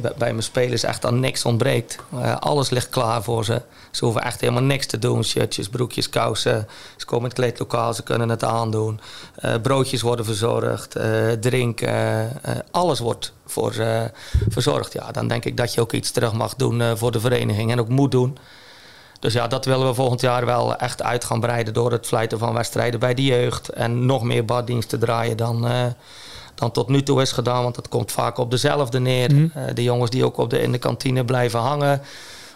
bij, 0.01 0.13
mijn 0.19 0.43
spelers 0.43 0.83
echt 0.83 1.05
aan 1.07 1.21
niks 1.21 1.45
ontbreekt. 1.45 1.99
Eh, 2.21 2.37
alles 2.37 2.71
ligt 2.71 2.89
klaar 2.89 3.23
voor 3.23 3.45
ze. 3.45 3.63
Ze 3.91 4.05
hoeven 4.05 4.23
echt 4.23 4.41
helemaal 4.41 4.63
niks 4.63 4.87
te 4.87 4.99
doen. 4.99 5.25
Shirtjes, 5.25 5.69
broekjes, 5.69 6.09
kousen. 6.09 6.69
Ze 6.97 7.05
komen 7.07 7.25
in 7.25 7.31
het 7.31 7.39
kleedlokaal, 7.39 7.95
ze 7.95 8.03
kunnen 8.03 8.29
het 8.29 8.45
aandoen. 8.45 9.01
Eh, 9.35 9.55
broodjes 9.63 10.03
worden 10.03 10.25
verzorgd, 10.25 10.97
eh, 10.97 11.31
drinken. 11.33 12.43
eh, 12.43 12.57
alles 12.71 12.99
wordt 12.99 13.33
voor, 13.47 13.73
eh, 13.73 14.03
verzorgd. 14.49 14.93
Ja, 14.93 15.11
dan 15.13 15.29
denk 15.29 15.45
ik 15.45 15.57
dat 15.57 15.75
je 15.75 15.81
ook 15.81 15.93
iets 15.93 16.11
terug 16.11 16.33
mag 16.33 16.55
doen 16.55 16.81
eh, 16.81 16.93
voor 16.95 17.13
de 17.13 17.21
vereniging 17.21 17.71
en 17.73 17.81
ook 17.81 17.89
moet 17.89 18.11
doen. 18.11 18.39
Dus 19.19 19.33
ja, 19.33 19.47
dat 19.47 19.65
willen 19.65 19.87
we 19.87 19.95
volgend 19.95 20.21
jaar 20.21 20.47
wel 20.47 20.77
echt 20.77 21.03
uit 21.03 21.25
gaan 21.25 21.41
breiden 21.41 21.75
door 21.75 21.93
het 21.93 22.07
fluiten 22.07 22.39
van 22.39 22.55
wedstrijden 22.55 23.01
bij 23.01 23.15
de 23.15 23.25
jeugd. 23.25 23.69
En 23.69 24.07
nog 24.07 24.23
meer 24.23 24.45
baddiensten 24.45 24.99
draaien 24.99 25.37
dan, 25.37 25.67
eh, 25.67 25.85
dan 26.55 26.71
tot 26.71 26.89
nu 26.89 27.03
toe 27.03 27.21
is 27.21 27.33
gedaan. 27.33 27.63
Want 27.63 27.77
het 27.77 27.89
komt 27.89 28.13
vaak 28.13 28.39
op 28.39 28.51
dezelfde 28.51 29.01
neer. 29.01 29.35
Mhm. 29.35 29.59
Eh, 29.59 29.75
de 29.75 29.83
jongens 29.83 30.11
die 30.11 30.25
ook 30.25 30.37
op 30.37 30.51
de, 30.51 30.61
in 30.61 30.73
de 30.73 30.79
kantine 30.79 31.25
blijven 31.25 31.61
hangen. 31.61 32.03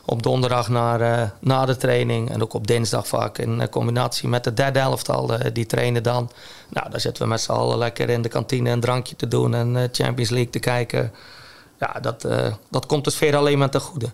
op 0.05 0.23
donderdag 0.23 0.69
naar, 0.69 1.33
na 1.41 1.65
de 1.67 1.77
training. 1.77 2.31
En 2.31 2.43
ook 2.43 2.55
op 2.55 2.67
dinsdag 2.67 3.07
vaak 3.07 3.39
in 3.39 3.69
combinatie 3.69 4.29
met 4.29 4.45
de 4.45 4.55
derde 4.55 4.79
elftal. 4.79 5.31
die 5.53 5.67
trainen 5.67 6.03
dan. 6.03 6.31
Nou, 6.69 6.91
daar 6.91 7.01
zitten 7.01 7.23
we 7.23 7.29
met 7.29 7.41
z'n 7.41 7.53
allen 7.53 7.79
lekker 7.79 8.11
in 8.11 8.23
de 8.23 8.29
kantine 8.29 8.71
een 8.71 8.81
drankje 8.81 9.17
te 9.17 9.29
doen 9.29 9.55
en 9.55 9.89
Champions 9.93 10.31
League 10.31 10.51
te 10.51 10.59
kijken. 10.59 11.13
Ja, 11.79 12.01
dat, 12.01 12.27
dat 12.71 12.87
komt 12.87 13.05
de 13.05 13.11
sfeer 13.11 13.37
alleen 13.37 13.59
maar 13.59 13.71
ten 13.71 13.81
goede. 13.81 14.09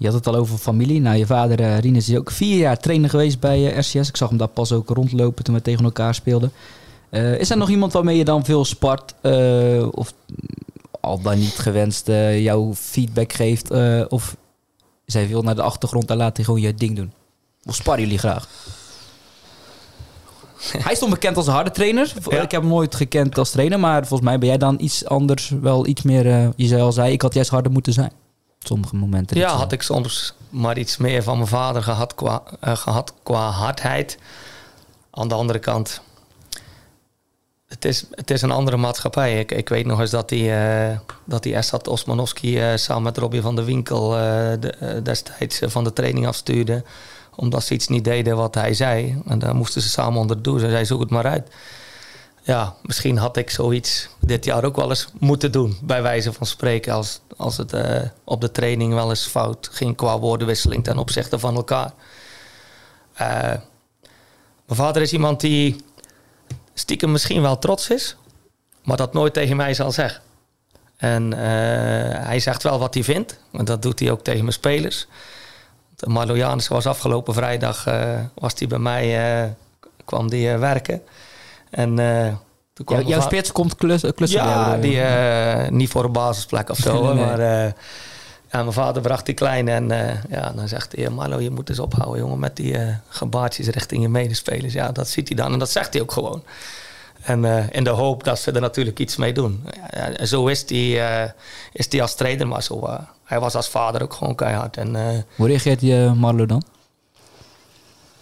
Je 0.00 0.06
had 0.06 0.14
het 0.14 0.26
al 0.26 0.34
over 0.34 0.58
familie. 0.58 1.00
Nou, 1.00 1.16
je 1.16 1.26
vader 1.26 1.60
uh, 1.60 1.78
Rinus 1.78 2.08
is 2.08 2.16
ook 2.16 2.30
vier 2.30 2.58
jaar 2.58 2.78
trainer 2.78 3.10
geweest 3.10 3.40
bij 3.40 3.58
uh, 3.58 3.78
RCS. 3.78 4.08
Ik 4.08 4.16
zag 4.16 4.28
hem 4.28 4.38
daar 4.38 4.48
pas 4.48 4.72
ook 4.72 4.88
rondlopen 4.88 5.44
toen 5.44 5.54
we 5.54 5.62
tegen 5.62 5.84
elkaar 5.84 6.14
speelden. 6.14 6.52
Uh, 7.10 7.38
is 7.38 7.50
er 7.50 7.56
nog 7.56 7.68
iemand 7.68 7.92
waarmee 7.92 8.16
je 8.16 8.24
dan 8.24 8.44
veel 8.44 8.64
spart? 8.64 9.14
of 9.90 10.12
al 11.00 11.20
dan 11.20 11.38
niet 11.38 11.58
gewenst 11.58 12.06
jouw 12.36 12.74
feedback 12.74 13.32
geeft? 13.32 13.70
of 14.08 14.36
zij 15.06 15.26
veel 15.26 15.42
naar 15.42 15.54
de 15.54 15.62
achtergrond 15.62 16.10
en 16.10 16.16
laat 16.16 16.36
hij 16.36 16.44
gewoon 16.44 16.60
je 16.60 16.74
ding 16.74 16.96
doen? 16.96 17.12
Of 17.64 17.74
sparren 17.74 18.02
jullie 18.02 18.18
graag? 18.18 18.48
Hij 20.86 20.94
stond 20.94 21.10
bekend 21.12 21.36
als 21.36 21.46
een 21.46 21.52
harde 21.52 21.70
trainer. 21.70 22.12
Ik 22.28 22.50
heb 22.50 22.50
hem 22.50 22.66
nooit 22.66 22.94
gekend 22.94 23.38
als 23.38 23.50
trainer. 23.50 23.80
Maar 23.80 24.06
volgens 24.06 24.28
mij 24.28 24.38
ben 24.38 24.48
jij 24.48 24.58
dan 24.58 24.76
iets 24.80 25.06
anders. 25.06 25.52
Wel 25.60 25.86
iets 25.86 26.02
meer, 26.02 26.52
je 26.56 26.66
zei 26.66 26.82
al 26.82 26.92
zei, 26.92 27.12
ik 27.12 27.22
had 27.22 27.34
juist 27.34 27.50
harder 27.50 27.72
moeten 27.72 27.92
zijn 27.92 28.12
sommige 28.66 28.96
momenten. 28.96 29.36
Ja, 29.36 29.50
had 29.50 29.72
ik 29.72 29.82
soms 29.82 30.34
maar 30.48 30.78
iets 30.78 30.96
meer 30.96 31.22
van 31.22 31.36
mijn 31.36 31.48
vader 31.48 31.82
gehad 31.82 32.14
qua, 32.14 32.42
uh, 32.64 32.76
gehad 32.76 33.14
qua 33.22 33.50
hardheid. 33.50 34.18
Aan 35.10 35.28
de 35.28 35.34
andere 35.34 35.58
kant, 35.58 36.00
het 37.66 37.84
is, 37.84 38.04
het 38.10 38.30
is 38.30 38.42
een 38.42 38.50
andere 38.50 38.76
maatschappij. 38.76 39.38
Ik, 39.38 39.52
ik 39.52 39.68
weet 39.68 39.86
nog 39.86 40.00
eens 40.00 40.10
dat 40.10 40.28
die, 40.28 40.48
uh, 40.48 40.98
dat 41.24 41.42
die 41.42 41.54
Esat 41.54 41.88
Osmanowski 41.88 42.72
uh, 42.72 42.76
samen 42.76 43.02
met 43.02 43.18
Robbie 43.18 43.42
van 43.42 43.56
der 43.56 43.64
Winkel 43.64 44.10
de, 44.10 45.00
destijds 45.02 45.60
van 45.62 45.84
de 45.84 45.92
training 45.92 46.26
afstuurde. 46.26 46.84
Omdat 47.36 47.64
ze 47.64 47.74
iets 47.74 47.88
niet 47.88 48.04
deden 48.04 48.36
wat 48.36 48.54
hij 48.54 48.74
zei. 48.74 49.22
En 49.26 49.38
daar 49.38 49.54
moesten 49.54 49.82
ze 49.82 49.88
samen 49.88 50.20
onder 50.20 50.42
doen. 50.42 50.58
Ze 50.58 50.70
zei, 50.70 50.84
zoek 50.84 51.00
het 51.00 51.10
maar 51.10 51.26
uit 51.26 51.48
ja, 52.42 52.74
misschien 52.82 53.16
had 53.16 53.36
ik 53.36 53.50
zoiets 53.50 54.08
dit 54.20 54.44
jaar 54.44 54.64
ook 54.64 54.76
wel 54.76 54.88
eens 54.88 55.08
moeten 55.18 55.52
doen. 55.52 55.78
Bij 55.82 56.02
wijze 56.02 56.32
van 56.32 56.46
spreken. 56.46 56.92
Als, 56.92 57.20
als 57.40 57.56
het 57.56 57.72
uh, 57.72 58.00
op 58.24 58.40
de 58.40 58.50
training 58.50 58.94
wel 58.94 59.08
eens 59.08 59.26
fout 59.26 59.68
ging 59.72 59.96
qua 59.96 60.18
woordenwisseling 60.18 60.84
ten 60.84 60.98
opzichte 60.98 61.38
van 61.38 61.56
elkaar. 61.56 61.92
Uh, 63.20 63.28
mijn 64.66 64.78
vader 64.78 65.02
is 65.02 65.12
iemand 65.12 65.40
die 65.40 65.84
stiekem 66.74 67.10
misschien 67.10 67.42
wel 67.42 67.58
trots 67.58 67.90
is. 67.90 68.16
Maar 68.84 68.96
dat 68.96 69.12
nooit 69.12 69.32
tegen 69.32 69.56
mij 69.56 69.74
zal 69.74 69.92
zeggen. 69.92 70.22
En 70.96 71.32
uh, 71.32 71.38
hij 72.26 72.40
zegt 72.40 72.62
wel 72.62 72.78
wat 72.78 72.94
hij 72.94 73.04
vindt. 73.04 73.38
En 73.52 73.64
dat 73.64 73.82
doet 73.82 73.98
hij 73.98 74.10
ook 74.10 74.22
tegen 74.24 74.40
mijn 74.40 74.52
spelers. 74.52 75.06
Marlo 76.06 76.36
Janus 76.36 76.68
was 76.68 76.86
afgelopen 76.86 77.34
vrijdag 77.34 77.84
was 78.34 78.52
hij 78.58 78.68
bij 78.68 78.78
mij, 78.78 79.56
kwam 80.04 80.30
die 80.30 80.48
werken. 80.48 81.02
En 81.70 81.98
kwam 82.84 83.06
jouw 83.06 83.20
spits 83.20 83.52
komt 83.52 83.74
klussen? 83.74 84.14
klussen 84.14 84.40
ja, 84.40 84.76
die, 84.76 84.96
uh, 84.96 85.68
niet 85.68 85.88
voor 85.88 86.04
een 86.04 86.12
basisplek 86.12 86.70
of 86.70 86.78
zo. 86.78 87.02
Maar 87.14 87.40
uh, 87.40 87.72
ja, 88.50 88.62
mijn 88.62 88.72
vader 88.72 89.02
bracht 89.02 89.26
die 89.26 89.34
kleine 89.34 89.70
en 89.70 89.88
ja, 90.28 90.52
dan 90.54 90.68
zegt 90.68 90.96
hij... 90.96 91.08
Marlo, 91.08 91.40
je 91.40 91.50
moet 91.50 91.68
eens 91.68 91.78
ophouden, 91.78 92.20
jongen, 92.20 92.38
met 92.38 92.56
die 92.56 92.76
gebaartjes 93.08 93.66
richting 93.66 94.02
je 94.02 94.08
medespelers. 94.08 94.72
Ja, 94.72 94.92
dat 94.92 95.08
ziet 95.08 95.28
hij 95.28 95.36
dan 95.36 95.52
en 95.52 95.58
dat 95.58 95.70
zegt 95.70 95.92
hij 95.92 96.02
ook 96.02 96.12
gewoon. 96.12 96.42
En 97.22 97.44
in 97.70 97.84
de 97.84 97.90
hoop 97.90 98.24
dat 98.24 98.38
ze 98.38 98.52
er 98.52 98.60
natuurlijk 98.60 98.98
iets 98.98 99.16
mee 99.16 99.32
doen. 99.32 99.64
Ja, 99.90 100.26
zo 100.26 100.46
is 100.46 100.64
hij 100.66 101.34
is 101.72 101.88
die 101.88 102.02
als 102.02 102.14
trainer, 102.14 102.46
maar 102.46 102.62
zo, 102.62 102.98
hij 103.24 103.40
was 103.40 103.54
als 103.54 103.68
vader 103.68 104.02
ook 104.02 104.12
gewoon 104.12 104.34
keihard. 104.34 104.76
En, 104.76 105.24
Hoe 105.36 105.46
reageert 105.46 105.80
je 105.80 106.12
Marlo 106.16 106.46
dan? 106.46 106.62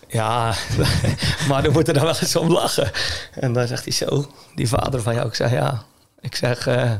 Ja, 0.09 0.55
maar 1.49 1.63
dan 1.63 1.73
moet 1.73 1.89
er 1.89 1.95
dan 1.95 2.03
wel 2.03 2.19
eens 2.21 2.37
om 2.37 2.51
lachen. 2.51 2.91
En 3.35 3.53
dan 3.53 3.67
zegt 3.67 3.85
hij 3.85 3.93
zo, 3.93 4.27
die 4.55 4.69
vader 4.69 5.03
van 5.03 5.15
jou. 5.15 5.27
Ik 5.27 5.35
zeg 5.35 5.51
ja, 5.51 5.83
ik 6.21 6.35
zeg, 6.35 6.69
uh, 6.69 6.93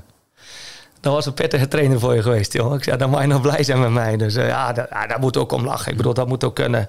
dat 1.01 1.13
was 1.13 1.27
een 1.27 1.35
pittige 1.35 1.69
trainer 1.69 2.01
voor 2.01 2.15
je 2.15 2.23
geweest, 2.23 2.53
joh. 2.53 2.75
Ik 2.75 2.85
zeg, 2.85 2.97
dan 2.97 3.11
mag 3.11 3.21
je 3.21 3.27
nog 3.27 3.41
blij 3.41 3.63
zijn 3.63 3.81
met 3.81 3.91
mij. 3.91 4.17
Dus 4.17 4.37
uh, 4.37 4.49
ja, 4.49 4.73
dat, 4.73 4.87
ja, 4.91 5.07
daar 5.07 5.21
moet 5.21 5.37
ook 5.37 5.53
om 5.53 5.65
lachen. 5.65 5.91
Ik 5.91 5.97
bedoel, 5.97 6.15
dat 6.15 6.29
moet 6.29 6.45
ook 6.45 6.55
kunnen. 6.55 6.89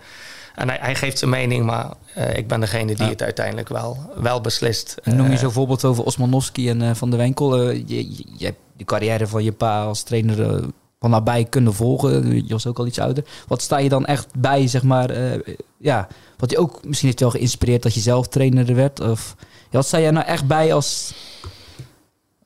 En 0.55 0.69
hij, 0.69 0.77
hij 0.82 0.95
geeft 0.95 1.17
zijn 1.17 1.32
mening, 1.32 1.65
maar 1.65 1.93
uh, 2.17 2.38
ik 2.38 2.47
ben 2.47 2.60
degene 2.60 2.95
die 2.95 3.08
het 3.08 3.23
uiteindelijk 3.23 3.69
wel, 3.69 3.97
wel 4.15 4.41
beslist. 4.41 4.97
En 5.03 5.15
noem 5.15 5.32
je 5.32 5.38
zo 5.38 5.49
voorbeeld 5.49 5.86
over 5.86 6.03
Osmanowski 6.03 6.69
en 6.69 6.95
Van 6.95 7.10
der 7.10 7.19
Wenkel. 7.19 7.69
je, 7.69 7.84
je, 7.88 8.25
je 8.38 8.45
hebt 8.45 8.60
de 8.77 8.84
carrière 8.84 9.27
van 9.27 9.43
je 9.43 9.51
pa 9.51 9.84
als 9.84 10.03
trainer 10.03 10.63
van 10.99 11.09
nabij 11.09 11.45
kunnen 11.45 11.73
volgen. 11.73 12.35
Je 12.35 12.53
was 12.53 12.67
ook 12.67 12.79
al 12.79 12.88
iets 12.88 12.99
ouder. 12.99 13.23
Wat 13.47 13.62
sta 13.62 13.77
je 13.77 13.89
dan 13.89 14.05
echt 14.05 14.27
bij, 14.38 14.67
zeg 14.67 14.83
maar, 14.83 15.17
uh, 15.17 15.55
ja, 15.77 16.07
wat 16.38 16.51
je 16.51 16.57
ook 16.57 16.85
misschien 16.85 17.07
heeft 17.07 17.19
wel 17.19 17.29
geïnspireerd 17.29 17.83
dat 17.83 17.93
je 17.93 17.99
zelf 17.99 18.27
trainer 18.27 18.75
werd? 18.75 18.99
Of 18.99 19.35
wat 19.71 19.85
sta 19.85 19.99
jij 19.99 20.12
nou 20.12 20.25
echt 20.25 20.47
bij 20.47 20.73
als 20.73 21.13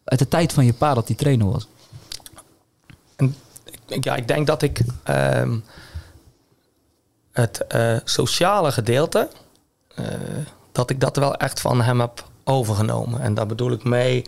uit 0.03 0.19
de 0.19 0.27
tijd 0.27 0.53
van 0.53 0.65
je 0.65 0.73
pa 0.73 0.93
dat 0.93 1.07
die 1.07 1.15
trainer 1.15 1.51
was? 1.51 1.67
Ja, 3.85 4.15
ik 4.15 4.27
denk 4.27 4.47
dat 4.47 4.61
ik 4.61 4.81
uh, 5.09 5.53
het 7.31 7.65
uh, 7.75 7.97
sociale 8.03 8.71
gedeelte, 8.71 9.29
uh, 9.99 10.05
dat 10.71 10.89
ik 10.89 10.99
dat 10.99 11.15
wel 11.15 11.35
echt 11.35 11.61
van 11.61 11.81
hem 11.81 11.99
heb 11.99 12.25
overgenomen. 12.43 13.21
En 13.21 13.33
daar 13.33 13.45
bedoel 13.45 13.71
ik 13.71 13.83
mee 13.83 14.25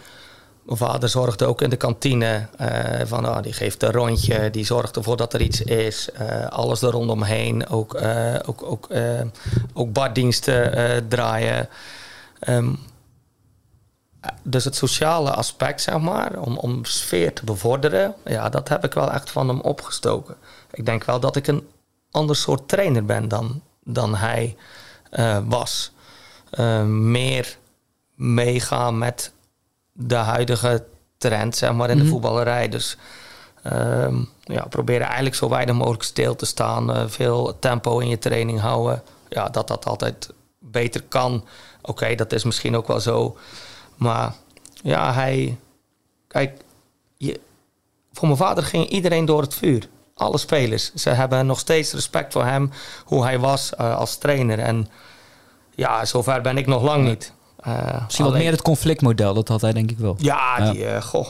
mijn 0.65 0.77
vader 0.77 1.09
zorgde 1.09 1.45
ook 1.45 1.61
in 1.61 1.69
de 1.69 1.75
kantine. 1.75 2.47
Uh, 2.61 3.05
van, 3.05 3.27
oh, 3.27 3.41
die 3.41 3.53
geeft 3.53 3.83
een 3.83 3.91
rondje, 3.91 4.49
die 4.49 4.65
zorgt 4.65 4.95
ervoor 4.95 5.17
dat 5.17 5.33
er 5.33 5.41
iets 5.41 5.61
is. 5.61 6.09
Uh, 6.21 6.47
alles 6.47 6.81
er 6.81 6.91
rondomheen. 6.91 7.67
Ook, 7.67 8.01
uh, 8.01 8.35
ook, 8.45 8.63
ook, 8.63 8.87
ook 9.73 9.93
baddiensten 9.93 11.07
draaien. 11.07 11.69
Um, 12.47 12.79
dus 14.43 14.63
het 14.63 14.75
sociale 14.75 15.31
aspect, 15.31 15.81
zeg 15.81 15.99
maar, 15.99 16.39
om, 16.39 16.57
om 16.57 16.85
sfeer 16.85 17.33
te 17.33 17.45
bevorderen, 17.45 18.15
ja, 18.25 18.49
dat 18.49 18.69
heb 18.69 18.83
ik 18.83 18.93
wel 18.93 19.11
echt 19.11 19.31
van 19.31 19.47
hem 19.47 19.59
opgestoken. 19.59 20.35
Ik 20.71 20.85
denk 20.85 21.03
wel 21.03 21.19
dat 21.19 21.35
ik 21.35 21.47
een 21.47 21.67
ander 22.11 22.35
soort 22.35 22.67
trainer 22.67 23.05
ben 23.05 23.27
dan, 23.27 23.61
dan 23.83 24.15
hij 24.15 24.55
was. 25.47 25.91
meer 26.85 27.57
meegaan 28.15 28.97
met 28.97 29.31
de 29.97 30.15
huidige 30.15 30.85
trend 31.17 31.55
zeg 31.55 31.73
maar, 31.73 31.89
in 31.89 31.97
de 31.97 32.03
mhm. 32.03 32.11
voetballerij. 32.11 32.69
Dus 32.69 32.97
um, 33.73 34.29
ja, 34.43 34.65
proberen 34.69 35.05
eigenlijk 35.05 35.35
zo 35.35 35.49
weinig 35.49 35.75
mogelijk 35.75 36.03
stil 36.03 36.35
te 36.35 36.45
staan. 36.45 36.89
Uh, 36.89 37.03
veel 37.07 37.59
tempo 37.59 37.99
in 37.99 38.07
je 38.07 38.17
training 38.17 38.59
houden. 38.59 39.03
Ja, 39.29 39.49
dat 39.49 39.67
dat 39.67 39.85
altijd 39.85 40.29
beter 40.59 41.03
kan. 41.03 41.45
Oké, 41.81 42.15
dat 42.15 42.33
is 42.33 42.43
misschien 42.43 42.75
ook 42.75 42.87
wel 42.87 42.99
zo. 42.99 43.37
Maar 43.95 44.33
ja, 44.83 45.13
hij... 45.13 45.57
Kijk, 46.27 46.61
je, 47.17 47.39
voor 48.13 48.27
mijn 48.27 48.39
vader 48.39 48.63
ging 48.63 48.87
iedereen 48.87 49.25
door 49.25 49.41
het 49.41 49.53
vuur. 49.53 49.87
Alle 50.13 50.37
spelers. 50.37 50.93
Ze 50.93 51.09
hebben 51.09 51.45
nog 51.45 51.59
steeds 51.59 51.93
respect 51.93 52.33
voor 52.33 52.45
hem, 52.45 52.71
hoe 53.05 53.23
hij 53.23 53.39
was 53.39 53.71
uh, 53.81 53.97
als 53.97 54.17
trainer. 54.17 54.59
En 54.59 54.87
ja, 55.75 56.05
zover 56.05 56.41
ben 56.41 56.57
ik 56.57 56.67
nog 56.67 56.81
lang 56.81 57.03
niet. 57.03 57.33
Uh, 57.67 58.03
Misschien 58.03 58.25
wat 58.25 58.33
meer 58.33 58.51
het 58.51 58.61
conflictmodel, 58.61 59.33
dat 59.33 59.47
had 59.47 59.61
hij 59.61 59.73
denk 59.73 59.91
ik 59.91 59.97
wel. 59.97 60.15
Ja, 60.17 60.71
Die, 60.71 60.83
uh, 60.83 61.01
goh. 61.01 61.27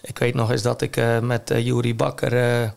Ik 0.00 0.18
weet 0.18 0.34
nog 0.34 0.50
eens 0.50 0.62
dat 0.62 0.82
ik 0.82 0.96
uh, 0.96 1.18
met 1.18 1.50
uh, 1.50 1.64
Jury 1.66 1.96
Bakker... 1.96 2.74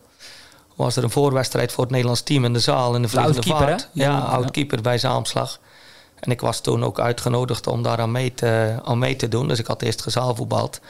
was 0.74 0.96
er 0.96 1.04
een 1.04 1.10
voorwedstrijd 1.10 1.72
voor 1.72 1.82
het 1.82 1.92
Nederlands 1.92 2.22
team 2.22 2.44
in 2.44 2.52
de 2.52 2.58
zaal 2.58 2.94
in 2.94 3.02
de 3.02 3.08
Vliegende 3.08 3.40
de 3.40 3.48
Vaart. 3.48 3.88
Ja, 3.92 4.40
ja, 4.52 4.80
bij 4.82 4.98
Zaamslag. 4.98 5.58
En 6.20 6.30
ik 6.30 6.40
was 6.40 6.60
toen 6.60 6.84
ook 6.84 7.00
uitgenodigd 7.00 7.66
om 7.66 7.82
daar 7.82 7.98
aan 7.98 8.12
mee 8.12 8.34
te, 8.34 8.80
aan 8.84 8.98
mee 8.98 9.16
te 9.16 9.28
doen. 9.28 9.48
Dus 9.48 9.58
ik 9.58 9.66
had 9.66 9.82
eerst 9.82 10.02
gezaalvoetbald. 10.02 10.80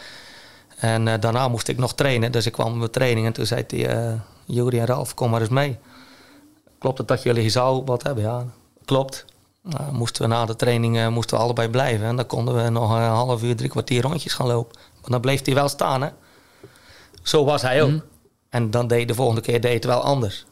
En 0.77 1.21
daarna 1.21 1.49
moest 1.49 1.69
ik 1.69 1.79
nog 1.79 1.95
trainen. 1.95 2.33
Dus 2.33 2.47
ik 2.47 2.53
kwam 2.53 2.73
op 2.73 2.79
mijn 2.79 2.91
training 2.91 3.27
en 3.27 3.33
toen 3.33 3.47
zei 3.47 3.65
hij... 3.67 4.21
Jury 4.47 4.79
en 4.79 4.87
Ralf, 4.87 5.15
kom 5.15 5.31
maar 5.31 5.41
eens 5.41 5.51
mee. 5.51 5.79
Klopt 6.79 6.99
het 6.99 7.09
dat 7.09 7.23
jullie 7.23 7.43
gezaalvoetbald 7.43 8.03
hebben? 8.03 8.25
Ja, 8.25 8.45
klopt. 8.85 9.25
Nou, 9.69 9.93
moesten 9.93 10.23
we 10.23 10.29
na 10.29 10.45
de 10.45 10.57
training 10.57 11.09
moesten 11.11 11.37
we 11.37 11.43
allebei 11.43 11.69
blijven. 11.69 12.07
En 12.07 12.17
dan 12.17 12.27
konden 12.27 12.55
we 12.55 12.69
nog 12.69 12.91
een 12.91 13.03
half 13.03 13.43
uur, 13.43 13.57
drie 13.57 13.71
kwartier 13.71 14.03
rondjes 14.03 14.33
gaan 14.33 14.47
lopen. 14.47 14.79
Maar 15.01 15.11
dan 15.11 15.21
bleef 15.21 15.45
hij 15.45 15.55
wel 15.55 15.69
staan. 15.69 16.03
Hè? 16.03 16.09
Zo 17.23 17.45
was 17.45 17.63
hij 17.63 17.83
ook. 17.83 17.91
Mhm. 17.91 18.01
En 18.49 18.71
dan 18.71 18.87
deed 18.87 19.09
de 19.09 19.15
volgende 19.15 19.41
keer 19.41 19.61
deed 19.61 19.75
het 19.75 19.85
wel 19.85 20.01
anders. 20.01 20.47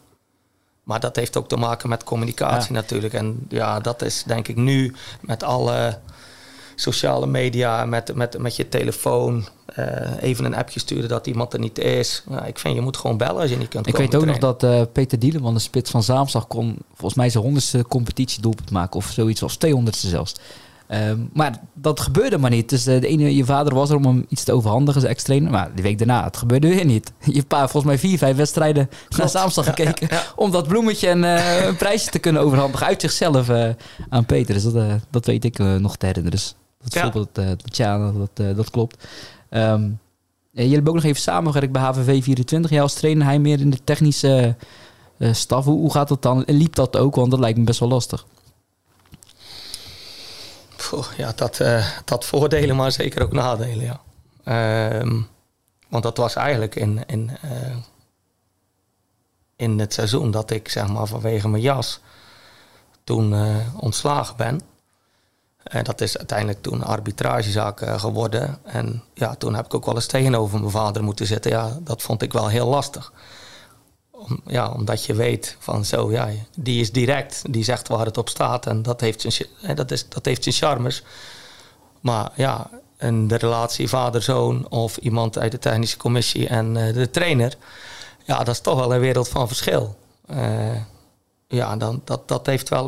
Maar 0.83 1.01
dat 1.01 1.17
heeft 1.17 1.37
ook 1.37 1.49
te 1.49 1.57
maken 1.57 1.89
met 1.89 2.05
communicatie 2.05 2.73
natuurlijk. 2.73 3.15
En 3.15 3.47
ja, 3.49 3.81
dat 3.81 4.03
is 4.03 4.23
denk 4.23 4.49
ik 4.49 4.57
nu 4.57 4.95
met 5.21 5.43
alle 5.43 5.99
sociale 6.75 7.27
media, 7.27 7.85
met, 7.85 8.15
met, 8.15 8.39
met 8.39 8.57
je 8.57 8.69
telefoon. 8.69 9.49
Uh, 9.79 9.87
even 10.20 10.45
een 10.45 10.55
appje 10.55 10.81
sturen 10.81 11.09
dat 11.09 11.27
iemand 11.27 11.53
er 11.53 11.59
niet 11.59 11.79
is. 11.79 12.22
Ja, 12.31 12.45
ik 12.45 12.59
vind, 12.59 12.75
je 12.75 12.81
moet 12.81 12.97
gewoon 12.97 13.16
bellen 13.16 13.41
als 13.41 13.51
je 13.51 13.57
niet 13.57 13.68
kunt 13.68 13.87
Ik 13.87 13.97
weet 13.97 14.14
ook 14.14 14.25
nog 14.25 14.39
dat 14.39 14.62
uh, 14.62 14.83
Peter 14.93 15.18
Dieleman, 15.18 15.55
de 15.55 15.61
spits 15.61 15.91
van 15.91 16.03
Zaamslag, 16.03 16.47
kon 16.47 16.77
volgens 16.89 17.14
mij 17.14 17.31
zijn 17.31 17.45
honderdste 17.45 17.85
competitiedoelpunt 17.89 18.70
maken. 18.70 18.97
Of 18.97 19.07
zoiets, 19.07 19.43
of 19.43 19.57
200ste 19.66 19.91
zelfs. 19.91 20.35
Ehm, 20.87 21.18
maar 21.33 21.61
dat 21.72 22.01
gebeurde 22.01 22.39
maar 22.39 22.51
niet. 22.51 22.68
Dus 22.68 22.85
de, 22.85 22.99
de 22.99 23.07
ene, 23.07 23.37
je 23.37 23.45
vader 23.45 23.75
was 23.75 23.91
er 23.91 23.97
om 23.97 24.05
hem 24.05 24.27
iets 24.29 24.45
te 24.45 24.53
overhandigen 24.53 25.01
als 25.01 25.11
ex-trainer. 25.11 25.51
Maar 25.51 25.75
die 25.75 25.83
week 25.83 25.99
daarna, 25.99 26.25
het 26.25 26.37
gebeurde 26.37 26.68
weer 26.68 26.85
niet. 26.85 27.12
Je 27.33 27.43
pa 27.43 27.59
volgens 27.59 27.85
mij 27.85 27.99
vier, 27.99 28.18
vijf 28.18 28.37
wedstrijden 28.37 28.91
naar 29.16 29.29
Zaamstad 29.29 29.64
gekeken... 29.64 30.09
om 30.37 30.51
dat 30.51 30.68
bloemetje 30.68 31.09
en 31.09 31.25
eh, 31.25 31.64
een 31.66 31.77
prijsje 31.77 32.11
te 32.11 32.18
kunnen 32.18 32.43
overhandigen 32.43 32.87
uit 32.87 33.01
zichzelf 33.01 33.49
eh, 33.49 33.68
aan 34.09 34.27
Peter. 34.27 34.55
Dus 34.55 34.62
dat, 34.62 34.75
eh, 34.75 34.95
dat 35.11 35.27
weet 35.27 35.45
ik 35.45 35.59
eh, 35.59 35.75
nog 35.75 35.97
te 35.97 36.07
herinneren. 36.07 36.39
Dus 36.39 36.55
dat 36.91 37.03
voorbeeld, 37.03 37.39
eh, 37.39 37.47
dat, 37.47 37.77
ja, 37.77 38.12
dat, 38.12 38.31
eh, 38.35 38.57
dat 38.57 38.70
klopt. 38.70 39.07
Eh, 39.55 39.79
jullie 40.51 40.75
hebben 40.75 40.89
ook 40.89 40.95
nog 40.95 41.05
even 41.05 41.23
samengewerkt 41.23 41.73
bij 41.73 41.83
HVV 41.83 42.23
24. 42.23 42.71
Jij 42.71 42.83
als 42.83 42.95
trainer, 42.95 43.27
hij 43.27 43.39
meer 43.39 43.61
in 43.61 43.71
de 43.71 43.85
technische 43.85 44.57
eh, 45.19 45.33
staf. 45.33 45.65
Hoe, 45.65 45.93
gaat 45.93 46.09
dat 46.09 46.23
dan? 46.23 46.45
En 46.45 46.55
liep 46.55 46.75
dat 46.75 46.97
ook? 46.97 47.15
Want 47.15 47.31
dat 47.31 47.41
lijkt 47.41 47.59
me 47.59 47.65
best 47.65 47.81
wel 47.81 47.89
lastig. 47.89 48.27
Poeh, 50.77 51.07
ja, 51.17 51.33
dat, 51.37 51.61
eh, 51.61 51.87
dat 52.05 52.25
voordelen, 52.25 52.77
maar 52.77 52.93
zeker 52.93 53.23
ook 53.23 53.33
nadelen, 53.33 53.85
ja. 53.85 54.01
Ehm, 54.45 55.21
want 55.89 56.03
dat 56.03 56.17
was 56.17 56.35
eigenlijk 56.35 56.75
in, 56.75 57.03
in, 57.07 57.31
eh, 57.43 57.77
in 59.57 59.79
het 59.79 59.93
seizoen 59.93 60.31
dat 60.31 60.51
ik 60.51 60.69
zeg 60.69 60.89
maar 60.89 61.07
vanwege 61.07 61.49
mijn 61.49 61.63
jas 61.63 62.01
toen 63.05 63.35
ontslagen 63.77 64.37
ben. 64.37 64.61
En 65.65 65.85
dat 65.85 66.01
is 66.01 66.19
uiteindelijk 66.19 66.62
toen 66.62 66.75
een 66.75 66.85
arbitragezaak 66.85 67.81
eh, 67.81 67.99
geworden. 68.01 68.59
En 68.65 69.03
ja, 69.15 69.35
toen 69.35 69.55
heb 69.55 69.65
ik 69.65 69.75
ook 69.75 69.85
wel 69.85 69.95
eens 69.95 70.07
tegenover 70.07 70.59
mijn 70.59 70.71
vader 70.71 71.05
moeten 71.05 71.27
zitten. 71.27 71.51
Ja, 71.51 71.79
dat 71.81 72.03
vond 72.03 72.23
ik 72.23 72.33
wel 72.33 72.49
heel 72.49 72.69
lastig. 72.69 73.12
Om, 74.11 74.41
ja, 74.47 74.71
omdat 74.71 75.05
je 75.05 75.15
weet 75.15 75.57
van 75.59 75.85
zo, 75.85 76.11
ja, 76.11 76.29
die 76.57 76.81
is 76.81 76.93
direct. 76.93 77.43
Die 77.51 77.65
zegt 77.65 77.89
waar 77.89 78.07
het 78.07 78.19
op 78.19 78.29
staat. 78.29 78.67
En 78.67 78.83
dat 78.83 79.01
heeft 79.01 79.25
zijn, 79.29 79.77
dat 79.77 79.91
is, 79.91 80.09
dat 80.09 80.25
heeft 80.25 80.43
zijn 80.43 80.55
charmes. 80.55 81.03
Maar 82.01 82.33
ja, 82.35 82.71
en 82.97 83.29
de 83.29 83.37
relatie 83.37 83.89
vader-zoon 83.89 84.69
of 84.69 84.97
iemand 84.97 85.39
uit 85.39 85.53
de 85.53 85.59
technische 85.59 85.97
commissie 85.97 86.49
en 86.49 86.77
eh, 86.77 86.95
de 86.95 87.11
trainer. 87.11 87.55
Ja, 88.25 88.39
dat 88.39 88.55
is 88.55 88.61
toch 88.61 88.79
wel 88.79 88.95
een 88.95 89.01
wereld 89.01 89.29
van 89.29 89.47
verschil. 89.47 89.97
Eh, 90.27 90.77
ja, 91.49 91.77
dan, 91.77 92.03
dat, 92.05 92.29
dat 92.29 92.47
heeft 92.47 92.69
wel... 92.69 92.87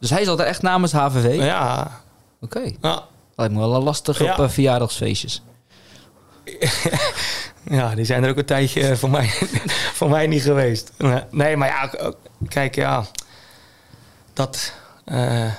Dus 0.00 0.10
hij 0.10 0.24
zat 0.24 0.40
er 0.40 0.46
echt 0.46 0.62
namens 0.62 0.92
HVV? 0.92 1.36
ja, 1.36 2.00
Oké. 2.40 2.70
ja, 2.80 3.04
Lijkt 3.36 3.54
me 3.54 3.58
wel 3.68 3.82
lastig 3.82 4.18
Ja. 4.18 4.32
op 4.32 4.38
eh, 4.38 4.48
verjaardagsfeestjes. 4.48 5.42
Ja, 7.70 7.94
die 7.94 8.04
zijn 8.04 8.24
er 8.24 8.30
ook 8.30 8.36
een 8.36 8.44
tijdje 8.44 8.96
voor 8.96 9.10
mij, 9.10 9.26
voor 9.98 10.08
mij 10.10 10.26
niet 10.26 10.42
geweest. 10.42 10.92
Nee, 11.30 11.56
maar 11.56 11.68
ja, 11.68 11.90
kijk, 12.48 12.74
ja. 12.74 13.04
Dat, 14.32 14.72
eh, 15.04 15.52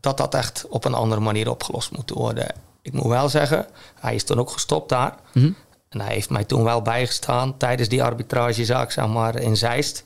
dat 0.00 0.16
dat 0.16 0.34
echt 0.34 0.66
op 0.68 0.84
een 0.84 0.94
andere 0.94 1.20
manier 1.20 1.50
opgelost 1.50 1.90
moet 1.96 2.10
worden. 2.10 2.54
Ik 2.82 2.92
moet 2.92 3.06
wel 3.06 3.28
zeggen, 3.28 3.66
hij 4.00 4.14
is 4.14 4.24
toen 4.24 4.38
ook 4.38 4.50
gestopt 4.50 4.88
daar. 4.88 5.14
Mhm. 5.32 5.52
En 5.88 6.00
hij 6.00 6.12
heeft 6.14 6.30
mij 6.30 6.44
toen 6.44 6.64
wel 6.64 6.82
bijgestaan 6.82 7.56
tijdens 7.56 7.88
die 7.88 8.02
arbitragezaak, 8.02 8.90
zeg 8.90 9.06
maar, 9.06 9.36
in 9.36 9.56
Zeist. 9.56 10.04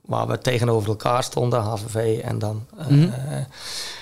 Waar 0.00 0.26
we 0.26 0.38
tegenover 0.38 0.88
elkaar 0.88 1.22
stonden, 1.22 1.60
HVV 1.60 2.18
en 2.24 2.38
dan, 2.38 2.66
eh, 2.78 2.86
Mhm. 2.86 3.10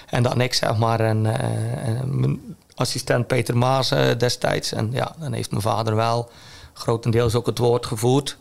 En 0.06 0.22
dan 0.22 0.40
ik, 0.40 0.54
zeg 0.54 0.76
maar. 0.76 1.00
En, 1.00 1.26
eh, 1.26 2.02
mijn 2.02 2.56
assistent 2.74 3.26
Peter 3.26 3.56
Maas 3.56 3.90
eh, 3.90 4.18
destijds. 4.18 4.72
En 4.72 4.92
ja, 4.92 5.14
dan 5.18 5.32
heeft 5.32 5.50
mijn 5.50 5.62
vader 5.62 5.96
wel 5.96 6.30
grotendeels 6.72 7.34
ook 7.34 7.46
het 7.46 7.58
woord 7.58 7.86
gevoerd. 7.86 8.36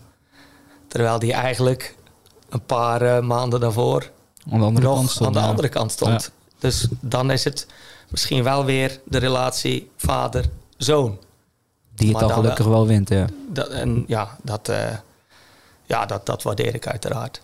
Terwijl 0.87 1.19
die 1.19 1.33
eigenlijk 1.33 1.95
een 2.49 2.65
paar 2.65 3.01
eh, 3.01 3.21
maanden 3.21 3.59
daarvoor 3.59 4.11
Aan 4.51 4.59
de 4.59 4.65
andere 4.65 4.85
nog 4.85 4.95
kant 4.95 5.09
stond, 5.09 5.27
aan 5.27 5.33
de 5.33 5.39
ja. 5.39 5.47
andere 5.47 5.69
kant 5.69 5.91
stond. 5.91 6.31
Dus 6.59 6.87
dan 6.99 7.31
is 7.31 7.43
het 7.43 7.67
misschien 8.09 8.43
wel 8.43 8.65
weer 8.65 8.99
de 9.05 9.17
relatie 9.17 9.91
vader-zoon. 9.97 11.19
Die 11.95 12.07
het 12.07 12.17
Maar 12.17 12.21
dan 12.21 12.31
dan 12.31 12.39
gelukkig 12.39 12.65
wel 12.65 12.87
wint, 12.87 13.09
ja. 13.09 13.25
Dat, 13.49 13.67
en 13.67 14.03
ja, 14.07 14.37
dat, 14.43 14.71
ja 15.85 16.05
dat, 16.05 16.25
dat 16.25 16.43
waardeer 16.43 16.75
ik 16.75 16.87
uiteraard. 16.87 17.41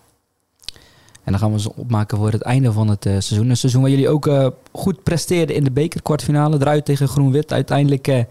En 1.23 1.31
dan 1.31 1.39
gaan 1.39 1.49
we 1.49 1.55
ons 1.55 1.67
opmaken 1.67 2.17
voor 2.17 2.31
het 2.31 2.41
einde 2.41 2.71
van 2.71 2.87
het 2.87 3.05
eh, 3.05 3.11
seizoen. 3.11 3.49
Een 3.49 3.57
seizoen 3.57 3.81
waar 3.81 3.89
jullie 3.89 4.09
ook 4.09 4.27
eh, 4.27 4.47
goed 4.71 5.03
presteerden 5.03 5.55
in 5.55 5.63
de 5.63 5.71
bekerkwartfinale. 5.71 6.57
Eruit 6.59 6.85
tegen 6.85 7.07
Groen-Wit. 7.07 7.53
Uiteindelijk 7.53 8.07
eh, 8.07 8.23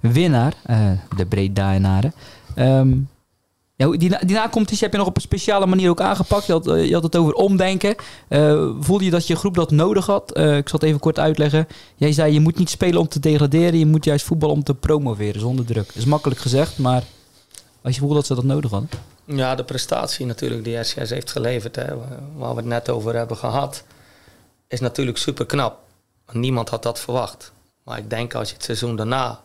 winnaar. 0.00 0.54
de 1.16 1.26
Bredaanaren. 1.26 2.12
Ehm 2.54 2.96
ja, 3.76 3.90
die, 3.90 3.98
die 3.98 4.36
na-competitie 4.36 4.82
heb 4.82 4.92
je 4.92 4.98
nog 4.98 5.06
op 5.06 5.16
een 5.16 5.22
speciale 5.22 5.66
manier 5.66 5.90
ook 5.90 6.00
aangepakt. 6.00 6.46
Je 6.46 6.52
had, 6.52 6.64
je 6.64 6.92
had 6.92 7.02
het 7.02 7.16
over 7.16 7.32
omdenken. 7.32 7.94
Voelde 8.80 9.04
je 9.04 9.10
dat 9.10 9.26
je 9.26 9.36
groep 9.36 9.54
dat 9.54 9.70
nodig 9.70 10.06
had? 10.06 10.30
Ik 10.38 10.68
zal 10.68 10.78
het 10.78 10.82
even 10.82 11.00
kort 11.00 11.18
uitleggen. 11.18 11.66
Jij 11.96 12.12
zei 12.12 12.32
je 12.32 12.40
moet 12.40 12.58
niet 12.58 12.70
spelen 12.70 13.00
om 13.00 13.08
te 13.08 13.20
degraderen. 13.20 13.78
Je 13.78 13.86
moet 13.86 14.04
juist 14.04 14.24
voetballen 14.24 14.54
om 14.54 14.62
te 14.62 14.74
promoveren 14.74 15.40
zonder 15.40 15.64
druk. 15.64 15.86
Dat 15.86 15.96
is 15.96 16.04
makkelijk 16.04 16.40
gezegd, 16.40 16.78
maar 16.78 17.02
als 17.82 17.94
je 17.94 18.00
voelt 18.00 18.14
dat 18.14 18.26
ze 18.26 18.34
dat 18.34 18.44
nodig 18.44 18.70
hadden. 18.70 18.90
Ja, 19.36 19.54
de 19.54 19.64
prestatie 19.64 20.26
natuurlijk 20.26 20.64
die 20.64 20.82
SCS 20.84 21.10
heeft 21.10 21.30
geleverd, 21.30 21.76
hè, 21.76 21.96
waar 22.34 22.50
we 22.50 22.56
het 22.56 22.64
net 22.64 22.88
over 22.88 23.14
hebben 23.14 23.36
gehad, 23.36 23.82
is 24.68 24.80
natuurlijk 24.80 25.18
super 25.18 25.46
knap. 25.46 25.78
Niemand 26.32 26.68
had 26.68 26.82
dat 26.82 27.00
verwacht. 27.00 27.52
Maar 27.82 27.98
ik 27.98 28.10
denk 28.10 28.34
als 28.34 28.48
je 28.48 28.54
het 28.54 28.64
seizoen 28.64 28.96
daarna, 28.96 29.40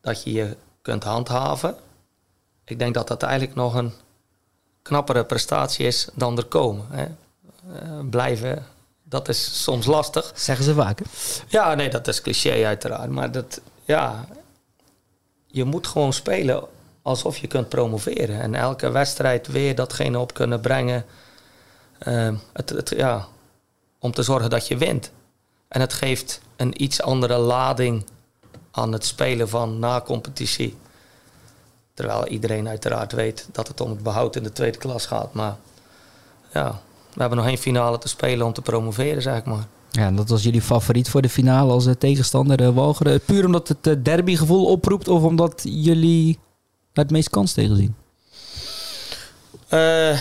dat 0.00 0.22
je 0.22 0.32
je 0.32 0.56
kunt 0.82 1.04
handhaven. 1.04 1.76
Ik 2.64 2.78
denk 2.78 2.94
dat 2.94 3.08
dat 3.08 3.22
eigenlijk 3.22 3.54
nog 3.54 3.74
een 3.74 3.92
knappere 4.82 5.24
prestatie 5.24 5.86
is 5.86 6.08
dan 6.14 6.36
er 6.36 6.44
komen. 6.44 6.86
Hè. 6.90 7.04
Eh, 7.04 7.98
blijven, 8.10 8.66
dat 9.02 9.28
is 9.28 9.62
soms 9.62 9.86
lastig. 9.86 10.32
Zeggen 10.34 10.64
ze 10.64 10.74
vaak. 10.74 10.98
hè? 10.98 11.04
Ja, 11.48 11.74
nee, 11.74 11.88
dat 11.88 12.08
is 12.08 12.20
cliché 12.20 12.64
uiteraard. 12.66 13.10
Maar 13.10 13.32
dat, 13.32 13.60
ja, 13.84 14.26
je 15.46 15.64
moet 15.64 15.86
gewoon 15.86 16.12
spelen 16.12 16.64
alsof 17.02 17.36
je 17.38 17.46
kunt 17.46 17.68
promoveren. 17.68 18.40
En 18.40 18.54
elke 18.54 18.90
wedstrijd 18.90 19.46
weer 19.46 19.74
datgene 19.74 20.18
op 20.18 20.34
kunnen 20.34 20.60
brengen. 20.60 21.04
Ehm, 21.98 22.34
het, 22.52 22.92
ja, 22.96 23.26
om 23.98 24.12
te 24.12 24.22
zorgen 24.22 24.50
dat 24.50 24.68
je 24.68 24.76
wint. 24.76 25.10
En 25.68 25.80
het 25.80 25.92
geeft 25.92 26.40
een 26.56 26.82
iets 26.82 27.02
andere 27.02 27.38
lading 27.38 28.04
aan 28.70 28.92
het 28.92 29.04
spelen 29.04 29.48
van 29.48 29.78
na-competitie. 29.78 30.76
Terwijl 31.94 32.26
iedereen 32.26 32.68
uiteraard 32.68 33.12
weet 33.12 33.48
dat 33.52 33.68
het 33.68 33.80
om 33.80 33.90
het 33.90 34.02
behoud 34.02 34.36
in 34.36 34.42
de 34.42 34.52
tweede 34.52 34.78
klas 34.78 35.06
gaat. 35.06 35.32
Maar 35.32 35.56
ja, 36.52 36.80
we 37.14 37.20
hebben 37.20 37.38
nog 37.38 37.46
één 37.46 37.58
finale 37.58 37.98
te 37.98 38.08
spelen 38.08 38.46
om 38.46 38.52
te 38.52 38.62
promoveren, 38.62 39.22
zeg 39.22 39.44
maar. 39.44 39.66
Ja, 39.90 40.06
en 40.06 40.16
dat 40.16 40.28
was 40.28 40.42
jullie 40.42 40.62
favoriet 40.62 41.08
voor 41.08 41.22
de 41.22 41.28
finale 41.28 41.72
als 41.72 41.86
eh, 41.86 41.94
tegenstander 41.94 42.56
de 42.56 42.72
Walcheren. 42.72 43.20
Puur 43.20 43.44
omdat 43.46 43.68
het 43.68 43.86
eh, 43.86 43.94
derbygevoel 44.02 44.64
oproept 44.64 45.08
of 45.08 45.22
omdat 45.22 45.62
jullie 45.64 46.38
het 46.92 47.10
meest 47.10 47.30
kans 47.30 47.52
tegen 47.52 47.76
zien? 47.76 47.96
Eh, 49.68 50.20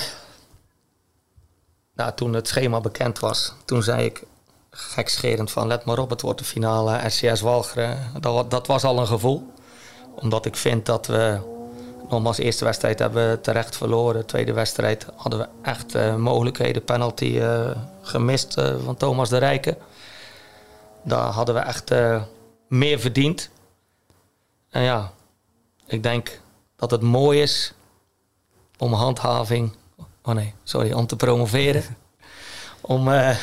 nou, 1.95 2.13
toen 2.15 2.33
het 2.33 2.47
schema 2.47 2.81
bekend 2.81 3.19
was, 3.19 3.53
toen 3.65 3.83
zei 3.83 4.05
ik 4.05 4.23
gekscherend 4.69 5.51
van 5.51 5.67
let 5.67 5.85
maar 5.85 5.99
op, 5.99 6.09
het 6.09 6.21
wordt 6.21 6.39
de 6.39 6.45
finale 6.45 7.07
RCS 7.07 7.41
Walcheren. 7.41 8.11
Dat, 8.19 8.51
dat 8.51 8.67
was 8.67 8.83
al 8.83 8.99
een 8.99 9.07
gevoel. 9.07 9.53
Omdat 10.15 10.45
ik 10.45 10.55
vind 10.55 10.85
dat 10.85 11.07
we 11.07 11.39
nogmaals 12.09 12.37
eerste 12.37 12.65
wedstrijd 12.65 12.99
hebben 12.99 13.41
terecht 13.41 13.77
verloren. 13.77 14.25
Tweede 14.25 14.53
wedstrijd 14.53 15.05
hadden 15.15 15.39
we 15.39 15.47
echt 15.61 15.95
eh, 15.95 16.15
mogelijkheden. 16.15 16.83
Penalty 16.83 17.39
eh, 17.39 17.71
gemist 18.01 18.53
van 18.83 18.97
Thomas 18.97 19.29
de 19.29 19.37
Rijken. 19.37 19.77
Daar 21.03 21.27
hadden 21.27 21.55
we 21.55 21.61
echt 21.61 21.91
meer 22.67 22.99
verdiend. 22.99 23.49
En 24.69 24.81
ja, 24.81 25.11
ik 25.85 26.03
denk 26.03 26.40
dat 26.81 26.91
het 26.91 27.01
mooi 27.01 27.41
is 27.41 27.73
om 28.77 28.93
handhaving. 28.93 29.71
Oh 30.23 30.35
nee, 30.35 30.53
sorry, 30.63 30.91
om 30.91 31.07
te 31.07 31.15
promoveren. 31.15 31.83
om, 32.81 33.11
eh, 33.11 33.37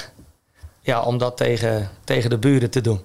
ja, 0.80 1.03
om 1.03 1.18
dat 1.18 1.36
tegen, 1.36 1.91
tegen 2.05 2.30
de 2.30 2.39
buren 2.39 2.70
te 2.70 2.80
doen. 2.80 3.01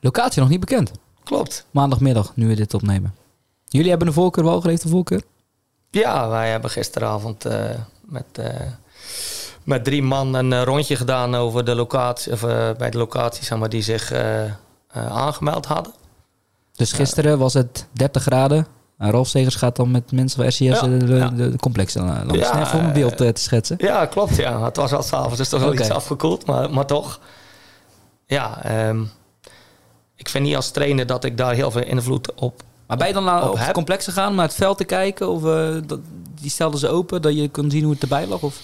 Locatie 0.00 0.40
nog 0.40 0.50
niet 0.50 0.60
bekend. 0.60 0.92
Klopt. 1.24 1.66
Maandagmiddag, 1.70 2.36
nu 2.36 2.48
we 2.48 2.54
dit 2.54 2.74
opnemen. 2.74 3.14
Jullie 3.68 3.90
hebben 3.90 4.08
een 4.08 4.14
voorkeur, 4.14 4.44
Walcheren 4.44 4.70
heeft 4.70 4.84
een 4.84 4.90
voorkeur? 4.90 5.22
Ja, 5.90 6.28
wij 6.28 6.50
hebben 6.50 6.70
gisteravond 6.70 7.44
eh, 7.44 7.70
met, 8.00 8.26
eh, 8.32 8.60
met 9.64 9.84
drie 9.84 10.02
man 10.02 10.34
een 10.34 10.64
rondje 10.64 10.96
gedaan 10.96 11.34
over 11.34 11.64
de 11.64 11.74
locatie, 11.74 12.32
of, 12.32 12.40
bij 12.78 12.90
de 12.90 12.98
locaties 12.98 13.46
zeg 13.46 13.58
maar, 13.58 13.68
die 13.68 13.82
zich 13.82 14.12
aangemeld 14.92 15.66
hadden. 15.66 15.92
Dus 16.72 16.92
gisteren 16.92 17.38
was 17.38 17.54
het 17.54 17.86
30 17.92 18.22
graden. 18.22 18.66
En 19.02 19.10
Rolf 19.10 19.28
Segers 19.28 19.54
gaat 19.54 19.76
dan 19.76 19.90
met 19.90 20.12
mensen 20.12 20.38
van 20.38 20.48
RCS 20.48 20.58
Ja, 20.58 20.80
de, 20.80 21.14
ja. 21.14 21.28
de 21.28 21.56
complex 21.60 21.92
dan 21.92 22.06
Ja, 22.32 22.52
snel 22.52 22.66
voor 22.66 22.80
mijn 22.80 22.92
beeld 22.92 23.20
eh, 23.20 23.28
te 23.28 23.40
schetsen. 23.40 23.76
Ja, 23.78 24.06
klopt. 24.06 24.36
Ja. 24.36 24.64
Het 24.64 24.76
was 24.76 24.92
al 24.92 25.02
s'avonds, 25.02 25.36
dus 25.36 25.48
toch 25.48 25.60
wel 25.60 25.72
iets 25.72 25.90
afgekoeld, 25.90 26.46
maar, 26.46 26.70
maar 26.70 26.86
toch. 26.86 27.20
Ja, 28.26 28.62
ehm, 28.64 29.02
ik 30.16 30.28
vind 30.28 30.44
niet 30.44 30.56
als 30.56 30.70
trainer 30.70 31.06
dat 31.06 31.24
ik 31.24 31.36
daar 31.36 31.54
heel 31.54 31.70
veel 31.70 31.84
invloed 31.84 32.34
op 32.34 32.62
Maar 32.86 32.96
ben 32.96 33.06
je 33.06 33.12
dan 33.12 33.24
naar 33.24 33.42
Op 33.42 33.50
op 33.50 33.58
het 33.58 33.72
complex 33.72 34.04
gegaan 34.04 34.28
om 34.28 34.34
naar 34.34 34.46
het 34.46 34.54
veld 34.54 34.78
te 34.78 34.84
kijken? 34.84 35.28
Of 35.28 35.44
eh, 35.44 35.68
dat, 35.86 36.00
die 36.40 36.50
stelden 36.50 36.80
ze 36.80 36.88
open, 36.88 37.22
dat 37.22 37.36
je 37.36 37.48
kon 37.48 37.70
zien 37.70 37.82
hoe 37.82 37.92
het 37.92 38.02
erbij 38.02 38.26
lag? 38.26 38.42
Of? 38.42 38.60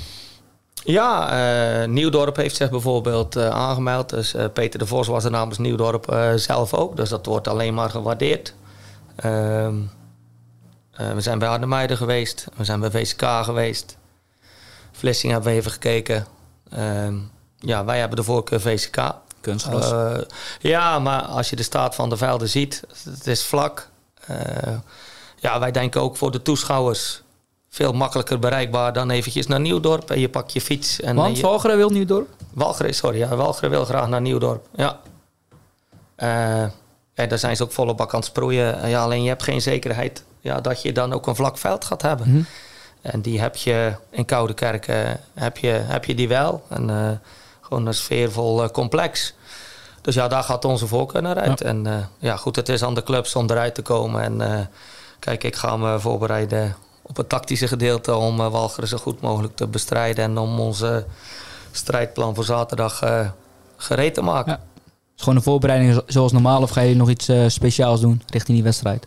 Ja, 0.84 1.82
uh, 1.82 1.88
Nieuwdorp 1.88 2.36
heeft 2.36 2.56
zich 2.56 2.70
bijvoorbeeld 2.70 3.36
uh, 3.36 3.48
aangemeld. 3.48 4.08
Dus 4.08 4.34
Peter 4.52 4.78
de 4.78 4.86
Vos 4.86 5.06
was 5.06 5.24
er 5.24 5.30
namens 5.30 5.58
Nieuwdorp 5.58 6.32
zelf 6.36 6.74
ook. 6.74 6.96
Dus 6.96 7.08
dat 7.08 7.26
wordt 7.26 7.48
alleen 7.48 7.74
maar 7.74 7.90
gewaardeerd. 7.90 8.54
Ehm, 10.98 11.14
we 11.14 11.20
zijn 11.20 11.38
bij 11.38 11.48
Arnhemuiden 11.48 11.96
geweest. 11.96 12.46
We 12.56 12.64
zijn 12.64 12.80
bij 12.80 12.90
VCK 12.90 13.22
geweest. 13.44 13.96
Vlissing 14.92 15.32
hebben 15.32 15.50
we 15.52 15.58
even 15.58 15.70
gekeken. 15.70 16.26
Ehm, 16.70 17.16
ja, 17.58 17.84
wij 17.84 17.98
hebben 17.98 18.16
de 18.16 18.24
voorkeur 18.24 18.60
VCK. 18.60 19.14
Kunstgras. 19.40 20.24
ja, 20.60 20.98
maar 20.98 21.22
als 21.22 21.50
je 21.50 21.56
de 21.56 21.62
staat 21.62 21.94
van 21.94 22.08
de 22.08 22.16
velden 22.16 22.48
ziet, 22.48 22.82
het 23.04 23.26
is 23.26 23.44
vlak. 23.44 23.88
ja, 25.36 25.58
wij 25.58 25.70
denken 25.70 26.00
ook 26.00 26.16
voor 26.16 26.30
de 26.30 26.42
toeschouwers 26.42 27.22
veel 27.68 27.92
makkelijker 27.92 28.38
bereikbaar 28.38 28.92
dan 28.92 29.10
eventjes 29.10 29.46
naar 29.46 29.60
Nieuwdorp. 29.60 30.10
En 30.10 30.20
je 30.20 30.28
pakt 30.28 30.52
je 30.52 30.60
fiets. 30.60 31.00
En 31.00 31.16
Want 31.16 31.36
je... 31.36 31.42
Walcheren 31.42 31.76
wil 31.76 31.90
Nieuwdorp? 31.90 32.28
Walcheren, 32.52 32.94
sorry. 32.94 33.18
Ja, 33.18 33.36
Walcheren 33.36 33.70
wil 33.70 33.84
graag 33.84 34.08
naar 34.08 34.20
Nieuwdorp. 34.20 34.66
Ja. 34.74 35.00
Uh, 36.18 36.70
ja, 37.14 37.26
daar 37.26 37.38
zijn 37.38 37.56
ze 37.56 37.62
ook 37.62 37.72
volle 37.72 37.94
bak 37.94 38.12
aan 38.12 38.20
het 38.20 38.28
sproeien. 38.28 38.88
Ja, 38.88 39.02
alleen 39.02 39.22
je 39.22 39.28
hebt 39.28 39.42
geen 39.42 39.62
zekerheid 39.62 40.22
ja, 40.40 40.60
dat 40.60 40.82
je 40.82 40.92
dan 40.92 41.12
ook 41.12 41.26
een 41.26 41.36
vlak 41.36 41.58
veld 41.58 41.84
gaat 41.84 42.02
hebben. 42.02 42.30
Mhm. 42.30 42.42
En 43.00 43.20
die 43.20 43.40
heb 43.40 43.56
je 43.56 43.92
in 44.10 44.24
Koude 44.24 44.54
Kerken 44.54 45.20
heb 45.34 45.56
je, 45.56 45.68
heb 45.68 46.04
je 46.04 46.14
die 46.14 46.28
wel. 46.28 46.62
En 46.68 46.88
uh, 46.88 47.10
gewoon 47.60 47.86
een 47.86 47.94
sfeervol 47.94 48.62
uh, 48.62 48.68
complex. 48.68 49.34
Dus 50.00 50.14
ja, 50.14 50.28
daar 50.28 50.42
gaat 50.42 50.64
onze 50.64 50.86
voorkeur 50.86 51.22
naar 51.22 51.36
uit. 51.36 51.58
Ja. 51.58 51.66
En 51.66 51.86
uh, 51.86 51.96
ja, 52.18 52.36
goed, 52.36 52.56
het 52.56 52.68
is 52.68 52.82
aan 52.82 52.94
de 52.94 53.02
clubs 53.02 53.36
om 53.36 53.50
eruit 53.50 53.74
te 53.74 53.82
komen. 53.82 54.22
En 54.22 54.70
kijk, 55.18 55.44
ik 55.44 55.56
ga 55.56 55.76
me 55.76 56.00
voorbereiden 56.00 56.76
op 57.02 57.16
het 57.16 57.28
tactische 57.28 57.68
gedeelte 57.68 58.14
om 58.14 58.40
uh, 58.40 58.50
Walcheren 58.50 58.88
zo 58.88 58.96
goed 58.96 59.20
mogelijk 59.20 59.56
te 59.56 59.66
bestrijden 59.66 60.24
en 60.24 60.38
om 60.38 60.60
onze 60.60 61.06
strijdplan 61.70 62.34
voor 62.34 62.44
zaterdag 62.44 63.02
gereed 63.76 64.14
te 64.14 64.22
maken. 64.22 64.52
Ja. 64.52 64.60
Is 65.16 65.22
gewoon 65.22 65.36
een 65.36 65.44
voorbereiding 65.44 66.02
zoals 66.06 66.32
normaal 66.32 66.62
of 66.62 66.70
ga 66.70 66.80
je 66.80 66.96
nog 66.96 67.08
iets 67.08 67.30
speciaals 67.46 68.00
doen 68.00 68.22
richting 68.26 68.56
die 68.56 68.62
wedstrijd? 68.62 69.06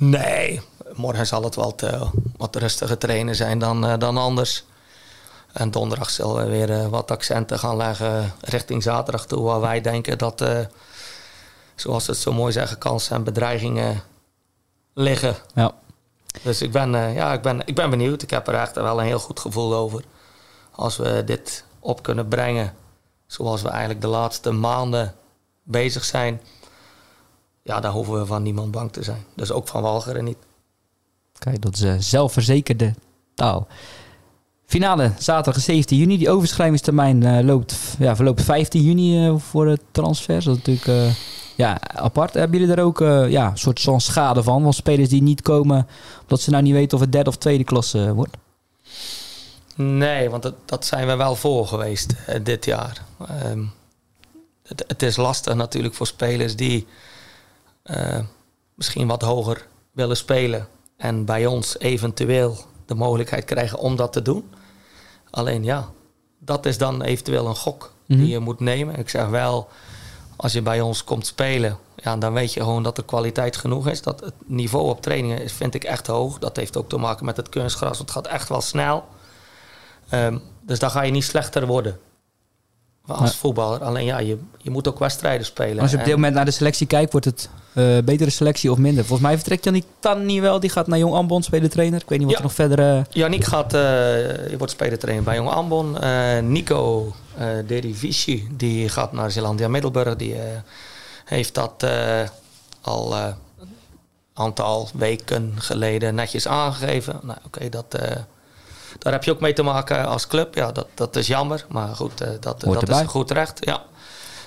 Nee, 0.00 0.60
morgen 0.94 1.26
zal 1.26 1.42
het 1.42 1.54
wel 1.54 1.74
te, 1.74 2.10
wat 2.36 2.56
rustiger 2.56 2.98
trainen 2.98 3.36
zijn 3.36 3.58
dan, 3.58 3.98
dan 3.98 4.16
anders. 4.16 4.64
En 5.52 5.70
donderdag 5.70 6.10
zullen 6.10 6.36
we 6.36 6.50
weer 6.50 6.88
wat 6.88 7.10
accenten 7.10 7.58
gaan 7.58 7.76
leggen 7.76 8.32
richting 8.40 8.82
zaterdag 8.82 9.26
toe, 9.26 9.42
waar 9.42 9.60
wij 9.60 9.80
denken 9.80 10.18
dat, 10.18 10.44
zoals 11.74 12.04
ze 12.04 12.10
het 12.10 12.20
zo 12.20 12.32
mooi 12.32 12.52
zeggen, 12.52 12.78
kansen 12.78 13.16
en 13.16 13.24
bedreigingen 13.24 14.02
liggen. 14.94 15.36
Ja. 15.54 15.72
Dus 16.42 16.62
ik 16.62 16.72
ben, 16.72 16.90
ja, 17.12 17.32
ik, 17.32 17.42
ben, 17.42 17.62
ik 17.64 17.74
ben 17.74 17.90
benieuwd. 17.90 18.22
Ik 18.22 18.30
heb 18.30 18.48
er 18.48 18.54
echt 18.54 18.74
wel 18.74 19.00
een 19.00 19.06
heel 19.06 19.18
goed 19.18 19.40
gevoel 19.40 19.74
over. 19.74 20.04
Als 20.70 20.96
we 20.96 21.22
dit 21.24 21.64
op 21.80 22.02
kunnen 22.02 22.28
brengen 22.28 22.74
zoals 23.26 23.62
we 23.62 23.68
eigenlijk 23.68 24.00
de 24.00 24.06
laatste 24.06 24.50
maanden 24.50 25.14
bezig 25.62 26.04
zijn. 26.04 26.40
Ja, 27.70 27.80
dan 27.80 27.92
hoeven 27.92 28.18
we 28.18 28.26
van 28.26 28.42
niemand 28.42 28.70
bang 28.70 28.92
te 28.92 29.02
zijn. 29.02 29.24
Dus 29.34 29.52
ook 29.52 29.68
van 29.68 29.82
Walcheren 29.82 30.24
niet. 30.24 30.36
Kijk, 31.38 31.62
dat 31.62 31.74
is 31.74 31.82
uh, 31.82 31.94
zelfverzekerde 31.98 32.94
taal. 33.34 33.66
Finale 34.66 35.12
zaterdag 35.18 35.62
17 35.62 35.98
juni. 35.98 36.18
Die 36.18 36.30
overschrijvingstermijn 36.30 37.22
uh, 37.22 37.38
loopt, 37.40 37.76
ja, 37.98 38.16
verloopt 38.16 38.42
15 38.42 38.82
juni 38.82 39.38
voor 39.38 39.64
de 39.64 39.78
transfers. 39.90 40.44
Dat 40.44 40.56
is 40.56 40.62
natuurlijk 40.64 41.16
ja, 41.56 41.80
apart. 41.80 42.34
Hebben 42.34 42.58
jullie 42.58 42.74
daar 42.74 42.84
ook 42.84 42.98
ja, 43.28 43.50
een 43.50 43.58
soort 43.58 43.80
van 43.80 44.00
schade 44.00 44.42
van? 44.42 44.62
Want 44.62 44.74
spelers 44.74 45.08
die 45.08 45.22
niet 45.22 45.42
komen 45.42 45.86
omdat 46.22 46.40
ze 46.40 46.50
nou 46.50 46.62
niet 46.62 46.72
weten 46.72 46.96
of 46.96 47.02
het 47.02 47.12
derde 47.12 47.30
of 47.30 47.36
tweede 47.36 47.64
klasse 47.64 48.14
wordt? 48.14 48.36
Nee, 49.74 50.30
want 50.30 50.42
dat, 50.42 50.54
dat 50.64 50.86
zijn 50.86 51.06
we 51.06 51.16
wel 51.16 51.36
voor 51.36 51.66
geweest 51.66 52.14
dit 52.42 52.64
jaar. 52.64 53.04
Um, 53.44 53.72
het, 54.66 54.84
het, 54.86 55.02
is 55.02 55.16
lastig 55.16 55.54
natuurlijk 55.54 55.94
voor 55.94 56.06
spelers 56.06 56.56
die 56.56 56.86
misschien 58.74 59.06
wat 59.06 59.22
hoger 59.22 59.66
willen 59.92 60.16
spelen. 60.16 60.68
En 60.96 61.24
bij 61.24 61.46
ons 61.46 61.78
eventueel 61.78 62.56
de 62.86 62.94
mogelijkheid 62.94 63.44
krijgen 63.44 63.78
om 63.78 63.96
dat 63.96 64.12
te 64.12 64.22
doen. 64.22 64.50
Alleen 65.30 65.64
ja, 65.64 65.88
dat 66.38 66.66
is 66.66 66.78
dan 66.78 67.02
eventueel 67.02 67.46
een 67.46 67.56
gok 67.56 67.92
Mhm. 68.06 68.18
die 68.18 68.28
je 68.28 68.38
moet 68.38 68.60
nemen. 68.60 68.94
Ik 68.96 69.08
zeg 69.08 69.28
wel, 69.28 69.68
als 70.36 70.52
je 70.52 70.62
bij 70.62 70.80
ons 70.80 71.04
komt 71.04 71.26
spelen, 71.26 71.78
ja, 71.96 72.16
dan 72.16 72.32
weet 72.32 72.52
je 72.52 72.60
gewoon 72.60 72.82
dat 72.82 72.96
de 72.96 73.04
kwaliteit 73.04 73.56
genoeg 73.56 73.88
is. 73.88 74.02
Dat 74.02 74.20
het 74.20 74.34
niveau 74.46 74.88
op 74.88 75.02
trainingen 75.02 75.42
is, 75.42 75.52
vind 75.52 75.74
ik 75.74 75.84
echt 75.84 76.06
hoog. 76.06 76.38
Dat 76.38 76.56
heeft 76.56 76.76
ook 76.76 76.88
te 76.88 76.96
maken 76.96 77.24
met 77.24 77.36
het 77.36 77.48
kunstgras. 77.48 77.96
want 77.98 78.14
Het 78.14 78.24
gaat 78.24 78.32
echt 78.34 78.48
wel 78.48 78.60
snel. 78.60 79.04
Um, 80.14 80.42
dus 80.60 80.78
dan 80.78 80.90
ga 80.90 81.02
je 81.02 81.12
niet 81.12 81.24
slechter 81.24 81.66
worden 81.66 81.98
als 83.06 83.36
voetballer. 83.36 83.84
Alleen 83.84 84.04
ja, 84.04 84.18
je, 84.18 84.38
je 84.58 84.70
moet 84.70 84.88
ook 84.88 84.98
wedstrijden 84.98 85.46
spelen. 85.46 85.78
Als 85.82 85.90
je 85.90 85.96
op 85.96 86.02
dit 86.02 86.12
En- 86.12 86.18
moment 86.18 86.34
naar 86.34 86.44
de 86.44 86.50
selectie 86.50 86.86
kijkt, 86.86 87.10
wordt 87.12 87.26
het 87.26 87.48
eh, 87.74 87.98
betere 88.04 88.30
selectie 88.30 88.70
of 88.70 88.78
minder? 88.78 89.04
Volgens 89.04 89.28
mij 89.28 89.36
vertrekt 89.36 89.64
Janik 89.64 89.84
Tanni 89.98 90.40
wel. 90.40 90.60
Die 90.60 90.70
gaat 90.70 90.86
naar 90.86 90.98
Jong 90.98 91.14
Ambon 91.14 91.42
spelen 91.42 91.70
trainer. 91.70 92.00
Ik 92.00 92.08
weet 92.08 92.18
niet 92.18 92.26
wat 92.26 92.36
Ja. 92.36 92.42
er 92.42 92.46
nog 92.48 92.54
verder... 92.54 92.96
eh, 92.96 93.04
Yannick 93.10 93.44
gaat, 93.44 93.72
je 93.72 94.54
wordt 94.58 94.72
spelertrainer 94.72 95.24
bij 95.24 95.34
Jong 95.36 95.48
Ambon. 95.50 95.96
Nico 96.52 97.12
Derivici, 97.66 98.48
die 98.56 98.88
gaat 98.88 99.12
naar 99.12 99.30
Zeelandia 99.30 99.68
Middelburg. 99.68 100.16
Die 100.16 100.34
heeft 101.24 101.54
dat 101.54 101.86
al 102.80 103.16
een 103.16 103.34
aantal 104.34 104.88
weken 104.94 105.52
geleden 105.56 106.14
netjes 106.14 106.48
aangegeven. 106.48 107.20
Nou, 107.22 107.38
oké, 107.46 107.68
dat... 107.68 107.98
daar 108.98 109.12
heb 109.12 109.24
je 109.24 109.30
ook 109.30 109.40
mee 109.40 109.52
te 109.52 109.62
maken 109.62 110.06
als 110.06 110.26
club. 110.26 110.54
Ja, 110.54 110.72
dat, 110.72 110.86
dat 110.94 111.16
is 111.16 111.26
jammer. 111.26 111.66
Maar 111.68 111.96
goed, 111.96 112.20
eh, 112.20 112.28
dat, 112.40 112.62
Hoort 112.62 112.80
dat 112.80 112.88
erbij. 112.88 113.02
is 113.04 113.10
goed 113.10 113.30
recht. 113.30 113.58
Ja. 113.64 113.82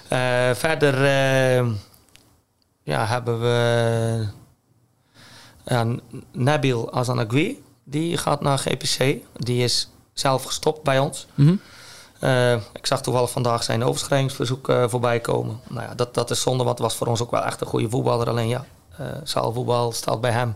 Eh, 0.07 0.55
verder 0.55 0.93
eh, 1.05 1.65
ja, 2.83 3.05
hebben 3.05 3.41
we 3.41 4.27
ja, 5.65 5.85
Nabil 6.31 6.93
Azanagui. 6.93 7.63
Die 7.83 8.17
gaat 8.17 8.41
naar 8.41 8.57
GPC. 8.57 9.15
Die 9.37 9.63
is 9.63 9.89
zelf 10.13 10.43
gestopt 10.43 10.83
bij 10.83 10.99
ons. 10.99 11.27
mhm. 11.35 11.55
Ik 12.73 12.85
zag 12.85 13.01
toevallig 13.01 13.31
vandaag 13.31 13.63
zijn 13.63 13.83
overschrijvingsverzoek 13.83 14.69
eh, 14.69 14.83
voorbij 14.87 15.19
komen. 15.19 15.59
Nou 15.69 15.81
ja, 15.87 15.95
dat, 15.95 16.13
dat 16.13 16.29
is 16.31 16.41
zonde, 16.41 16.63
want 16.63 16.77
het 16.77 16.87
was 16.87 16.97
voor 16.97 17.07
ons 17.07 17.21
ook 17.21 17.31
wel 17.31 17.43
echt 17.43 17.61
een 17.61 17.67
goede 17.67 17.89
voetballer. 17.89 18.29
Alleen 18.29 18.47
ja, 18.47 18.65
eh 18.97 19.05
zaalvoetbal 19.23 19.91
staat 19.91 20.21
bij 20.21 20.31
hem 20.31 20.55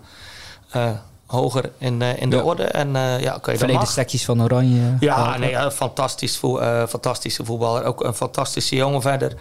hoger 1.27 1.71
in, 1.77 2.01
eh, 2.01 2.21
in 2.21 2.29
de 2.29 2.35
Ja. 2.35 2.41
orde. 2.41 2.63
En 2.63 2.95
eh, 2.95 3.19
ja, 3.19 3.35
oké, 3.35 3.57
Verleden 3.57 3.87
secties 3.87 4.25
van 4.25 4.43
Oranje. 4.43 4.95
Ja, 4.99 5.37
nee, 5.37 5.49
ja, 5.49 5.71
fantastisch 5.71 6.37
voe- 6.37 6.59
eh, 6.59 6.87
fantastische 6.87 7.45
voetballer. 7.45 7.83
Ook 7.83 8.03
een 8.03 8.13
fantastische 8.13 8.75
jongen 8.75 9.01
verder. 9.01 9.33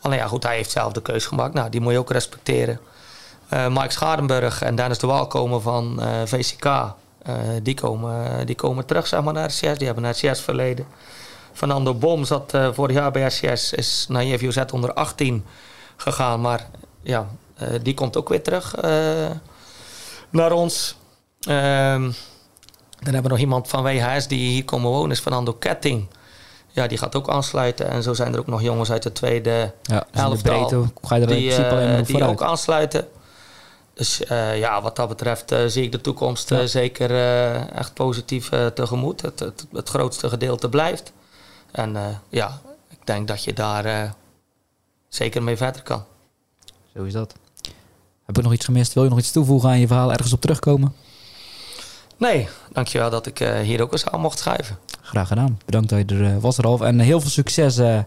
Alleen 0.00 0.18
ja, 0.18 0.26
goed, 0.26 0.42
hij 0.42 0.56
heeft 0.56 0.70
zelf 0.70 0.92
de 0.92 1.02
keuze 1.02 1.28
gemaakt. 1.28 1.54
Nou, 1.54 1.70
die 1.70 1.80
moet 1.80 1.92
je 1.92 1.98
ook 1.98 2.10
respecteren. 2.12 2.80
Mike 3.68 3.90
Schadenburg 3.92 4.62
en 4.62 4.74
Dennis 4.74 4.98
de 4.98 5.06
Waal 5.06 5.26
komen 5.26 5.62
van 5.62 6.00
VCK. 6.24 6.92
Die, 7.62 7.74
komen, 7.74 8.46
die 8.46 8.54
komen 8.54 8.86
terug 8.86 9.06
zeg 9.06 9.22
maar, 9.22 9.32
naar 9.32 9.46
RCS. 9.48 9.60
Die 9.60 9.86
hebben 9.86 10.02
naar 10.02 10.12
RCS 10.14 10.40
verleden. 10.40 10.86
Fernando 11.52 11.94
Bom 11.94 12.24
zat 12.24 12.54
eh, 12.54 12.68
vorig 12.72 12.96
jaar 12.96 13.10
bij 13.10 13.22
RCS. 13.22 13.72
Is 13.72 14.06
naar 14.08 14.24
JVOZ 14.24 14.58
onder 14.72 14.92
18 14.92 15.44
gegaan. 15.96 16.40
Maar 16.40 16.66
ja, 17.02 17.26
die 17.82 17.94
komt 17.94 18.16
ook 18.16 18.28
weer 18.28 18.42
terug 18.42 18.74
naar 20.30 20.52
ons. 20.52 20.96
Ehm, 21.40 22.02
dan 22.98 23.12
hebben 23.14 23.22
we 23.22 23.28
nog 23.28 23.38
iemand 23.38 23.68
van 23.68 23.82
WHS 23.82 24.26
die 24.26 24.50
hier 24.50 24.64
komen 24.64 24.90
wonen, 24.90 25.10
is 25.10 25.20
Fernando 25.20 25.52
Ketting. 25.52 26.06
Ja, 26.68 26.86
die 26.86 26.98
gaat 26.98 27.14
ook 27.14 27.28
aansluiten. 27.28 27.88
En 27.88 28.02
zo 28.02 28.14
zijn 28.14 28.32
er 28.32 28.38
ook 28.38 28.46
nog 28.46 28.62
jongens 28.62 28.90
uit 28.90 29.02
de 29.02 29.12
tweede 29.12 29.72
Ja, 29.82 30.06
dus 30.10 30.42
de 30.42 30.50
elftal 30.50 30.86
ga 31.02 31.14
je 31.14 31.22
er 31.22 31.30
in 31.30 31.36
die, 31.36 31.46
principe 31.46 31.76
eh, 31.76 32.04
die 32.06 32.24
ook 32.24 32.42
aansluiten. 32.42 33.08
Dus 33.94 34.24
eh, 34.24 34.58
ja, 34.58 34.82
wat 34.82 34.96
dat 34.96 35.08
betreft 35.08 35.52
eh, 35.52 35.58
zie 35.66 35.84
ik 35.84 35.92
de 35.92 36.00
toekomst 36.00 36.48
Ja. 36.48 36.66
zeker 36.66 37.10
echt 37.74 37.94
positief 37.94 38.48
tegemoet. 38.74 39.22
Het, 39.22 39.38
het, 39.38 39.66
het 39.72 39.88
grootste 39.88 40.28
gedeelte 40.28 40.68
blijft. 40.68 41.12
En 41.70 42.20
ja, 42.28 42.60
ik 42.88 42.98
denk 43.04 43.28
dat 43.28 43.44
je 43.44 43.52
daar 43.52 44.14
zeker 45.08 45.42
mee 45.42 45.56
verder 45.56 45.82
kan. 45.82 46.04
Zo 46.94 47.02
is 47.02 47.12
dat. 47.12 47.34
Heb 48.26 48.38
ik 48.38 48.44
nog 48.44 48.52
iets 48.52 48.64
gemist? 48.64 48.92
Wil 48.92 49.02
je 49.02 49.08
nog 49.08 49.18
iets 49.18 49.32
toevoegen 49.32 49.68
aan 49.68 49.78
je 49.78 49.86
verhaal? 49.86 50.12
Ergens 50.12 50.32
op 50.32 50.40
terugkomen? 50.40 50.94
Nee, 52.20 52.48
dankjewel 52.72 53.10
dat 53.10 53.26
ik 53.26 53.40
eh, 53.40 53.58
hier 53.58 53.82
ook 53.82 53.92
eens 53.92 54.06
aan 54.06 54.20
mocht 54.20 54.38
schrijven. 54.38 54.76
Graag 55.02 55.28
gedaan. 55.28 55.58
Bedankt 55.64 55.88
dat 55.88 55.98
je 55.98 56.16
er 56.16 56.24
eh, 56.24 56.36
was, 56.40 56.56
Ralf. 56.56 56.80
En 56.80 56.98
heel 56.98 57.20
veel 57.20 57.30
succes 57.30 57.78
eh, 57.78 57.98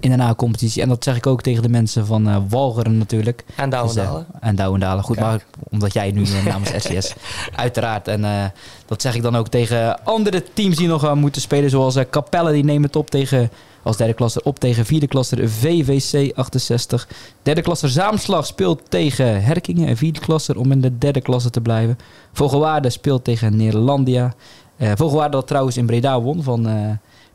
in 0.00 0.10
de 0.10 0.16
na-competitie. 0.16 0.82
En 0.82 0.88
dat 0.88 1.04
zeg 1.04 1.16
ik 1.16 1.26
ook 1.26 1.42
tegen 1.42 1.62
de 1.62 1.68
mensen 1.68 2.06
van 2.06 2.28
eh 2.28 2.36
Walcheren 2.48 2.98
natuurlijk. 2.98 3.44
En 3.56 3.70
Dus, 3.70 3.78
Douwendalen. 3.78 4.26
en 4.40 4.56
Douwendalen. 4.56 5.04
Goed, 5.04 5.16
Kijk. 5.16 5.28
maar 5.28 5.40
omdat 5.70 5.92
jij 5.92 6.10
nu 6.10 6.24
namens 6.44 6.70
RCS 6.86 7.14
uiteraard. 7.56 8.08
En 8.08 8.52
dat 8.86 9.02
zeg 9.02 9.14
ik 9.14 9.22
dan 9.22 9.36
ook 9.36 9.48
tegen 9.48 10.04
andere 10.04 10.44
teams 10.52 10.76
die 10.76 10.88
nog 10.88 11.14
moeten 11.14 11.40
spelen. 11.42 11.70
Zoals 11.70 11.96
Capelle, 12.10 12.52
die 12.52 12.64
nemen 12.64 12.82
het 12.82 12.96
op 12.96 13.10
tegen, 13.10 13.50
als 13.82 13.96
derde 13.96 14.14
klasse 14.14 14.42
op 14.42 14.58
tegen 14.58 14.84
vierde 14.86 15.06
klasse 15.06 15.48
VVC 15.48 16.36
68. 16.36 17.08
Derde 17.42 17.62
klasse 17.62 17.88
Zaamslag 17.88 18.46
speelt 18.46 18.90
tegen 18.90 19.42
Herkingen. 19.42 19.88
En 19.88 19.96
vierde 19.96 20.20
klasse 20.20 20.58
om 20.58 20.72
in 20.72 20.80
de 20.80 20.98
derde 20.98 21.20
klasse 21.20 21.50
te 21.50 21.60
blijven. 21.60 21.98
Vogelwaarde 22.32 22.90
speelt 22.90 23.24
tegen 23.24 23.56
Nederlandia. 23.56 24.34
Uh, 24.76 24.92
Vogelwaarde 24.94 25.36
dat 25.36 25.46
trouwens 25.46 25.76
in 25.76 25.86
Breda 25.86 26.20
won 26.20 26.42
van 26.42 26.68
uh, 26.68 26.90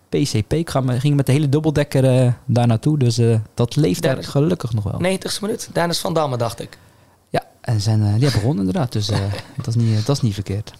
PCP. 0.09 0.53
Ik 0.53 0.69
ga, 0.69 0.81
ging 0.87 1.15
met 1.15 1.25
de 1.25 1.31
hele 1.31 1.49
dubbeldekker 1.49 2.25
uh, 2.25 2.31
daar 2.45 2.67
naartoe. 2.67 2.97
Dus 2.97 3.21
dat 3.53 3.75
leeft 3.75 4.01
daar 4.01 4.23
gelukkig 4.23 4.73
nog 4.73 4.83
wel. 4.83 4.99
90 4.99 5.41
minuut. 5.41 5.69
Dennis 5.73 5.99
van 5.99 6.13
Damme, 6.13 6.37
dacht 6.37 6.61
ik. 6.61 6.77
Ja, 7.29 7.43
en 7.61 7.81
zijn, 7.81 7.99
die 7.99 8.09
hebben 8.09 8.31
gewonnen 8.31 8.65
inderdaad. 8.65 8.91
Dus 8.91 9.07
dat, 9.57 9.67
is 9.67 9.75
niet, 9.75 10.05
dat 10.05 10.15
is 10.15 10.21
niet 10.21 10.33
verkeerd. 10.33 10.73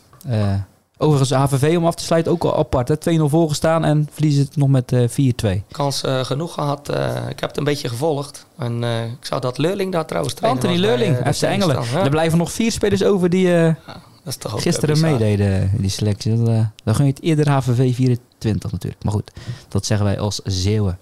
Overigens, 1.03 1.31
HVV 1.31 1.77
om 1.77 1.85
af 1.85 1.95
te 1.95 2.03
sluiten 2.03 2.31
ook 2.31 2.43
al 2.43 2.57
apart. 2.57 3.09
2-0 3.09 3.21
voorgestaan 3.23 3.85
en 3.85 4.07
verliezen 4.11 4.43
het 4.43 4.55
nog 4.55 4.69
met 4.69 4.91
uh, 4.91 5.31
4-2. 5.59 5.59
Kans 5.71 6.03
uh, 6.03 6.23
genoeg 6.23 6.53
gehad. 6.53 6.89
Uh, 6.91 7.15
ik 7.29 7.39
heb 7.39 7.49
het 7.49 7.57
een 7.57 7.63
beetje 7.63 7.89
gevolgd. 7.89 8.45
En 8.57 8.83
ik 9.19 9.25
zou 9.25 9.41
dat 9.41 9.57
Leurling 9.57 9.91
daar 9.91 10.05
trouwens 10.05 10.33
trainen. 10.33 10.61
Anthony 10.61 10.81
Leurling, 10.81 11.35
FC 11.35 11.41
Engelen. 11.41 11.77
Er 12.03 12.09
blijven 12.09 12.37
nog 12.37 12.51
vier 12.51 12.71
spelers 12.71 13.03
over 13.03 13.29
die 13.29 13.47
ja, 13.47 13.77
dat 14.23 14.33
is 14.33 14.35
toch 14.35 14.53
ook 14.53 14.61
gisteren 14.61 14.99
meededen 14.99 15.71
in 15.75 15.81
die 15.81 15.89
selectie. 15.89 16.43
Dat, 16.43 16.65
dan 16.83 16.95
gun 16.95 17.05
je 17.05 17.11
het 17.11 17.21
eerder 17.21 17.49
HVV 17.49 17.95
24 17.95 18.71
natuurlijk. 18.71 19.03
Maar 19.03 19.13
goed, 19.13 19.31
dat 19.67 19.85
zeggen 19.85 20.05
wij 20.05 20.19
als 20.19 20.39
Zeeuwen. 20.43 20.97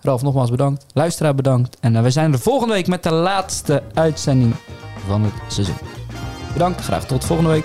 Ralf, 0.00 0.22
nogmaals 0.22 0.50
bedankt. 0.50 0.84
Luisteraar 0.92 1.34
bedankt. 1.34 1.76
En 1.80 2.02
we 2.02 2.10
zijn 2.10 2.32
er 2.32 2.38
volgende 2.38 2.74
week 2.74 2.86
met 2.86 3.02
de 3.02 3.12
laatste 3.12 3.82
uitzending 3.94 4.54
van 5.06 5.22
het 5.22 5.32
seizoen. 5.48 5.76
Bedankt, 6.52 6.80
graag 6.80 7.06
tot 7.06 7.24
volgende 7.24 7.50
week. 7.50 7.64